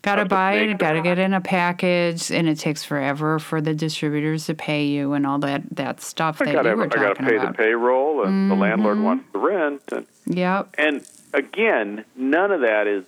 Got 0.02 0.16
to 0.16 0.26
buy 0.26 0.54
it, 0.56 0.78
got 0.78 0.94
to 0.94 1.02
get 1.02 1.20
in 1.20 1.34
a 1.34 1.42
package, 1.42 2.32
and 2.32 2.48
it 2.48 2.58
takes 2.60 2.84
forever 2.84 3.40
for 3.40 3.62
the 3.62 3.74
distributors 3.74 4.46
to 4.48 4.54
pay 4.54 4.86
you 4.86 5.14
and 5.14 5.26
all 5.28 5.40
that 5.40 5.64
that 5.76 6.02
stuff 6.02 6.42
I 6.42 6.46
that 6.46 6.54
got 6.54 6.66
you 6.66 6.76
were 6.76 6.84
I 6.84 6.88
got 6.88 6.96
to 6.96 7.08
talking 7.10 7.26
pay 7.26 7.36
about. 7.38 7.58
the 7.58 7.64
payroll, 7.64 8.24
and 8.26 8.50
the 8.52 8.56
landlord 8.56 9.00
wants 9.00 9.26
the 9.34 9.40
rent, 9.40 9.82
and 9.92 10.06
Yep. 10.28 10.76
and 10.78 11.06
again, 11.34 12.06
none 12.16 12.52
of 12.52 12.62
that 12.62 12.88
is 12.88 13.06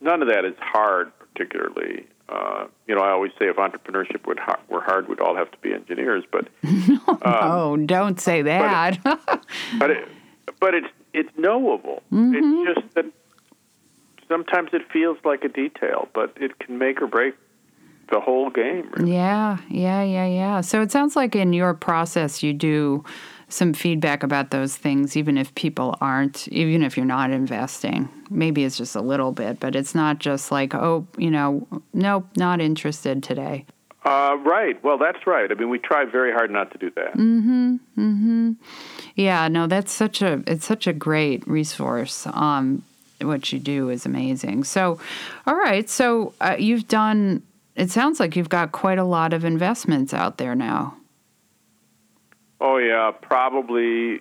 none 0.00 0.22
of 0.22 0.28
that 0.28 0.44
is 0.44 0.54
hard, 0.58 1.12
particularly. 1.18 2.06
Uh, 2.28 2.66
you 2.86 2.94
know, 2.94 3.02
I 3.02 3.10
always 3.10 3.32
say 3.38 3.46
if 3.48 3.56
entrepreneurship 3.56 4.26
would 4.26 4.38
ha- 4.38 4.58
were 4.70 4.80
hard, 4.80 5.06
we'd 5.06 5.20
all 5.20 5.36
have 5.36 5.50
to 5.50 5.58
be 5.58 5.74
engineers. 5.74 6.24
But 6.32 6.48
oh, 7.24 7.76
don't 7.76 8.18
say 8.20 8.40
that. 8.42 8.98
but 9.78 9.90
it, 9.90 10.08
but 10.58 10.74
it's 10.74 10.86
it's 11.12 11.28
knowable. 11.36 12.02
Mm-hmm. 12.10 12.34
It's 12.68 12.80
just 12.80 12.94
that 12.94 13.04
sometimes 14.32 14.70
it 14.72 14.82
feels 14.90 15.18
like 15.24 15.44
a 15.44 15.48
detail, 15.48 16.08
but 16.14 16.32
it 16.40 16.58
can 16.58 16.78
make 16.78 17.02
or 17.02 17.06
break 17.06 17.34
the 18.10 18.18
whole 18.18 18.48
game. 18.48 18.90
Really. 18.96 19.12
yeah, 19.12 19.58
yeah, 19.68 20.02
yeah, 20.02 20.26
yeah. 20.26 20.60
So 20.62 20.80
it 20.80 20.90
sounds 20.90 21.16
like 21.16 21.36
in 21.36 21.52
your 21.52 21.74
process, 21.74 22.42
you 22.42 22.54
do 22.54 23.04
some 23.48 23.74
feedback 23.74 24.22
about 24.22 24.50
those 24.50 24.74
things, 24.76 25.16
even 25.16 25.36
if 25.36 25.54
people 25.54 25.96
aren't, 26.00 26.48
even 26.48 26.82
if 26.82 26.96
you're 26.96 27.04
not 27.04 27.30
investing. 27.30 28.08
Maybe 28.30 28.64
it's 28.64 28.78
just 28.78 28.96
a 28.96 29.02
little 29.02 29.32
bit, 29.32 29.60
but 29.60 29.76
it's 29.76 29.94
not 29.94 30.18
just 30.18 30.50
like, 30.50 30.74
oh, 30.74 31.06
you 31.18 31.30
know, 31.30 31.66
nope, 31.92 32.26
not 32.36 32.60
interested 32.62 33.22
today. 33.22 33.66
Uh, 34.04 34.36
right. 34.44 34.82
Well, 34.82 34.98
that's 34.98 35.26
right. 35.26 35.50
I 35.50 35.54
mean, 35.54 35.68
we 35.68 35.78
try 35.78 36.04
very 36.04 36.32
hard 36.32 36.50
not 36.50 36.72
to 36.72 36.78
do 36.78 36.90
that. 36.96 37.14
Mm-hmm. 37.14 37.76
Mm-hmm. 37.98 38.52
Yeah, 39.14 39.46
no, 39.48 39.66
that's 39.66 39.92
such 39.92 40.22
a 40.22 40.42
it's 40.46 40.66
such 40.66 40.86
a 40.88 40.92
great 40.92 41.46
resource. 41.46 42.26
Um, 42.32 42.82
what 43.24 43.52
you 43.52 43.58
do 43.58 43.88
is 43.90 44.06
amazing. 44.06 44.64
So, 44.64 44.98
all 45.46 45.56
right, 45.56 45.88
so 45.88 46.34
uh, 46.40 46.56
you've 46.58 46.88
done. 46.88 47.42
It 47.74 47.90
sounds 47.90 48.20
like 48.20 48.36
you've 48.36 48.48
got 48.50 48.72
quite 48.72 48.98
a 48.98 49.04
lot 49.04 49.32
of 49.32 49.44
investments 49.44 50.12
out 50.12 50.36
there 50.38 50.54
now. 50.54 50.96
Oh 52.60 52.76
yeah, 52.76 53.10
probably 53.20 54.20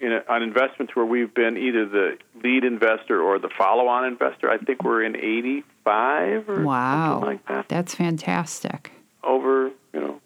in 0.00 0.12
a, 0.12 0.22
on 0.28 0.42
investments 0.42 0.94
where 0.94 1.04
we've 1.04 1.32
been 1.34 1.56
either 1.56 1.86
the 1.86 2.18
lead 2.42 2.64
investor 2.64 3.20
or 3.22 3.38
the 3.38 3.48
follow-on 3.56 4.04
investor. 4.04 4.50
I 4.50 4.58
think 4.58 4.82
we're 4.82 5.02
in 5.04 5.16
85 5.16 6.48
or 6.48 6.62
Wow, 6.62 7.12
something 7.14 7.28
like 7.28 7.46
that. 7.48 7.68
that's 7.68 7.94
fantastic. 7.94 8.92
Over, 9.24 9.70
you 9.92 10.00
know, 10.00 10.18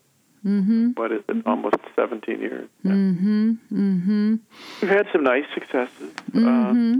Mm-hmm. 0.44 0.90
what 0.94 1.10
is 1.10 1.22
it? 1.28 1.44
Almost 1.44 1.74
17 1.96 2.38
years. 2.40 2.68
Yeah. 2.84 2.92
Mm-hmm. 2.92 3.50
Mm-hmm. 3.72 4.34
We've 4.80 4.90
had 4.90 5.08
some 5.12 5.24
nice 5.24 5.42
successes. 5.54 6.12
Mm-hmm. 6.30 6.92
Uh, 6.92 6.96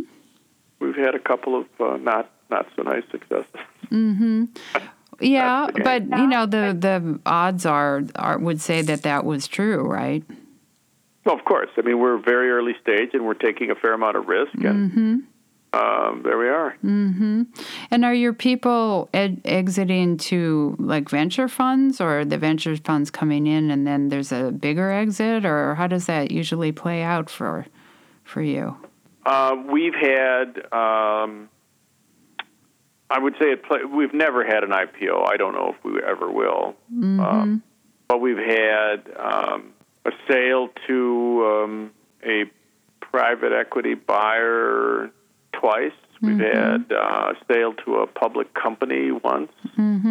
we've 0.80 0.96
had 0.96 1.14
a 1.14 1.18
couple 1.18 1.56
of 1.60 1.66
uh, 1.80 1.96
not 1.98 2.30
not 2.50 2.66
so 2.76 2.82
nice 2.82 3.04
successes. 3.10 3.46
Mm-hmm. 3.90 4.44
Yeah, 5.18 5.68
but 5.82 6.02
you 6.02 6.26
know 6.26 6.44
the 6.44 6.76
the 6.78 7.18
odds 7.24 7.64
are, 7.64 8.02
are 8.16 8.36
would 8.38 8.60
say 8.60 8.82
that 8.82 9.02
that 9.04 9.24
was 9.24 9.48
true, 9.48 9.82
right? 9.82 10.22
Well, 11.24 11.34
of 11.34 11.42
course. 11.46 11.70
I 11.78 11.80
mean, 11.80 11.98
we're 12.00 12.18
very 12.18 12.50
early 12.50 12.74
stage, 12.82 13.14
and 13.14 13.24
we're 13.24 13.32
taking 13.32 13.70
a 13.70 13.74
fair 13.74 13.94
amount 13.94 14.18
of 14.18 14.28
risk, 14.28 14.52
and 14.56 14.92
Mm-hmm. 14.92 15.16
um, 15.72 16.22
there 16.22 16.36
we 16.36 16.48
are. 16.48 16.76
Mm-hmm. 16.84 17.44
And 17.90 18.04
are 18.04 18.12
your 18.12 18.34
people 18.34 19.08
ed- 19.14 19.40
exiting 19.46 20.18
to 20.18 20.76
like 20.78 21.08
venture 21.08 21.48
funds, 21.48 21.98
or 21.98 22.26
the 22.26 22.36
venture 22.36 22.76
funds 22.76 23.10
coming 23.10 23.46
in 23.46 23.70
and 23.70 23.86
then 23.86 24.10
there's 24.10 24.32
a 24.32 24.50
bigger 24.52 24.90
exit, 24.92 25.46
or 25.46 25.76
how 25.76 25.86
does 25.86 26.04
that 26.06 26.30
usually 26.30 26.72
play 26.72 27.02
out 27.02 27.30
for 27.30 27.64
for 28.22 28.42
you? 28.42 28.76
Uh, 29.26 29.56
we've 29.70 29.94
had, 29.94 30.58
um, 30.72 31.48
I 33.10 33.18
would 33.18 33.34
say, 33.40 33.50
it 33.50 33.64
play, 33.64 33.80
we've 33.84 34.14
never 34.14 34.44
had 34.44 34.62
an 34.62 34.70
IPO. 34.70 35.28
I 35.28 35.36
don't 35.36 35.52
know 35.52 35.74
if 35.76 35.84
we 35.84 36.00
ever 36.02 36.30
will. 36.30 36.76
Um, 37.20 37.62
but 38.08 38.20
we've 38.20 38.38
had 38.38 39.02
um, 39.18 39.72
a 40.04 40.12
sale 40.30 40.68
to 40.86 41.44
um, 41.64 41.90
a 42.24 42.44
private 43.00 43.52
equity 43.52 43.94
buyer 43.94 45.10
twice. 45.52 45.92
We've 46.22 46.38
had 46.38 46.92
uh, 46.92 47.32
a 47.32 47.34
sale 47.52 47.74
to 47.84 47.96
a 47.96 48.06
public 48.06 48.54
company 48.54 49.10
once, 49.10 49.50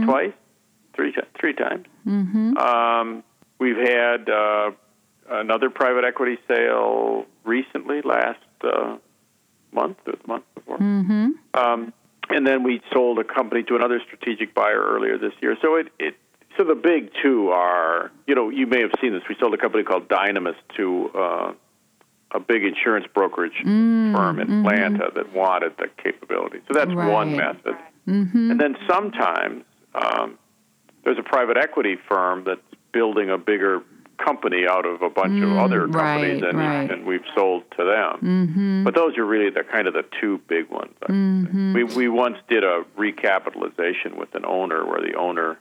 twice, 0.04 0.34
three 0.94 1.16
three 1.40 1.54
times. 1.54 1.86
Um, 2.58 3.24
we've 3.60 3.78
had 3.78 4.30
uh, 4.30 4.72
another 5.30 5.70
private 5.70 6.04
equity 6.04 6.38
sale 6.48 7.26
recently, 7.44 8.02
last 8.04 8.40
uh, 8.64 8.98
month 9.76 9.98
or 10.08 10.14
the 10.14 10.28
month 10.28 10.46
before. 10.56 10.78
Mm-hmm. 10.78 11.32
Um, 11.54 11.94
and 12.30 12.48
then 12.48 12.64
we 12.64 12.82
sold 12.92 13.20
a 13.20 13.24
company 13.24 13.64
to 13.64 13.76
another 13.76 14.02
strategic 14.06 14.56
buyer 14.56 14.82
earlier 14.82 15.18
this 15.18 15.34
year. 15.42 15.56
So 15.62 15.76
it, 15.76 15.88
it 16.00 16.16
so 16.58 16.64
the 16.64 16.76
big 16.76 17.12
two 17.22 17.50
are, 17.50 18.12
you 18.28 18.34
know, 18.34 18.50
you 18.50 18.66
may 18.66 18.82
have 18.82 18.92
seen 19.02 19.14
this. 19.14 19.24
We 19.30 19.36
sold 19.40 19.54
a 19.54 19.58
company 19.58 19.84
called 19.84 20.08
Dynamis 20.08 20.56
to 20.78 21.10
uh, 21.14 21.54
a 22.32 22.40
big 22.40 22.64
insurance 22.64 23.06
brokerage 23.14 23.62
Mm, 23.64 24.16
firm 24.16 24.40
in 24.40 24.48
mm-hmm. 24.48 24.66
Atlanta 24.66 25.12
that 25.16 25.34
wanted 25.34 25.74
the 25.78 25.88
capability. 26.02 26.60
So 26.68 26.74
that's 26.74 26.94
one 26.94 27.36
method. 27.36 27.76
Mm-hmm. 28.08 28.52
And 28.52 28.60
then 28.60 28.78
sometimes 28.90 29.64
um, 29.94 30.38
there's 31.04 31.18
a 31.18 31.24
private 31.24 31.58
equity 31.58 31.98
firm 32.10 32.44
that's 32.46 32.62
building 32.92 33.30
a 33.30 33.38
bigger 33.38 33.82
company 34.18 34.66
out 34.68 34.86
of 34.86 35.02
a 35.02 35.10
bunch 35.10 35.44
of 35.44 35.52
other 35.58 35.88
companies, 35.88 36.42
Mm, 36.42 36.44
right, 36.44 36.50
and, 36.50 36.58
right. 36.58 36.92
and 36.92 37.06
we've 37.06 37.26
sold 37.36 37.64
to 37.78 37.84
them. 37.84 38.20
Mm-hmm. 38.22 38.84
But 38.84 38.96
those 38.96 39.18
are 39.18 39.26
really 39.26 39.50
the 39.50 39.64
kind 39.64 39.88
of 39.88 39.94
the 39.94 40.06
two 40.22 40.40
big 40.48 40.70
ones. 40.70 40.94
Say. 41.08 41.14
We 41.74 41.84
we 41.84 42.08
once 42.10 42.38
did 42.48 42.64
a 42.64 42.84
recapitalization 42.98 44.18
with 44.18 44.34
an 44.36 44.46
owner 44.46 44.86
where 44.86 45.02
the 45.02 45.16
owner 45.16 45.60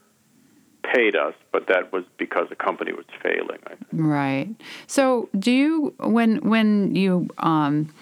paid 0.82 1.16
us, 1.16 1.34
but 1.50 1.66
that 1.68 1.92
was 1.92 2.05
because 2.18 2.48
the 2.50 2.57
company 2.57 2.92
was 2.92 3.07
failing. 3.22 3.59
I 3.66 3.70
think. 3.70 3.86
Right. 3.92 4.48
So, 4.86 5.28
do 5.38 5.50
you 5.50 5.94
when 5.98 6.36
when 6.48 6.94
you 6.94 7.28
um, 7.38 7.92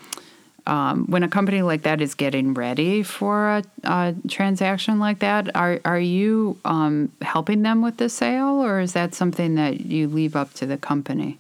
um, 0.67 1.07
when 1.07 1.23
a 1.23 1.29
company 1.29 1.63
like 1.63 1.83
that 1.83 2.01
is 2.01 2.15
getting 2.15 2.55
ready 2.55 3.03
for 3.03 3.49
a, 3.49 3.63
a 3.85 4.15
transaction 4.29 4.99
like 4.99 5.19
that, 5.21 5.55
are 5.57 5.81
are 5.85 5.99
you 5.99 6.59
um, 6.65 7.11
helping 7.21 7.63
them 7.63 7.83
with 7.83 7.97
the 7.97 8.09
sale, 8.09 8.63
or 8.65 8.81
is 8.81 8.93
that 8.93 9.15
something 9.15 9.55
that 9.57 9.81
you 9.81 10.07
leave 10.09 10.37
up 10.37 10.55
to 10.55 10.67
the 10.67 10.77
company? 10.77 11.39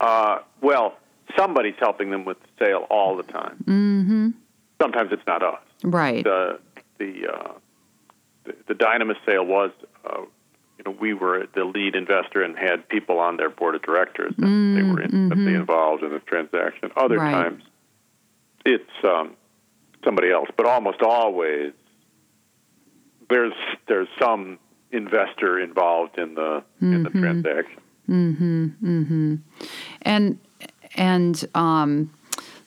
Uh, 0.00 0.38
well, 0.60 0.96
somebody's 1.36 1.74
helping 1.78 2.10
them 2.10 2.24
with 2.24 2.38
the 2.42 2.64
sale 2.66 2.86
all 2.90 3.16
the 3.16 3.22
time. 3.22 3.56
Mm-hmm. 3.66 4.30
Sometimes 4.80 5.12
it's 5.12 5.26
not 5.26 5.42
us. 5.42 5.60
Right. 5.82 6.24
the 6.24 6.58
the 6.98 7.28
uh, 7.32 7.52
the, 8.44 8.54
the 8.68 8.74
Dynamis 8.74 9.16
sale 9.26 9.44
was, 9.44 9.70
uh, 10.04 10.20
you 10.78 10.84
know, 10.84 10.90
we 10.98 11.14
were 11.14 11.46
the 11.54 11.64
lead 11.64 11.94
investor 11.94 12.42
and 12.42 12.56
had 12.58 12.88
people 12.88 13.18
on 13.18 13.36
their 13.36 13.50
board 13.50 13.74
of 13.74 13.82
directors, 13.82 14.34
and 14.38 14.76
they 14.76 14.82
were 14.82 15.00
intimately 15.02 15.54
involved 15.54 16.02
in 16.02 16.10
the 16.10 16.18
transaction. 16.20 16.90
Other 16.96 17.18
Right. 17.18 17.30
times, 17.32 17.62
it's 18.64 19.04
um, 19.04 19.36
somebody 20.04 20.30
else, 20.30 20.48
but 20.56 20.66
almost 20.66 21.02
always 21.02 21.72
there's 23.28 23.54
there's 23.88 24.08
some 24.18 24.58
investor 24.92 25.58
involved 25.58 26.18
in 26.18 26.34
the 26.34 26.62
in 26.80 27.02
the 27.02 27.10
transaction. 27.10 27.80
Mm-hmm. 28.08 28.66
Mm-hmm. 28.82 29.34
And 30.02 30.38
and 30.96 31.44
um, 31.54 32.12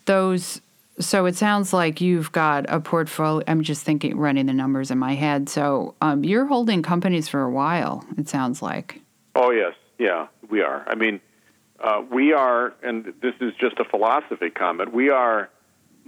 those. 0.06 0.62
So 1.00 1.28
it 1.28 1.36
sounds 1.36 1.74
like 1.74 2.02
you've 2.02 2.32
got 2.32 2.66
a 2.70 2.80
portfolio. 2.80 3.44
I'm 3.48 3.62
just 3.62 3.84
thinking, 3.84 4.18
running 4.18 4.48
the 4.48 4.54
numbers 4.54 4.90
in 4.90 4.98
my 4.98 5.14
head. 5.14 5.48
So 5.48 5.94
um, 6.02 6.24
you're 6.24 6.48
holding 6.48 6.82
companies 6.82 7.28
for 7.28 7.44
a 7.44 7.52
while. 7.52 8.04
It 8.18 8.28
sounds 8.28 8.64
like. 8.64 9.02
Oh 9.36 9.52
yes, 9.52 9.74
yeah, 10.00 10.28
we 10.50 10.62
are. 10.64 10.84
I 10.88 10.96
mean, 10.96 11.22
uh, 11.80 12.02
we 12.12 12.34
are, 12.34 12.74
and 12.82 13.14
this 13.22 13.36
is 13.40 13.54
just 13.60 13.78
a 13.78 13.86
philosophy 13.86 14.50
comment. 14.50 14.92
We 14.92 15.12
are 15.12 15.52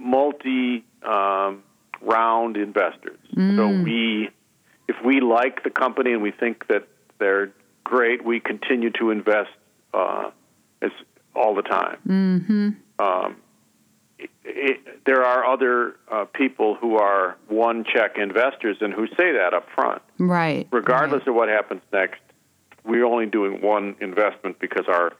multi 0.00 0.84
um, 1.02 1.62
round 2.00 2.56
investors. 2.56 3.18
So 3.34 3.68
we, 3.84 4.30
if 4.88 4.96
we 5.04 5.20
like 5.20 5.62
the 5.62 5.70
company 5.70 6.12
and 6.12 6.22
we 6.22 6.30
think 6.30 6.66
that 6.68 6.88
they're 7.18 7.52
great, 7.84 8.24
we 8.24 8.40
continue 8.40 8.90
to 8.92 9.10
invest 9.10 9.50
uh, 9.94 10.30
as 10.82 10.90
all 11.34 11.54
the 11.54 11.62
time. 11.62 11.98
Mm-hmm. 12.06 12.70
Um, 12.98 13.36
it, 14.18 14.30
it, 14.44 15.04
there 15.06 15.24
are 15.24 15.44
other 15.44 15.96
uh, 16.10 16.24
people 16.26 16.74
who 16.74 16.96
are 16.96 17.36
one 17.48 17.84
check 17.84 18.16
investors 18.18 18.78
and 18.80 18.92
who 18.92 19.06
say 19.08 19.32
that 19.32 19.54
up 19.54 19.66
front 19.74 20.02
Right. 20.18 20.68
regardless 20.70 21.22
of 21.26 21.34
what 21.34 21.48
happens 21.48 21.82
next, 21.92 22.20
we're 22.84 23.04
only 23.06 23.26
doing 23.26 23.62
one 23.62 23.96
investment 24.00 24.58
because 24.58 24.86
our 24.88 25.12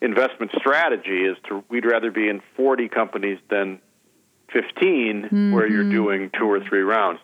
investment 0.00 0.52
strategy 0.58 1.24
is 1.24 1.36
to 1.48 1.64
we'd 1.70 1.86
rather 1.86 2.10
be 2.10 2.28
in 2.28 2.42
40 2.56 2.88
companies 2.88 3.38
than 3.48 3.78
15 4.52 5.52
where 5.52 5.66
you're 5.66 5.82
mm-hmm. 5.82 5.90
doing 5.90 6.30
two 6.38 6.44
or 6.50 6.60
three 6.60 6.82
rounds. 6.82 7.20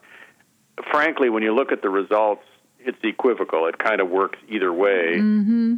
Frankly, 0.90 1.28
when 1.30 1.42
you 1.42 1.54
look 1.54 1.72
at 1.72 1.82
the 1.82 1.90
results, 1.90 2.42
it's 2.80 2.98
equivocal. 3.02 3.66
It 3.66 3.78
kind 3.78 4.00
of 4.00 4.08
works 4.08 4.38
either 4.48 4.72
way. 4.72 5.14
Mm-hmm. 5.16 5.76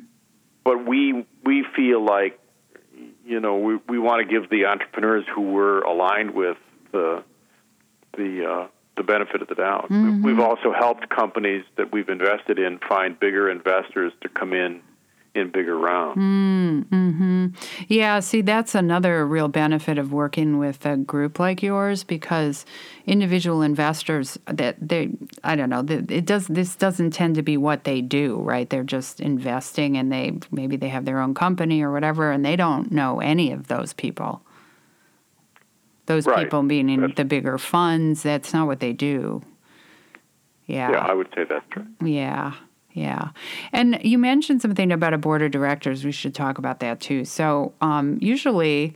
But 0.64 0.86
we 0.86 1.26
we 1.44 1.64
feel 1.76 2.04
like 2.04 2.38
you 3.26 3.40
know 3.40 3.58
we 3.58 3.78
we 3.88 3.98
want 3.98 4.26
to 4.26 4.40
give 4.40 4.48
the 4.50 4.66
entrepreneurs 4.66 5.24
who 5.34 5.42
we're 5.52 5.82
aligned 5.82 6.34
with 6.34 6.56
the 6.92 7.22
the 8.16 8.46
uh, 8.50 8.66
the 8.96 9.02
benefit 9.02 9.42
of 9.42 9.48
the 9.48 9.56
doubt. 9.56 9.90
We- 9.90 9.96
We've 9.96 10.36
mm-hmm. 10.36 10.40
also 10.40 10.72
helped 10.72 11.10
companies 11.10 11.64
that 11.76 11.92
we've 11.92 12.08
invested 12.08 12.58
in 12.58 12.78
find 12.78 13.18
bigger 13.18 13.50
investors 13.50 14.12
to 14.22 14.28
come 14.28 14.52
in 14.52 14.80
in 15.34 15.50
bigger 15.50 15.76
rounds. 15.76 16.16
Mm, 16.16 16.84
mm-hmm. 16.86 17.46
Yeah, 17.88 18.20
see, 18.20 18.40
that's 18.40 18.74
another 18.74 19.26
real 19.26 19.48
benefit 19.48 19.98
of 19.98 20.12
working 20.12 20.58
with 20.58 20.86
a 20.86 20.96
group 20.96 21.38
like 21.40 21.62
yours 21.62 22.04
because 22.04 22.64
individual 23.06 23.60
investors 23.62 24.38
that 24.46 24.76
they, 24.80 25.10
I 25.42 25.56
don't 25.56 25.70
know, 25.70 25.84
it 25.88 26.24
does. 26.24 26.46
This 26.46 26.76
doesn't 26.76 27.10
tend 27.10 27.34
to 27.34 27.42
be 27.42 27.56
what 27.56 27.82
they 27.84 28.00
do, 28.00 28.36
right? 28.42 28.70
They're 28.70 28.84
just 28.84 29.20
investing, 29.20 29.96
and 29.96 30.12
they 30.12 30.38
maybe 30.52 30.76
they 30.76 30.88
have 30.88 31.04
their 31.04 31.18
own 31.20 31.34
company 31.34 31.82
or 31.82 31.90
whatever, 31.92 32.30
and 32.30 32.44
they 32.44 32.54
don't 32.56 32.92
know 32.92 33.20
any 33.20 33.50
of 33.50 33.66
those 33.66 33.92
people. 33.92 34.40
Those 36.06 36.26
Right. 36.26 36.44
people 36.44 36.62
meaning 36.62 37.00
That's- 37.00 37.16
the 37.16 37.24
bigger 37.24 37.58
funds. 37.58 38.22
That's 38.22 38.52
not 38.52 38.66
what 38.66 38.78
they 38.80 38.92
do. 38.92 39.42
Yeah. 40.66 40.90
Yeah, 40.92 40.98
I 40.98 41.12
would 41.14 41.28
say 41.34 41.44
that's 41.44 41.64
true. 41.70 41.86
Yeah, 42.02 42.52
yeah. 42.94 43.30
And 43.72 43.98
you 44.02 44.18
mentioned 44.18 44.62
something 44.62 44.92
about 44.92 45.12
a 45.12 45.18
board 45.18 45.42
of 45.42 45.50
directors. 45.50 46.04
We 46.04 46.12
should 46.12 46.34
talk 46.34 46.58
about 46.58 46.78
that 46.80 47.00
too. 47.00 47.24
So, 47.24 47.74
um, 47.80 48.18
usually, 48.20 48.94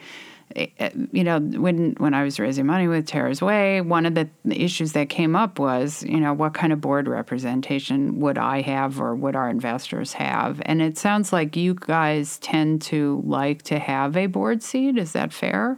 eh, 0.54 0.68
eh, 0.78 0.90
you 1.10 1.24
know, 1.24 1.40
when 1.40 1.94
when 1.98 2.14
I 2.14 2.22
was 2.22 2.38
raising 2.38 2.64
money 2.64 2.86
with 2.86 3.06
Tera's 3.06 3.42
Whey, 3.42 3.80
one 3.80 4.06
of 4.06 4.14
the 4.14 4.28
issues 4.46 4.92
that 4.92 5.08
came 5.08 5.34
up 5.34 5.58
was, 5.58 6.04
you 6.04 6.20
know, 6.20 6.32
what 6.32 6.54
kind 6.54 6.72
of 6.72 6.80
board 6.80 7.08
representation 7.08 8.20
would 8.20 8.38
I 8.38 8.60
have 8.60 9.00
or 9.00 9.16
would 9.16 9.34
our 9.34 9.50
investors 9.50 10.12
have? 10.12 10.62
And 10.64 10.80
it 10.80 10.96
sounds 10.96 11.32
like 11.32 11.56
you 11.56 11.74
guys 11.74 12.38
tend 12.38 12.82
to 12.82 13.20
like 13.26 13.62
to 13.62 13.80
have 13.80 14.16
a 14.16 14.26
board 14.26 14.62
seat. 14.62 14.96
Is 14.96 15.12
that 15.12 15.32
fair? 15.32 15.76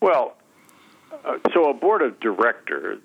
Well, 0.00 0.36
uh, 1.24 1.38
so 1.52 1.68
a 1.68 1.74
board 1.74 2.02
of 2.02 2.20
directors 2.20 3.00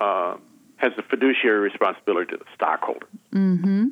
uh, 0.00 0.36
has 0.80 0.92
a 0.98 1.02
fiduciary 1.02 1.60
responsibility 1.60 2.30
to 2.32 2.38
the 2.38 2.44
stockholder, 2.54 3.06
mm-hmm. 3.34 3.88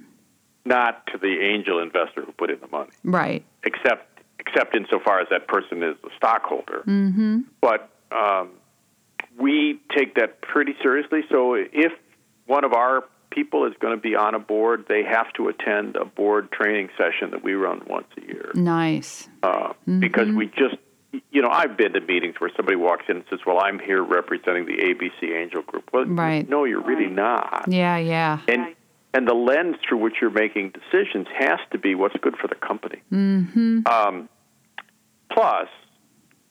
not 0.65 1.07
to 1.09 1.19
the 1.19 1.39
angel 1.41 1.81
investor 1.81 2.25
who 2.25 2.33
put 2.33 2.51
in 2.51 2.59
the 2.61 2.69
money. 2.69 2.91
Right. 3.05 3.45
except 3.65 4.05
except 4.39 4.75
insofar 4.75 5.21
as 5.21 5.29
that 5.31 5.47
person 5.49 5.83
is 5.83 5.97
a 6.05 6.09
stockholder. 6.17 6.83
Mm-hmm. 6.87 7.41
But 7.61 7.91
um, 8.11 8.51
we 9.39 9.81
take 9.95 10.15
that 10.15 10.41
pretty 10.41 10.75
seriously. 10.83 11.21
So 11.31 11.55
if 11.55 11.93
one 12.47 12.65
of 12.65 12.73
our 12.73 13.05
people 13.31 13.67
is 13.67 13.75
going 13.81 13.95
to 13.95 14.01
be 14.01 14.15
on 14.17 14.35
a 14.35 14.39
board, 14.39 14.87
they 14.89 15.03
have 15.05 15.31
to 15.35 15.49
attend 15.49 15.97
a 15.97 16.07
board 16.07 16.51
training 16.51 16.89
session 16.97 17.33
that 17.33 17.45
we 17.45 17.53
run 17.53 17.83
once 17.87 18.07
a 18.17 18.23
year 18.23 18.51
Nice. 18.55 19.29
uh, 19.43 19.75
because 19.99 20.29
we 20.35 20.47
just. 20.47 20.77
You 21.31 21.41
know, 21.41 21.49
I've 21.51 21.77
been 21.77 21.95
to 21.95 22.01
meetings 22.01 22.35
where 22.39 22.51
somebody 22.55 22.77
walks 22.77 23.05
in 23.09 23.17
and 23.17 23.25
says, 23.31 23.41
"Well, 23.47 23.61
I'm 23.63 23.79
here 23.79 24.03
representing 24.03 24.67
the 24.67 24.75
ABC 24.83 25.35
Angel 25.35 25.63
Group." 25.63 25.89
Well, 25.93 26.05
Right. 26.05 26.47
no, 26.49 26.65
you're 26.65 26.83
really 26.83 27.07
not. 27.09 27.65
Yeah. 27.69 27.97
Yeah. 27.97 28.41
And 28.47 28.75
and 29.15 29.27
the 29.27 29.35
lens 29.35 29.77
through 29.89 29.99
which 29.99 30.17
you're 30.21 30.31
making 30.31 30.71
decisions 30.73 31.27
has 31.35 31.59
to 31.71 31.79
be 31.79 31.95
what's 31.95 32.17
good 32.21 32.37
for 32.37 32.47
the 32.47 32.55
company. 32.55 33.01
Mm-hmm. 33.11 33.81
Um, 33.87 34.29
plus, 35.33 35.69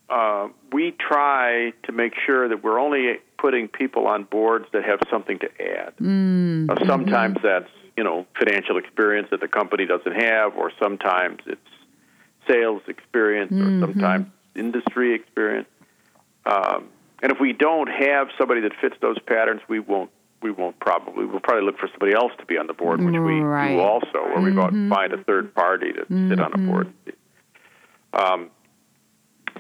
uh, 0.10 0.48
we 0.74 0.92
try 0.92 1.74
to 1.84 1.92
make 1.92 2.14
sure 2.26 2.50
that 2.50 2.64
we're 2.64 2.80
only 2.80 3.18
putting 3.38 3.68
people 3.68 4.08
on 4.08 4.24
boards 4.24 4.66
that 4.74 4.84
have 4.86 5.00
something 5.12 5.38
to 5.40 5.50
add. 5.62 5.96
Mm, 5.98 6.70
Uh, 6.72 6.86
sometimes 6.88 7.38
that's 7.44 7.70
you 7.96 8.04
know 8.04 8.26
financial 8.40 8.78
experience 8.78 9.28
that 9.30 9.40
the 9.40 9.48
company 9.48 9.86
doesn't 9.86 10.16
have, 10.20 10.58
or 10.58 10.72
sometimes 10.82 11.42
it's 11.46 11.62
sales 12.48 12.82
experience, 12.88 13.52
or 13.52 13.80
sometimes 13.82 14.26
industry 14.58 15.14
experience. 15.14 15.68
Um, 16.46 16.90
and 17.22 17.32
if 17.32 17.40
we 17.40 17.54
don't 17.54 17.88
have 17.88 18.28
somebody 18.38 18.62
that 18.62 18.74
fits 18.80 18.96
those 19.02 19.20
patterns, 19.20 19.62
we 19.68 19.80
won't. 19.80 20.12
We 20.40 20.52
won't 20.52 20.80
probably. 20.80 21.26
We'll 21.26 21.40
probably 21.40 21.64
look 21.66 21.80
for 21.80 21.88
somebody 21.88 22.14
else 22.14 22.32
to 22.38 22.46
be 22.46 22.58
on 22.58 22.68
the 22.68 22.74
board, 22.74 23.02
which 23.04 23.16
we 23.16 23.40
Right. 23.40 23.74
do 23.76 23.80
also, 23.80 24.24
where 24.24 24.40
we 24.40 24.52
go 24.52 24.62
out 24.62 24.72
and 24.72 24.88
find 24.88 25.12
a 25.12 25.24
third 25.24 25.54
party 25.56 25.94
to 25.94 26.06
sit 26.30 26.40
on 26.40 26.54
a 26.54 26.58
board. 26.60 26.94
Um, 28.14 28.52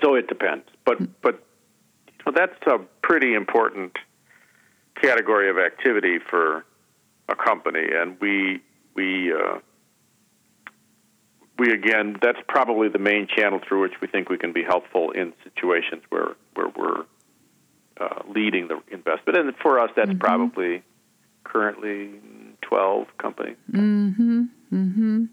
so 0.04 0.14
it 0.14 0.28
depends, 0.28 0.66
but 0.86 1.00
but 1.22 1.43
you 2.08 2.14
know, 2.28 2.32
that's 2.36 2.62
a 2.68 2.78
pretty 3.02 3.34
important 3.34 3.98
category 5.02 5.50
of 5.50 5.58
activity 5.58 6.20
for 6.20 6.64
a 7.28 7.36
company, 7.36 7.88
and 7.91 8.16
we 8.22 8.62
we 8.93 9.34
uh, 9.34 9.58
we 11.58 11.72
again 11.72 12.18
that's 12.22 12.39
probably 12.47 12.89
the 12.89 12.99
main 12.99 13.28
channel 13.28 13.60
through 13.68 13.82
which 13.82 13.99
we 14.01 14.08
think 14.08 14.30
we 14.30 14.38
can 14.38 14.53
be 14.53 14.64
helpful 14.64 15.12
in 15.12 15.34
situations 15.43 16.03
where 16.10 16.36
where 16.53 16.70
we're 16.76 17.05
uh, 17.99 18.22
leading 18.28 18.68
the 18.68 18.80
investment. 18.91 19.38
And 19.38 19.55
for 19.58 19.80
us, 19.80 19.89
that's 19.95 20.14
probably 20.20 20.84
currently 21.43 22.12
12 22.62 23.08
companies. 23.18 23.58
Mm-hmm. 23.72 24.43
Mm-hmm. 24.74 25.26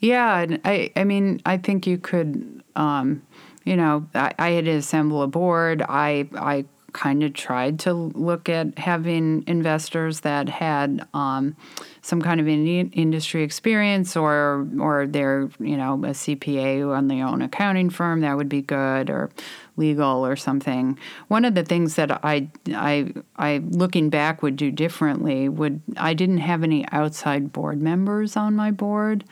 Yeah, 0.00 0.38
and 0.40 0.60
I, 0.64 0.92
I 0.96 1.04
mean, 1.04 1.40
I 1.44 1.56
think 1.56 1.86
you 1.86 1.98
could, 1.98 2.62
um, 2.76 3.22
you 3.64 3.76
know, 3.76 4.06
I, 4.14 4.32
I 4.38 4.50
had 4.50 4.66
to 4.66 4.72
assemble 4.72 5.22
a 5.22 5.26
board. 5.26 5.82
I, 5.82 6.28
I 6.36 6.66
kind 6.92 7.22
of 7.22 7.34
tried 7.34 7.78
to 7.80 7.92
look 7.92 8.48
at 8.48 8.78
having 8.78 9.44
investors 9.46 10.20
that 10.20 10.48
had 10.48 11.06
um, 11.12 11.54
some 12.00 12.22
kind 12.22 12.40
of 12.40 12.48
in- 12.48 12.90
industry 12.90 13.42
experience 13.42 14.16
or 14.16 14.66
or 14.80 15.06
they're 15.06 15.50
you 15.60 15.76
know 15.76 15.94
a 15.94 16.10
CPA 16.10 16.88
on 16.96 17.08
their 17.08 17.26
own 17.26 17.42
accounting 17.42 17.90
firm 17.90 18.20
that 18.20 18.36
would 18.36 18.48
be 18.48 18.62
good 18.62 19.10
or 19.10 19.30
legal 19.76 20.24
or 20.26 20.34
something. 20.34 20.98
One 21.28 21.44
of 21.44 21.54
the 21.54 21.64
things 21.64 21.94
that 21.96 22.24
I 22.24 22.48
I 22.68 23.12
I 23.36 23.58
looking 23.58 24.08
back 24.08 24.42
would 24.42 24.56
do 24.56 24.70
differently 24.70 25.48
would 25.48 25.82
I 25.96 26.14
didn't 26.14 26.38
have 26.38 26.62
any 26.62 26.86
outside 26.90 27.52
board 27.52 27.80
members 27.80 28.36
on 28.36 28.56
my 28.56 28.70
board. 28.70 29.24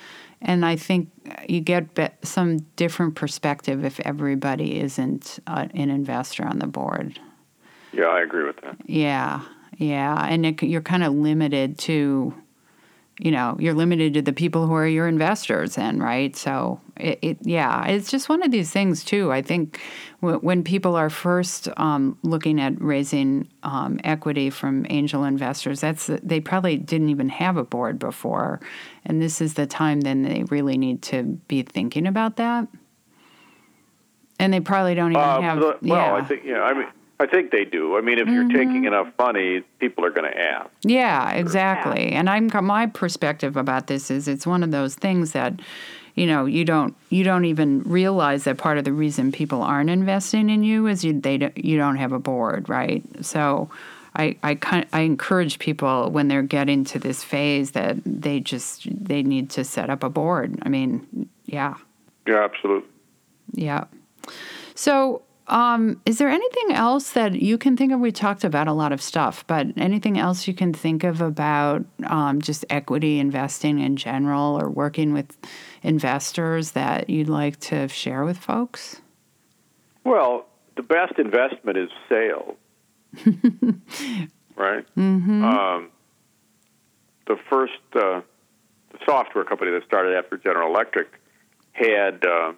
And 0.43 0.67
I 0.67 0.77
think 0.77 1.11
you 1.49 1.61
get 1.61 1.89
some 2.23 2.59
different 2.77 3.15
perspective 3.15 3.85
if 3.85 3.99
everybody 4.01 4.79
isn't 4.81 5.39
uh, 5.47 5.67
an 5.73 5.91
investor 5.91 6.45
on 6.47 6.59
the 6.59 6.67
board. 6.67 7.19
Yeah, 7.97 8.07
I 8.07 8.20
agree 8.20 8.44
with 8.44 8.61
that. 8.61 8.76
Yeah, 8.86 9.40
yeah, 9.78 10.26
and 10.28 10.44
it, 10.44 10.62
you're 10.62 10.82
kind 10.82 11.03
of 11.03 11.14
limited 11.14 11.78
to, 11.80 12.34
you 13.18 13.30
know, 13.30 13.57
you're 13.59 13.72
limited 13.74 14.12
to 14.14 14.22
the 14.22 14.32
people 14.34 14.66
who 14.66 14.74
are 14.74 14.86
your 14.86 15.09
investors, 15.09 15.76
then, 15.76 15.99
right? 15.99 16.36
So 16.36 16.80
it, 16.99 17.18
it 17.22 17.38
yeah, 17.42 17.86
it's 17.86 18.11
just 18.11 18.28
one 18.28 18.42
of 18.42 18.51
these 18.51 18.70
things 18.70 19.03
too. 19.03 19.32
I 19.32 19.40
think 19.40 19.80
w- 20.20 20.38
when 20.40 20.62
people 20.62 20.94
are 20.94 21.09
first 21.09 21.68
um, 21.78 22.18
looking 22.22 22.61
at 22.61 22.78
raising 22.82 23.49
um, 23.62 23.99
equity 24.05 24.51
from 24.51 24.84
angel 24.90 25.24
investors, 25.24 25.80
that's 25.80 26.11
they 26.22 26.40
probably 26.40 26.76
didn't 26.76 27.09
even 27.09 27.30
have 27.30 27.57
a 27.57 27.64
board 27.64 27.99
before, 27.99 28.61
and 29.07 29.22
this 29.22 29.40
is 29.40 29.55
the 29.55 29.66
time 29.66 30.03
then 30.03 30.22
they 30.22 30.44
really 30.51 30.76
need 30.76 31.01
to 31.03 31.22
be 31.49 31.62
thinking 31.62 32.07
about 32.07 32.36
that. 32.36 32.68
And 34.38 34.53
they 34.53 34.61
probably 34.61 34.94
don't 34.94 35.12
even 35.12 35.22
Uh, 35.22 35.40
have. 35.40 35.59
well, 35.59 35.74
yeah. 35.80 36.14
I 36.14 36.22
think 36.22 36.42
yeah. 36.44 36.61
I 36.61 36.74
mean, 36.74 36.88
I 37.19 37.27
think 37.27 37.51
they 37.51 37.64
do. 37.64 37.97
I 37.97 38.03
mean, 38.03 38.19
if 38.19 38.29
you're 38.29 38.49
taking 38.49 38.83
mm-hmm. 38.83 38.87
enough 38.87 39.09
money, 39.19 39.62
people 39.79 40.05
are 40.05 40.11
going 40.11 40.31
to 40.31 40.39
ask. 40.39 40.69
Yeah, 40.83 41.31
exactly. 41.31 42.12
And 42.12 42.29
I'm 42.29 42.51
my 42.64 42.87
perspective 42.87 43.57
about 43.57 43.87
this 43.87 44.11
is 44.11 44.29
it's 44.29 44.47
one 44.47 44.62
of 44.62 44.71
those 44.71 44.95
things 44.95 45.33
that 45.33 45.55
you 46.14 46.27
know 46.27 46.45
you 46.45 46.64
don't 46.64 46.95
you 47.09 47.25
don't 47.25 47.47
even 47.47 47.83
realize 47.85 48.45
that 48.45 48.59
part 48.59 48.77
of 48.77 48.85
the 48.85 48.93
reason 48.93 49.33
people 49.33 49.62
aren't 49.62 49.89
investing 49.89 50.51
in 50.51 50.62
you 50.62 50.87
is 50.87 51.05
you 51.05 51.19
they 51.19 51.39
don't, 51.39 51.57
you 51.57 51.79
don't 51.79 51.97
have 51.97 52.12
a 52.12 52.19
board, 52.19 52.69
right? 52.69 53.03
So 53.25 53.71
I 54.14 54.37
I 54.43 54.55
kind 54.55 54.87
I 54.93 55.01
encourage 55.01 55.59
people 55.59 56.11
when 56.11 56.29
they're 56.29 56.43
getting 56.43 56.85
to 56.85 56.99
this 56.99 57.25
phase 57.25 57.71
that 57.71 57.97
they 58.05 58.41
just 58.41 58.89
they 58.93 59.23
need 59.23 59.49
to 59.51 59.64
set 59.64 59.89
up 59.89 60.03
a 60.03 60.11
board. 60.11 60.59
I 60.62 60.69
mean, 60.69 61.31
yeah. 61.47 61.77
Yeah, 62.27 62.45
absolutely. 62.45 62.89
Yeah. 63.53 63.85
So, 64.75 65.23
um, 65.49 66.01
is 66.05 66.18
there 66.18 66.28
anything 66.28 66.74
else 66.74 67.12
that 67.12 67.40
you 67.40 67.57
can 67.57 67.76
think 67.76 67.92
of? 67.92 68.01
We 68.01 68.11
talked 68.11 68.42
about 68.42 68.66
a 68.66 68.72
lot 68.72 68.92
of 68.92 69.01
stuff, 69.01 69.47
but 69.47 69.66
anything 69.76 70.18
else 70.18 70.49
you 70.49 70.55
can 70.55 70.72
think 70.72 71.05
of 71.05 71.20
about 71.20 71.84
um, 72.05 72.42
just 72.42 72.64
equity 72.68 73.20
investing 73.20 73.78
in 73.78 73.97
general 73.97 74.61
or 74.61 74.68
working 74.68 75.12
with 75.12 75.36
investors 75.82 76.72
that 76.72 77.09
you'd 77.09 77.28
like 77.28 77.61
to 77.61 77.86
share 77.88 78.24
with 78.24 78.38
folks? 78.38 79.01
Well, 80.05 80.47
the 80.76 80.82
best 80.82 81.18
investment 81.18 81.78
is 81.78 81.90
sales, 82.09 82.57
right? 84.57 84.84
Mm-hmm. 84.97 85.44
Um, 85.44 85.90
the 87.26 87.36
first 87.49 87.72
uh, 87.94 88.20
the 88.90 88.99
software 89.05 89.44
company 89.44 89.70
that 89.72 89.84
started 89.84 90.16
after 90.16 90.36
General 90.36 90.70
Electric 90.70 91.09
had 91.72 92.24
uh, 92.24 92.53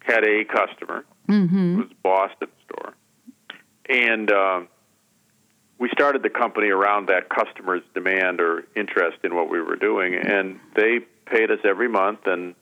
had 0.00 0.24
a 0.24 0.44
customer. 0.44 1.04
Mm-hmm. 1.28 1.74
It 1.74 1.84
was 1.84 1.92
Boston 2.02 2.48
store, 2.64 2.94
and 3.88 4.30
um, 4.32 4.68
we 5.78 5.88
started 5.92 6.22
the 6.22 6.30
company 6.30 6.68
around 6.70 7.08
that 7.08 7.28
customer's 7.28 7.82
demand 7.94 8.40
or 8.40 8.64
interest 8.74 9.18
in 9.24 9.34
what 9.34 9.48
we 9.50 9.60
were 9.60 9.76
doing, 9.76 10.14
and 10.14 10.58
they 10.74 11.00
paid 11.26 11.50
us 11.50 11.60
every 11.64 11.88
month 11.88 12.20
and. 12.26 12.54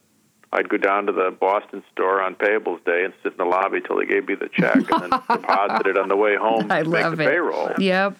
I'd 0.50 0.70
go 0.70 0.78
down 0.78 1.04
to 1.04 1.12
the 1.12 1.30
Boston 1.30 1.84
store 1.92 2.22
on 2.22 2.34
payables 2.34 2.82
day 2.86 3.04
and 3.04 3.12
sit 3.22 3.32
in 3.32 3.36
the 3.36 3.44
lobby 3.44 3.82
till 3.82 3.98
they 3.98 4.06
gave 4.06 4.26
me 4.26 4.34
the 4.34 4.48
check, 4.48 4.76
and 4.76 5.02
then 5.02 5.10
deposit 5.30 5.86
it 5.88 5.98
on 5.98 6.08
the 6.08 6.16
way 6.16 6.36
home 6.36 6.72
I 6.72 6.84
to 6.84 6.88
make 6.88 7.02
the 7.04 7.12
it. 7.12 7.18
payroll. 7.18 7.70
Yep. 7.78 8.18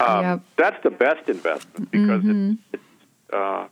Um, 0.00 0.22
Yep. 0.24 0.40
That's 0.56 0.82
the 0.82 0.88
best 0.90 1.28
investment 1.28 1.90
because 1.90 2.22
Mm-hmm. 2.22 2.52
it's, 2.72 2.82
it's 2.82 3.34
uh, 3.34 3.66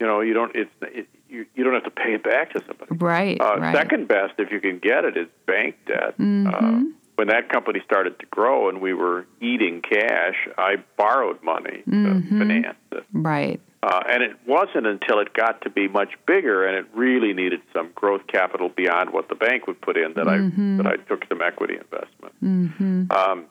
you 0.00 0.06
know 0.08 0.22
you 0.22 0.34
don't 0.34 0.56
it's 0.56 0.70
it, 0.82 1.06
you, 1.34 1.46
you 1.54 1.64
don't 1.64 1.74
have 1.74 1.84
to 1.84 1.90
pay 1.90 2.14
it 2.14 2.22
back 2.22 2.52
to 2.52 2.60
somebody. 2.66 2.94
Right. 2.96 3.40
Uh, 3.40 3.56
right. 3.58 3.74
Second 3.74 4.08
best, 4.08 4.34
if 4.38 4.50
you 4.52 4.60
can 4.60 4.78
get 4.78 5.04
it, 5.04 5.16
is 5.16 5.26
bank 5.46 5.76
debt. 5.86 6.16
Mm-hmm. 6.18 6.46
Uh, 6.46 6.90
when 7.16 7.28
that 7.28 7.48
company 7.48 7.80
started 7.84 8.18
to 8.20 8.26
grow 8.26 8.68
and 8.68 8.80
we 8.80 8.92
were 8.92 9.26
eating 9.40 9.82
cash, 9.82 10.34
I 10.58 10.76
borrowed 10.96 11.42
money 11.42 11.82
to 11.84 11.90
Mm-hmm. 11.90 12.38
finance 12.38 12.76
it. 12.92 13.04
Right. 13.12 13.60
Uh, 13.84 14.00
and 14.08 14.22
it 14.22 14.32
wasn't 14.46 14.86
until 14.86 15.18
it 15.20 15.32
got 15.34 15.60
to 15.62 15.70
be 15.70 15.88
much 15.88 16.08
bigger 16.26 16.66
and 16.66 16.74
it 16.76 16.86
really 16.94 17.32
needed 17.34 17.60
some 17.72 17.90
growth 17.94 18.22
capital 18.26 18.70
beyond 18.70 19.12
what 19.12 19.28
the 19.28 19.34
bank 19.34 19.66
would 19.66 19.80
put 19.80 19.96
in 19.96 20.14
that 20.14 20.24
Mm-hmm. 20.26 20.80
I 20.80 20.82
that 20.82 20.86
I 20.92 20.96
took 21.08 21.22
some 21.28 21.42
equity 21.42 21.74
investment. 21.76 23.10
Um, 23.12 23.44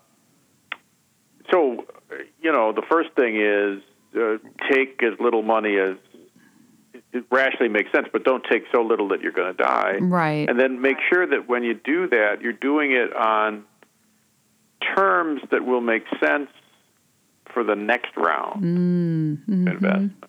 so, 1.52 1.86
uh, 2.12 2.16
you 2.42 2.52
know, 2.52 2.74
the 2.74 2.82
first 2.90 3.10
thing 3.16 3.40
is 3.40 3.82
uh, 4.20 4.38
take 4.72 5.02
as 5.04 5.14
little 5.20 5.44
money 5.44 5.78
as 5.78 5.96
rationally 7.32 7.70
makes 7.70 7.92
sense, 7.92 8.08
but 8.12 8.24
don't 8.24 8.44
take 8.50 8.64
so 8.72 8.82
little 8.82 9.10
that 9.10 9.22
you're 9.22 9.32
going 9.32 9.56
to 9.56 9.64
die. 9.64 9.98
Right. 10.02 10.50
And 10.50 10.60
then 10.60 10.82
make 10.82 10.98
sure 11.10 11.26
that 11.28 11.48
when 11.48 11.64
you 11.64 11.74
do 11.76 12.08
that, 12.10 12.42
you're 12.42 12.54
doing 12.54 12.92
it 12.94 13.16
on 13.16 13.64
terms 14.96 15.42
that 15.52 15.66
will 15.66 15.82
make 15.82 16.04
sense 16.20 16.50
for 17.54 17.64
the 17.64 17.76
next 17.76 18.16
round 18.18 18.64
Mm-hmm. 18.64 19.68
investment. 19.68 20.24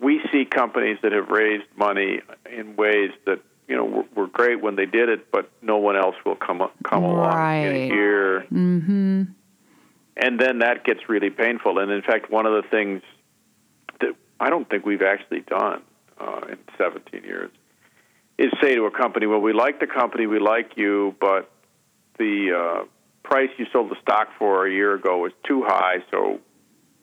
We 0.00 0.20
see 0.32 0.44
companies 0.44 0.98
that 1.02 1.12
have 1.12 1.28
raised 1.28 1.64
money 1.76 2.20
in 2.50 2.76
ways 2.76 3.10
that 3.26 3.40
you 3.68 3.76
know 3.76 3.84
were, 3.84 4.04
were 4.14 4.26
great 4.26 4.60
when 4.60 4.76
they 4.76 4.86
did 4.86 5.08
it, 5.08 5.30
but 5.30 5.50
no 5.62 5.78
one 5.78 5.96
else 5.96 6.16
will 6.26 6.36
come 6.36 6.62
come 6.82 7.04
along 7.04 7.32
in 7.64 7.72
Right. 7.72 7.90
year, 7.90 8.40
Mm-hmm. 8.52 9.22
and 10.16 10.38
then 10.40 10.58
that 10.58 10.84
gets 10.84 11.08
really 11.08 11.30
painful. 11.30 11.78
And 11.78 11.90
in 11.90 12.02
fact, 12.02 12.30
one 12.30 12.44
of 12.46 12.52
the 12.62 12.68
things 12.68 13.02
I 14.44 14.50
don't 14.50 14.68
think 14.68 14.84
we've 14.84 15.02
actually 15.02 15.40
done 15.40 15.82
uh, 16.20 16.40
in 16.50 16.58
17 16.76 17.24
years 17.24 17.50
is 18.36 18.52
say 18.60 18.74
to 18.74 18.84
a 18.84 18.90
company, 18.90 19.26
"Well, 19.26 19.40
we 19.40 19.52
like 19.54 19.80
the 19.80 19.86
company, 19.86 20.26
we 20.26 20.38
like 20.38 20.72
you, 20.76 21.14
but 21.18 21.50
the 22.18 22.34
uh, 22.52 22.84
price 23.22 23.48
you 23.56 23.66
sold 23.72 23.90
the 23.90 23.96
stock 24.02 24.28
for 24.38 24.66
a 24.66 24.70
year 24.70 24.94
ago 24.94 25.18
was 25.18 25.32
too 25.46 25.64
high, 25.66 26.04
so 26.10 26.40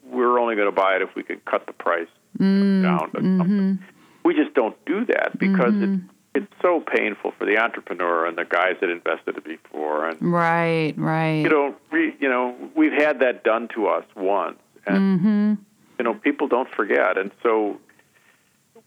we're 0.05 0.39
only 0.39 0.55
going 0.55 0.67
to 0.67 0.75
buy 0.75 0.97
it 0.97 1.01
if 1.01 1.15
we 1.15 1.23
can 1.23 1.41
cut 1.49 1.65
the 1.65 1.73
price 1.73 2.11
down 2.37 3.11
to 3.11 3.21
something." 3.37 3.79
We 4.23 4.35
just 4.35 4.53
don't 4.53 4.77
do 4.85 5.03
that 5.05 5.39
because 5.39 5.73
it's 5.75 6.03
it's 6.35 6.53
so 6.61 6.79
painful 6.79 7.31
for 7.37 7.45
the 7.45 7.57
entrepreneur 7.57 8.25
and 8.25 8.37
the 8.37 8.45
guys 8.45 8.75
that 8.81 8.89
invested 8.89 9.37
it 9.37 9.43
before, 9.43 10.07
and 10.07 10.17
Right. 10.21 10.93
Right. 10.95 11.41
you 11.41 11.49
know, 11.49 11.75
we, 11.91 12.15
you 12.19 12.29
know, 12.29 12.55
we've 12.75 12.93
had 12.93 13.19
that 13.19 13.43
done 13.43 13.67
to 13.75 13.87
us 13.87 14.05
once, 14.15 14.59
and 14.85 15.19
mm-hmm. 15.19 15.53
You 16.01 16.03
know, 16.03 16.15
people 16.15 16.47
don't 16.47 16.67
forget, 16.67 17.19
and 17.19 17.29
so 17.43 17.79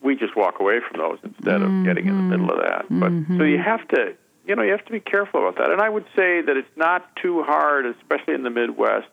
we 0.01 0.17
just 0.17 0.35
walk 0.35 0.59
away 0.59 0.81
from 0.81 1.01
those 1.01 1.21
instead 1.23 1.63
of 1.63 1.85
getting 1.85 2.09
in 2.09 2.17
the 2.17 2.37
middle 2.37 2.51
of 2.51 2.61
that. 2.61 2.87
But 2.91 3.11
so 3.39 3.45
you 3.45 3.57
mm-hmm. 3.57 3.63
have 3.63 3.87
to, 3.91 4.17
you 4.45 4.57
know, 4.57 4.63
you 4.63 4.73
have 4.73 4.85
to 4.87 4.91
be 4.91 4.99
careful 4.99 5.47
about 5.47 5.57
that. 5.59 5.71
And 5.71 5.81
I 5.81 5.89
would 5.89 6.07
say 6.17 6.43
that 6.43 6.57
it's 6.57 6.77
not 6.77 7.15
too 7.15 7.45
hard, 7.45 7.87
especially 7.87 8.35
in 8.35 8.43
the 8.43 8.51
Midwest, 8.51 9.07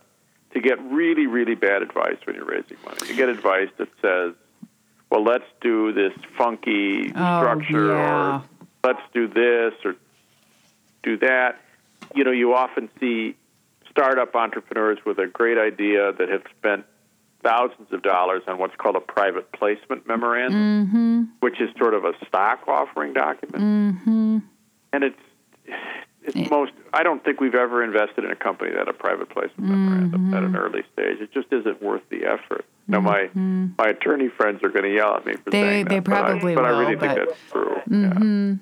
to 0.56 0.60
get 0.60 0.82
really, 0.82 1.28
really 1.28 1.54
bad 1.54 1.84
advice 1.84 2.18
when 2.26 2.36
you're 2.36 2.46
raising 2.46 2.78
money. 2.84 3.08
You 3.08 3.14
get 3.14 3.30
advice 3.30 3.70
that 3.78 3.90
says, 4.02 4.34
"Well, 5.12 5.24
let's 5.24 5.46
do 5.62 5.94
this 5.94 6.14
funky 6.36 7.14
Oh, 7.16 7.42
structure," 7.42 7.90
yeah. 7.90 8.38
or 8.38 8.44
"Let's 8.84 9.04
do 9.14 9.28
this," 9.28 9.76
or 9.86 9.96
do 11.04 11.18
that. 11.18 11.62
You 12.16 12.24
know, 12.24 12.32
you 12.32 12.56
often 12.56 12.90
see 13.00 13.36
startup 13.92 14.36
entrepreneurs 14.36 14.98
with 15.06 15.20
a 15.20 15.28
great 15.28 15.60
idea 15.60 16.14
that 16.14 16.30
have 16.30 16.46
spent 16.58 16.86
thousands 17.44 17.92
of 17.92 18.02
dollars 18.04 18.44
on 18.48 18.58
what's 18.58 18.76
called 18.76 18.96
a 18.96 19.00
private 19.00 19.52
placement 19.52 20.08
memorandum, 20.08 20.88
Mm-hmm. 20.88 21.22
which 21.40 21.60
is 21.62 21.70
sort 21.78 21.94
of 21.94 22.06
a 22.06 22.14
stock 22.28 22.68
offering 22.68 23.14
document. 23.14 23.64
Mm-hmm. 23.64 24.38
And 24.94 25.04
it's 25.04 25.20
it's 26.24 26.50
most. 26.52 26.72
I 26.94 27.02
don't 27.04 27.24
think 27.24 27.40
we've 27.42 27.56
ever 27.56 27.84
invested 27.84 28.24
in 28.26 28.32
a 28.32 28.36
company 28.36 28.72
that 28.72 28.80
had 28.80 28.88
a 28.88 28.94
private 28.94 29.30
placement 29.30 29.70
memorandum 29.70 30.34
at 30.34 30.44
an 30.44 30.56
early 30.56 30.84
stage. 30.94 31.20
It 31.20 31.32
just 31.34 31.48
isn't 31.52 31.82
worth 31.82 32.04
the 32.10 32.26
effort. 32.26 32.66
Now, 32.88 33.00
my 33.00 33.30
my 33.34 33.88
attorney 33.90 34.28
friends 34.30 34.62
are 34.64 34.70
going 34.70 34.84
to 34.84 34.94
yell 34.94 35.16
at 35.16 35.26
me 35.26 35.34
for 35.34 35.50
They- 35.50 35.62
saying 35.62 35.86
they 35.86 35.96
that, 35.96 36.04
but 36.04 36.14
I- 36.14 36.22
probably 36.22 36.56
but 36.56 36.66
I, 36.66 36.72
will, 36.72 36.80
really 36.80 36.96
think 36.98 37.16
but- 37.16 37.28
that's 37.28 37.52
true. 37.52 37.76
Mm-hmm. 37.90 38.54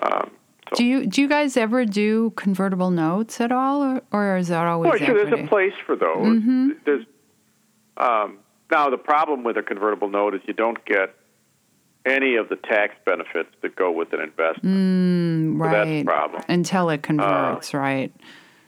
Yeah. 0.00 0.08
Um, 0.08 0.30
So, 0.70 0.76
Do 0.76 0.84
you 0.84 1.06
do 1.06 1.20
you 1.22 1.28
guys 1.28 1.56
ever 1.56 1.84
do 1.84 2.30
convertible 2.36 2.90
notes 2.90 3.40
at 3.40 3.50
all, 3.52 3.82
or, 3.82 4.02
or 4.12 4.36
is 4.36 4.48
that 4.48 4.66
always 4.66 4.90
well, 4.90 4.98
sure, 4.98 5.24
there's 5.24 5.40
a 5.44 5.46
place 5.48 5.72
for 5.86 5.96
those. 5.96 6.26
Mm-hmm. 6.26 6.70
There's 6.84 7.04
um, 7.98 8.38
now 8.70 8.90
the 8.90 8.98
problem 8.98 9.44
with 9.44 9.56
a 9.56 9.62
convertible 9.62 10.08
note 10.08 10.34
is 10.34 10.40
you 10.46 10.54
don't 10.54 10.82
get 10.84 11.14
any 12.06 12.36
of 12.36 12.48
the 12.48 12.56
tax 12.56 12.94
benefits 13.04 13.50
that 13.62 13.74
go 13.76 13.90
with 13.90 14.12
an 14.12 14.20
investment, 14.20 14.76
Mm, 14.76 15.58
so 15.58 15.70
that's 15.70 15.88
the 15.88 16.04
problem. 16.04 16.42
Until 16.48 16.90
it 16.90 17.02
converts, 17.02 17.74
right? 17.74 18.12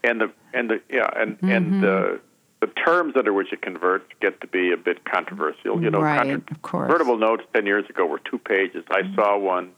and 0.02 0.20
the 0.20 0.32
and 0.54 0.70
the 0.70 0.80
yeah 0.90 1.08
and 1.16 1.36
Mm-hmm. 1.38 1.50
and 1.50 1.82
the 1.82 2.20
the 2.60 2.66
terms 2.66 3.14
under 3.16 3.32
which 3.32 3.52
it 3.54 3.62
converts 3.62 4.04
get 4.20 4.38
to 4.42 4.46
be 4.46 4.70
a 4.72 4.76
bit 4.76 5.04
controversial. 5.06 5.82
You 5.82 5.90
know, 5.90 6.00
Right, 6.02 6.18
contra- 6.28 6.42
of 6.54 6.60
course. 6.62 6.86
convertible 6.88 7.16
notes 7.16 7.44
ten 7.54 7.64
years 7.66 7.88
ago 7.88 8.04
were 8.06 8.18
two 8.18 8.38
pages. 8.38 8.84
I 8.90 9.02
saw 9.14 9.38
one 9.38 9.70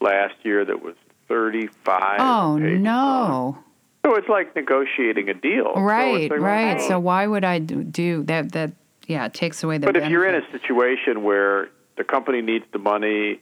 last 0.00 0.34
year 0.42 0.64
that 0.64 0.82
was 0.82 0.94
thirty-five. 1.28 2.18
Oh 2.20 2.56
pages 2.58 2.80
long. 2.82 3.64
So 4.06 4.14
it's 4.14 4.28
like 4.28 4.54
negotiating 4.54 5.28
a 5.28 5.34
deal. 5.34 5.72
Right, 5.74 6.22
it's 6.22 6.30
like, 6.30 6.40
right. 6.40 6.76
well, 6.76 6.88
So 6.88 6.98
why 7.00 7.26
would 7.26 7.44
I 7.44 7.58
do, 7.58 8.22
that? 8.24 8.52
That 8.52 8.72
yeah, 9.08 9.26
it 9.26 9.34
takes 9.34 9.64
away 9.64 9.78
the. 9.78 9.86
But 9.86 9.96
if 9.96 10.08
you're 10.08 10.26
in 10.28 10.36
a 10.36 10.48
situation 10.52 11.24
where 11.24 11.68
the 11.96 12.04
company 12.04 12.40
needs 12.40 12.64
the 12.72 12.78
money 12.78 13.40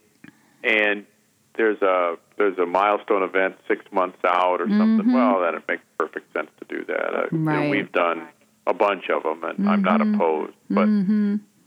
and 0.63 1.05
there's 1.57 1.81
a 1.83 2.17
there's 2.39 2.57
a 2.59 2.65
milestone 2.67 3.23
event 3.23 3.57
six 3.69 3.85
months 3.93 4.19
out 4.27 4.61
or 4.63 4.69
something, 4.69 5.13
well, 5.13 5.41
then 5.43 5.55
it 5.55 5.63
makes 5.69 5.83
perfect 5.99 6.33
sense 6.33 6.49
to 6.61 6.65
do 6.77 6.85
that. 6.87 7.15
Uh, 7.15 7.27
you 7.31 7.39
know, 7.39 7.45
Mm-hmm. 7.45 7.49
Right. 7.49 7.59
Mm-hmm. 7.61 7.71
we've 7.71 7.93
done 7.93 8.29
a 8.67 8.73
bunch 8.75 9.11
of 9.11 9.23
them, 9.23 9.45
and 9.45 9.69
I'm 9.69 9.83
not 9.83 10.01
opposed. 10.01 10.55
But 10.71 10.89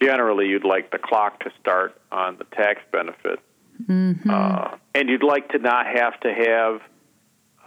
generally, 0.01 0.47
you'd 0.47 0.65
like 0.65 0.91
the 0.91 0.97
clock 0.97 1.39
to 1.41 1.51
start 1.61 1.99
on 2.11 2.37
the 2.37 2.45
tax 2.45 2.81
benefit, 2.91 3.39
Mm-hmm. 3.87 4.27
uh, 4.29 4.77
and 4.95 5.07
you'd 5.07 5.23
like 5.23 5.49
to 5.49 5.59
not 5.59 5.85
have 5.85 6.19
to 6.21 6.33
have. 6.33 6.81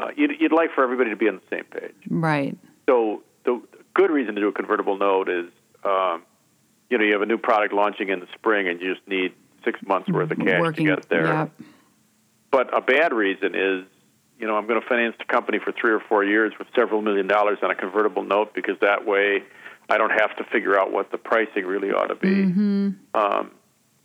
Uh, 0.00 0.08
you'd, 0.16 0.32
you'd 0.40 0.52
like 0.52 0.70
for 0.74 0.82
everybody 0.82 1.10
to 1.10 1.16
be 1.16 1.28
on 1.28 1.36
the 1.36 1.56
same 1.56 1.64
page. 1.64 1.94
right, 2.08 2.56
So 2.88 3.22
the 3.44 3.60
good 3.94 4.10
reason 4.10 4.34
to 4.34 4.40
do 4.40 4.48
a 4.48 4.52
convertible 4.52 4.96
note 4.96 5.28
is, 5.28 5.46
um, 5.84 6.22
you 6.88 6.98
know, 6.98 7.04
you 7.04 7.12
have 7.12 7.22
a 7.22 7.26
new 7.26 7.38
product 7.38 7.72
launching 7.72 8.08
in 8.08 8.20
the 8.20 8.26
spring, 8.34 8.68
and 8.68 8.80
you 8.80 8.94
just 8.94 9.06
need 9.06 9.32
six 9.64 9.80
months 9.86 10.08
worth 10.08 10.30
of 10.30 10.38
cash 10.38 10.60
working. 10.60 10.86
to 10.86 10.96
get 10.96 11.08
there. 11.08 11.26
Yep. 11.26 11.52
But 12.50 12.76
a 12.76 12.80
bad 12.80 13.12
reason 13.12 13.54
is, 13.54 13.84
you 14.38 14.46
know, 14.46 14.56
I'm 14.56 14.66
going 14.66 14.80
to 14.80 14.86
finance 14.88 15.14
the 15.18 15.26
company 15.26 15.58
for 15.62 15.72
three 15.72 15.92
or 15.92 16.00
four 16.00 16.24
years 16.24 16.52
with 16.58 16.66
several 16.74 17.02
million 17.02 17.26
dollars 17.26 17.58
on 17.62 17.70
a 17.70 17.74
convertible 17.74 18.24
note 18.24 18.54
because 18.54 18.76
that 18.80 19.06
way 19.06 19.42
I 19.88 19.98
don't 19.98 20.10
have 20.18 20.34
to 20.36 20.44
figure 20.44 20.78
out 20.78 20.92
what 20.92 21.10
the 21.12 21.18
pricing 21.18 21.66
really 21.66 21.90
ought 21.90 22.06
to 22.06 22.14
be. 22.14 22.28
Mm-hmm. 22.28 22.90
Um, 23.14 23.50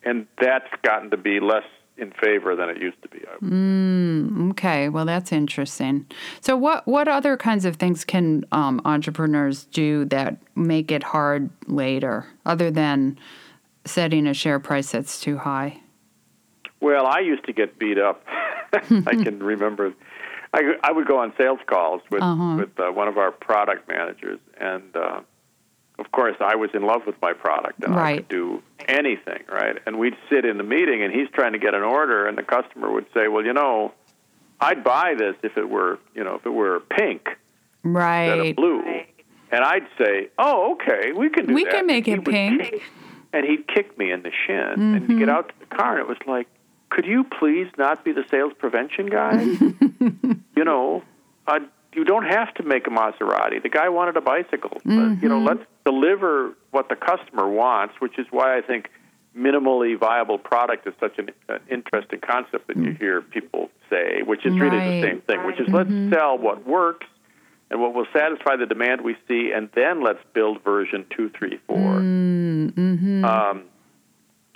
and 0.03 0.27
that's 0.39 0.67
gotten 0.83 1.09
to 1.11 1.17
be 1.17 1.39
less 1.39 1.63
in 1.97 2.11
favor 2.21 2.55
than 2.55 2.69
it 2.69 2.81
used 2.81 3.01
to 3.03 3.07
be. 3.09 3.19
Mm, 3.41 4.51
okay, 4.51 4.89
well 4.89 5.05
that's 5.05 5.31
interesting. 5.31 6.05
So 6.41 6.55
what 6.57 6.85
what 6.87 7.07
other 7.07 7.37
kinds 7.37 7.65
of 7.65 7.77
things 7.77 8.03
can 8.05 8.43
um, 8.51 8.81
entrepreneurs 8.85 9.65
do 9.65 10.05
that 10.05 10.37
make 10.55 10.91
it 10.91 11.03
hard 11.03 11.49
later, 11.67 12.25
other 12.45 12.69
than 12.71 13.17
setting 13.85 14.27
a 14.27 14.33
share 14.33 14.59
price 14.59 14.91
that's 14.91 15.19
too 15.19 15.37
high? 15.37 15.79
Well, 16.81 17.05
I 17.07 17.19
used 17.19 17.45
to 17.45 17.53
get 17.53 17.79
beat 17.79 17.97
up. 17.97 18.23
I 18.73 18.79
can 19.23 19.41
remember. 19.41 19.93
I, 20.53 20.73
I 20.83 20.91
would 20.91 21.07
go 21.07 21.17
on 21.19 21.33
sales 21.37 21.59
calls 21.67 22.01
with 22.11 22.21
Uh-huh. 22.21 22.55
with 22.57 22.79
uh, 22.79 22.91
one 22.91 23.07
of 23.07 23.17
our 23.17 23.31
product 23.31 23.87
managers, 23.87 24.39
and 24.59 24.95
uh, 24.95 25.21
of 25.99 26.11
course, 26.11 26.35
I 26.39 26.55
was 26.55 26.69
in 26.73 26.83
love 26.83 27.05
with 27.05 27.15
my 27.21 27.33
product, 27.33 27.83
and 27.83 27.93
I 27.93 27.97
Right. 27.97 28.17
could 28.17 28.27
do 28.29 28.61
anything, 28.87 29.43
right? 29.49 29.77
And 29.85 29.97
we'd 29.97 30.17
sit 30.29 30.43
in 30.45 30.57
the 30.57 30.63
meeting, 30.63 31.01
and 31.03 31.13
he's 31.13 31.29
trying 31.29 31.53
to 31.53 31.59
get 31.59 31.73
an 31.73 31.83
order, 31.83 32.27
and 32.27 32.37
the 32.37 32.43
customer 32.43 32.91
would 32.91 33.05
say, 33.13 33.27
"Well, 33.27 33.45
you 33.45 33.53
know, 33.53 33.93
I'd 34.59 34.83
buy 34.83 35.15
this 35.17 35.35
if 35.43 35.57
it 35.57 35.69
were, 35.69 35.99
you 36.13 36.23
know, 36.23 36.35
if 36.35 36.45
it 36.45 36.49
were 36.53 36.79
pink 36.81 37.29
Right. 37.83 38.25
instead 38.25 38.47
of 38.49 38.55
blue." 38.55 38.83
And 39.51 39.63
I'd 39.63 39.87
say, 39.97 40.29
"Oh, 40.37 40.73
okay, 40.73 41.11
we 41.13 41.29
can 41.29 41.45
do 41.45 41.53
We 41.53 41.63
that." 41.63 41.73
can 41.73 41.85
make 41.85 42.07
And 42.07 42.27
it 42.27 42.31
pink. 42.31 42.61
kick- 42.61 42.83
and 43.31 43.45
he'd 43.45 43.67
kick 43.67 43.97
me 43.97 44.11
in 44.11 44.21
the 44.23 44.31
shin, 44.31 44.95
and 44.95 45.17
get 45.19 45.29
out 45.29 45.49
to 45.49 45.55
the 45.59 45.75
car, 45.75 45.91
and 45.93 45.99
it 46.01 46.07
was 46.07 46.17
like, 46.25 46.47
"Could 46.89 47.05
you 47.05 47.23
please 47.23 47.67
not 47.77 48.03
be 48.03 48.11
the 48.11 48.23
sales 48.29 48.53
prevention 48.53 49.07
guy?" 49.07 49.41
you 50.57 50.63
know, 50.63 51.03
uh, 51.47 51.59
you 51.95 52.03
don't 52.03 52.25
have 52.25 52.53
to 52.55 52.63
make 52.63 52.87
a 52.87 52.89
Maserati. 52.89 53.61
The 53.63 53.69
guy 53.69 53.89
wanted 53.89 54.17
a 54.17 54.21
bicycle. 54.21 54.81
But, 54.83 55.21
you 55.21 55.29
know, 55.29 55.39
let's 55.39 55.63
deliver 55.85 56.53
what 56.71 56.89
the 56.89 56.95
customer 56.95 57.47
wants, 57.47 57.95
which 57.99 58.19
is 58.19 58.27
why 58.31 58.57
I 58.57 58.61
think 58.61 58.89
minimally 59.35 59.97
viable 59.99 60.37
product 60.37 60.87
is 60.87 60.93
such 60.99 61.17
an, 61.17 61.29
an 61.49 61.59
interesting 61.69 62.19
concept 62.19 62.67
that 62.67 62.77
you 62.77 62.91
hear 62.93 63.21
people 63.21 63.69
say, 63.89 64.21
which 64.23 64.45
is 64.45 64.57
really 64.59 64.77
the 64.77 65.01
same 65.01 65.21
thing, 65.21 65.45
which 65.45 65.59
is 65.59 65.67
let's 65.69 65.89
sell 66.13 66.37
what 66.37 66.67
works 66.67 67.07
and 67.69 67.81
what 67.81 67.93
will 67.93 68.07
satisfy 68.13 68.55
the 68.55 68.65
demand 68.65 69.01
we 69.01 69.15
see, 69.27 69.51
and 69.53 69.69
then 69.75 70.03
let's 70.03 70.19
build 70.33 70.63
version 70.63 71.05
two, 71.15 71.29
three, 71.37 71.59
four. 71.67 71.77
Mm-hmm. 71.77 73.25
Um, 73.25 73.63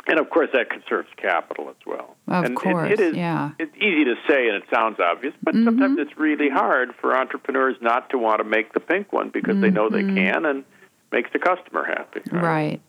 and 0.10 0.20
of 0.20 0.30
course, 0.30 0.50
that 0.54 0.70
conserves 0.70 1.08
capital 1.18 1.70
as 1.70 1.76
well. 1.86 2.18
Of 2.28 2.44
and 2.46 2.54
it- 2.54 2.58
course, 2.60 2.92
it 2.92 3.00
is, 3.00 3.16
yeah. 3.16 3.52
It's 3.60 3.76
easy 3.78 4.04
to 4.06 4.16
say, 4.28 4.48
and 4.48 4.56
it 4.58 4.64
sounds 4.74 5.00
obvious, 5.00 5.34
but 5.44 5.54
Mm-hmm. 5.56 5.66
sometimes 5.66 6.00
it's 6.00 6.18
really 6.18 6.50
hard 6.50 6.90
for 7.00 7.16
entrepreneurs 7.16 7.78
not 7.82 8.10
to 8.10 8.18
want 8.18 8.40
to 8.40 8.44
make 8.44 8.74
the 8.74 8.80
pink 8.80 9.14
one 9.14 9.30
because 9.30 9.60
they 9.62 9.70
know 9.70 9.90
they 9.90 10.04
can 10.04 10.46
and 10.46 10.64
makes 11.12 11.32
the 11.34 11.40
customer 11.40 11.84
happy. 11.86 12.20
Mm-hmm. 12.20 12.38
Right, 12.40 12.82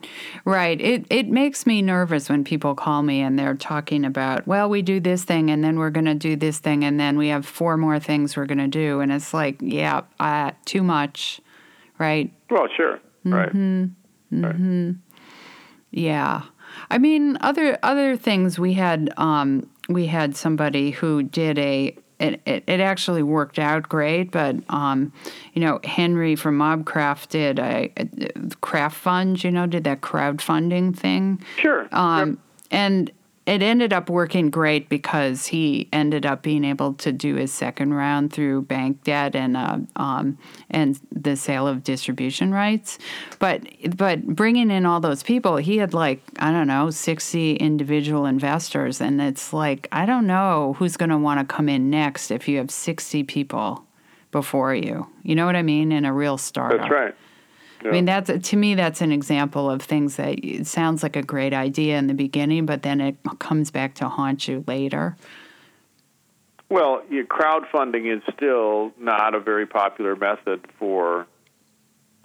right. 0.45 0.79
It 0.79 1.07
it 1.09 1.29
makes 1.29 1.65
me 1.67 1.81
nervous 1.81 2.29
when 2.29 2.45
people 2.45 2.75
call 2.75 3.03
me 3.03 3.23
and 3.23 3.39
they're 3.39 3.55
talking 3.55 4.05
about, 4.05 4.47
well, 4.47 4.69
we 4.69 4.83
do 4.83 5.01
this 5.01 5.25
thing 5.25 5.51
and 5.51 5.65
then 5.65 5.79
we're 5.79 5.89
going 5.91 6.05
to 6.05 6.15
do 6.15 6.37
this 6.37 6.59
thing 6.59 6.85
and 6.85 7.01
then 7.01 7.17
we 7.17 7.29
have 7.29 7.47
four 7.47 7.79
more 7.79 7.99
things 7.99 8.37
we're 8.37 8.45
going 8.47 8.59
to 8.59 8.69
do, 8.69 9.01
and 9.01 9.11
it's 9.11 9.33
like, 9.33 9.57
yeah, 9.63 10.03
uh, 10.19 10.51
too 10.67 10.83
much, 10.83 11.41
right? 11.99 12.31
Well, 12.51 12.69
sure. 12.77 12.99
Mm-hmm. 13.25 13.33
Right. 14.35 14.55
Right. 14.55 14.95
Yeah, 15.93 16.43
I 16.91 16.99
mean, 16.99 17.39
other 17.41 17.79
other 17.83 18.17
things 18.17 18.59
we 18.59 18.75
had 18.75 19.13
um, 19.17 19.69
we 19.89 20.07
had 20.07 20.37
somebody 20.37 20.91
who 20.91 21.23
did 21.23 21.59
a. 21.59 21.97
It, 22.19 22.43
it, 22.45 22.65
it 22.67 22.81
actually 22.81 23.23
worked 23.23 23.59
out 23.59 23.89
great, 23.89 24.31
but 24.31 24.57
um, 24.69 25.11
you 25.55 25.63
know 25.63 25.81
Henry 25.85 26.37
from 26.37 26.59
Mobcraft 26.59 27.29
did 27.29 27.59
a, 27.59 27.91
a 27.97 28.07
craft 28.61 28.97
fund. 28.97 29.43
You 29.43 29.51
know, 29.51 29.67
did 29.67 29.85
that 29.85 30.03
crowdfunding 30.03 30.95
thing. 30.95 31.43
Sure. 31.57 31.89
Um, 31.93 32.39
and 32.71 33.11
it 33.47 33.63
ended 33.63 33.93
up 33.93 34.11
working 34.11 34.51
great 34.51 34.89
because 34.89 35.47
he 35.47 35.89
ended 35.93 36.27
up 36.27 36.43
being 36.43 36.65
able 36.65 36.95
to 36.95 37.11
do 37.11 37.37
his 37.37 37.53
second 37.53 37.95
round 37.95 38.33
through 38.33 38.63
bank 38.63 39.03
debt 39.03 39.35
and 39.35 39.57
uh, 39.57 39.79
um, 39.97 40.39
and 40.71 41.01
the 41.11 41.37
sale 41.37 41.67
of 41.67 41.83
distribution 41.83 42.53
rights. 42.53 42.99
But 43.39 43.63
but 43.97 44.25
bringing 44.27 44.71
in 44.71 44.85
all 44.85 45.01
those 45.01 45.23
people, 45.23 45.57
he 45.57 45.79
had 45.79 45.95
like 45.95 46.23
I 46.39 46.53
don't 46.53 46.67
know 46.67 46.91
sixty 46.91 47.57
individual 47.57 48.27
investors, 48.27 49.01
and 49.01 49.21
it's 49.21 49.53
like 49.53 49.89
I 49.91 50.05
don't 50.05 50.27
know 50.27 50.77
who's 50.79 50.97
going 50.97 51.11
to 51.11 51.19
want 51.19 51.41
to 51.41 51.55
come 51.55 51.69
in 51.69 51.89
next 51.89 52.31
if 52.31 52.47
you 52.47 52.59
have 52.59 52.71
sixty 52.71 53.23
people 53.23 53.85
before 54.33 54.75
you. 54.75 55.09
You 55.23 55.35
know 55.35 55.47
what 55.47 55.57
I 55.57 55.63
mean? 55.63 55.93
In 55.93 56.05
a 56.05 56.13
real 56.13 56.37
startup. 56.37 56.81
That's 56.81 56.93
right. 56.93 57.15
I 57.85 57.91
mean, 57.93 58.05
that's 58.05 58.31
to 58.51 58.57
me, 58.57 58.75
that's 58.75 59.01
an 59.01 59.13
example 59.13 59.71
of 59.71 59.83
things 59.83 60.17
that 60.17 60.45
it 60.45 60.67
sounds 60.67 61.03
like 61.03 61.17
a 61.17 61.23
great 61.23 61.55
idea 61.55 61.99
in 61.99 62.07
the 62.07 62.15
beginning, 62.15 62.67
but 62.67 62.83
then 62.83 63.01
it 63.01 63.17
comes 63.39 63.71
back 63.71 63.95
to 63.97 64.09
haunt 64.09 64.49
you 64.49 64.65
later. 64.67 65.17
Well, 66.69 67.03
crowdfunding 67.11 68.15
is 68.17 68.23
still 68.35 68.93
not 68.99 69.35
a 69.35 69.41
very 69.41 69.67
popular 69.67 70.15
method 70.15 70.67
for 70.79 71.27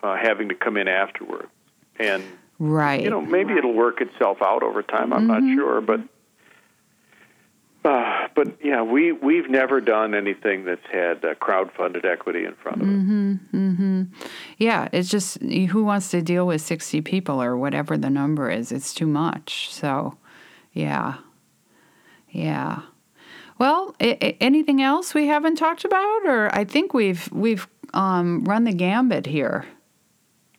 uh, 0.03 0.15
having 0.21 0.49
to 0.49 0.55
come 0.55 0.77
in 0.77 0.87
afterward, 0.87 1.47
And 1.99 2.23
Right. 2.57 3.03
you 3.03 3.09
know, 3.09 3.19
maybe 3.21 3.53
it'll 3.53 3.73
work 3.73 3.99
itself 4.01 4.37
out 4.41 4.63
over 4.63 4.81
time. 4.81 5.11
I'm 5.11 5.27
Mm-hmm. 5.27 5.49
not 5.49 5.55
sure, 5.55 5.81
but 5.81 5.99
but 8.35 8.47
yeah, 8.63 8.81
we 8.83 9.11
we've 9.13 9.49
never 9.49 9.79
done 9.81 10.13
anything 10.13 10.65
that's 10.65 10.85
had 10.91 11.23
uh, 11.25 11.33
crowdfunded 11.35 12.03
equity 12.05 12.45
in 12.45 12.53
front 12.55 12.81
of 12.81 12.87
Mm-hmm. 12.87 14.01
it. 14.03 14.07
yeah, 14.57 14.89
it's 14.91 15.09
just 15.09 15.41
who 15.41 15.83
wants 15.83 16.11
to 16.11 16.21
deal 16.21 16.45
with 16.45 16.61
60 16.61 17.01
people 17.01 17.41
or 17.41 17.55
whatever 17.57 17.97
the 17.97 18.09
number 18.09 18.49
is? 18.51 18.71
It's 18.71 18.93
too 18.93 19.07
much. 19.07 19.73
So, 19.73 20.17
yeah. 20.73 21.15
Yeah. 22.29 22.81
Well, 23.57 23.95
I- 24.01 24.17
I- 24.21 24.37
anything 24.41 24.81
else 24.81 25.13
we 25.13 25.27
haven't 25.27 25.55
talked 25.55 25.85
about 25.85 26.25
or 26.25 26.53
I 26.53 26.65
think 26.65 26.93
we've 26.93 27.29
we've 27.31 27.67
um, 27.93 28.43
run 28.43 28.65
the 28.65 28.73
gambit 28.73 29.25
here. 29.25 29.65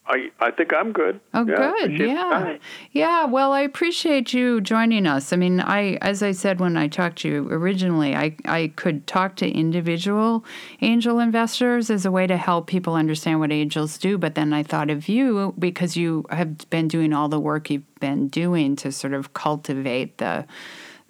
I 0.08 0.30
I 0.40 0.50
think 0.50 0.72
I'm 0.72 0.92
good. 0.92 1.20
Oh, 1.34 1.44
Yeah, 1.46 1.72
good. 1.80 1.98
Yeah. 1.98 2.56
Yeah. 2.92 3.24
Well, 3.24 3.52
I 3.52 3.60
appreciate 3.60 4.32
you 4.32 4.60
joining 4.60 5.06
us. 5.06 5.32
I 5.32 5.36
mean, 5.36 5.60
I, 5.60 5.94
as 6.00 6.22
I 6.22 6.32
said 6.32 6.60
when 6.60 6.76
I 6.76 6.88
talked 6.88 7.18
to 7.18 7.28
you 7.28 7.48
originally, 7.50 8.14
I, 8.14 8.36
I 8.44 8.72
could 8.76 9.06
talk 9.06 9.36
to 9.36 9.48
individual 9.48 10.44
angel 10.80 11.18
investors 11.18 11.90
as 11.90 12.06
a 12.06 12.10
way 12.10 12.26
to 12.26 12.36
help 12.36 12.66
people 12.66 12.94
understand 12.94 13.40
what 13.40 13.52
angels 13.52 13.98
do. 13.98 14.16
But 14.16 14.34
then 14.34 14.52
I 14.52 14.62
thought 14.62 14.90
of 14.90 15.08
you 15.08 15.54
because 15.58 15.96
you 15.96 16.24
have 16.30 16.68
been 16.70 16.88
doing 16.88 17.12
all 17.12 17.28
the 17.28 17.40
work 17.40 17.70
you've 17.70 17.94
been 18.00 18.28
doing 18.28 18.76
to 18.76 18.92
sort 18.92 19.12
of 19.12 19.34
cultivate 19.34 20.18
the, 20.18 20.46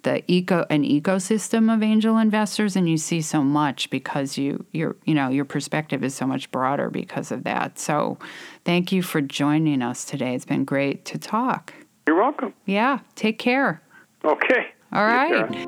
the 0.03 0.23
eco 0.31 0.65
an 0.69 0.83
ecosystem 0.83 1.73
of 1.73 1.81
angel 1.81 2.17
investors 2.17 2.75
and 2.75 2.87
you 2.87 2.97
see 2.97 3.21
so 3.21 3.41
much 3.43 3.89
because 3.89 4.37
you 4.37 4.65
your 4.71 4.95
you 5.05 5.13
know 5.13 5.29
your 5.29 5.45
perspective 5.45 6.03
is 6.03 6.13
so 6.13 6.25
much 6.25 6.51
broader 6.51 6.89
because 6.89 7.31
of 7.31 7.43
that. 7.43 7.79
So 7.79 8.17
thank 8.63 8.91
you 8.91 9.01
for 9.01 9.21
joining 9.21 9.81
us 9.81 10.05
today. 10.05 10.35
It's 10.35 10.45
been 10.45 10.65
great 10.65 11.05
to 11.05 11.17
talk. 11.17 11.73
You're 12.07 12.17
welcome. 12.17 12.53
Yeah 12.65 12.99
take 13.15 13.39
care. 13.39 13.81
Okay. 14.23 14.67
All 14.93 15.05
right. 15.05 15.67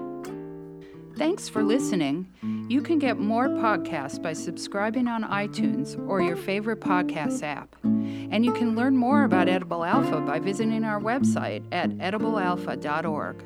thanks 1.18 1.50
for 1.50 1.64
listening. 1.64 2.32
You 2.70 2.82
can 2.82 3.00
get 3.00 3.18
more 3.18 3.50
podcasts 3.50 4.22
by 4.22 4.32
subscribing 4.34 5.08
on 5.08 5.24
itunes 5.24 6.00
or 6.08 6.22
your 6.22 6.38
favorite 6.38 6.80
podcast 6.80 7.44
app. 7.44 7.76
And 7.84 8.46
you 8.46 8.54
can 8.54 8.76
learn 8.76 8.96
more 8.96 9.24
about 9.24 9.50
edible 9.50 9.84
alpha 9.84 10.22
by 10.22 10.40
visiting 10.40 10.86
our 10.86 11.02
website 11.02 11.64
at 11.74 11.90
ediblealpha.org 11.90 13.44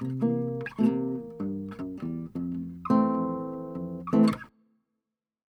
Thank 0.00 0.22
you. 0.22 0.31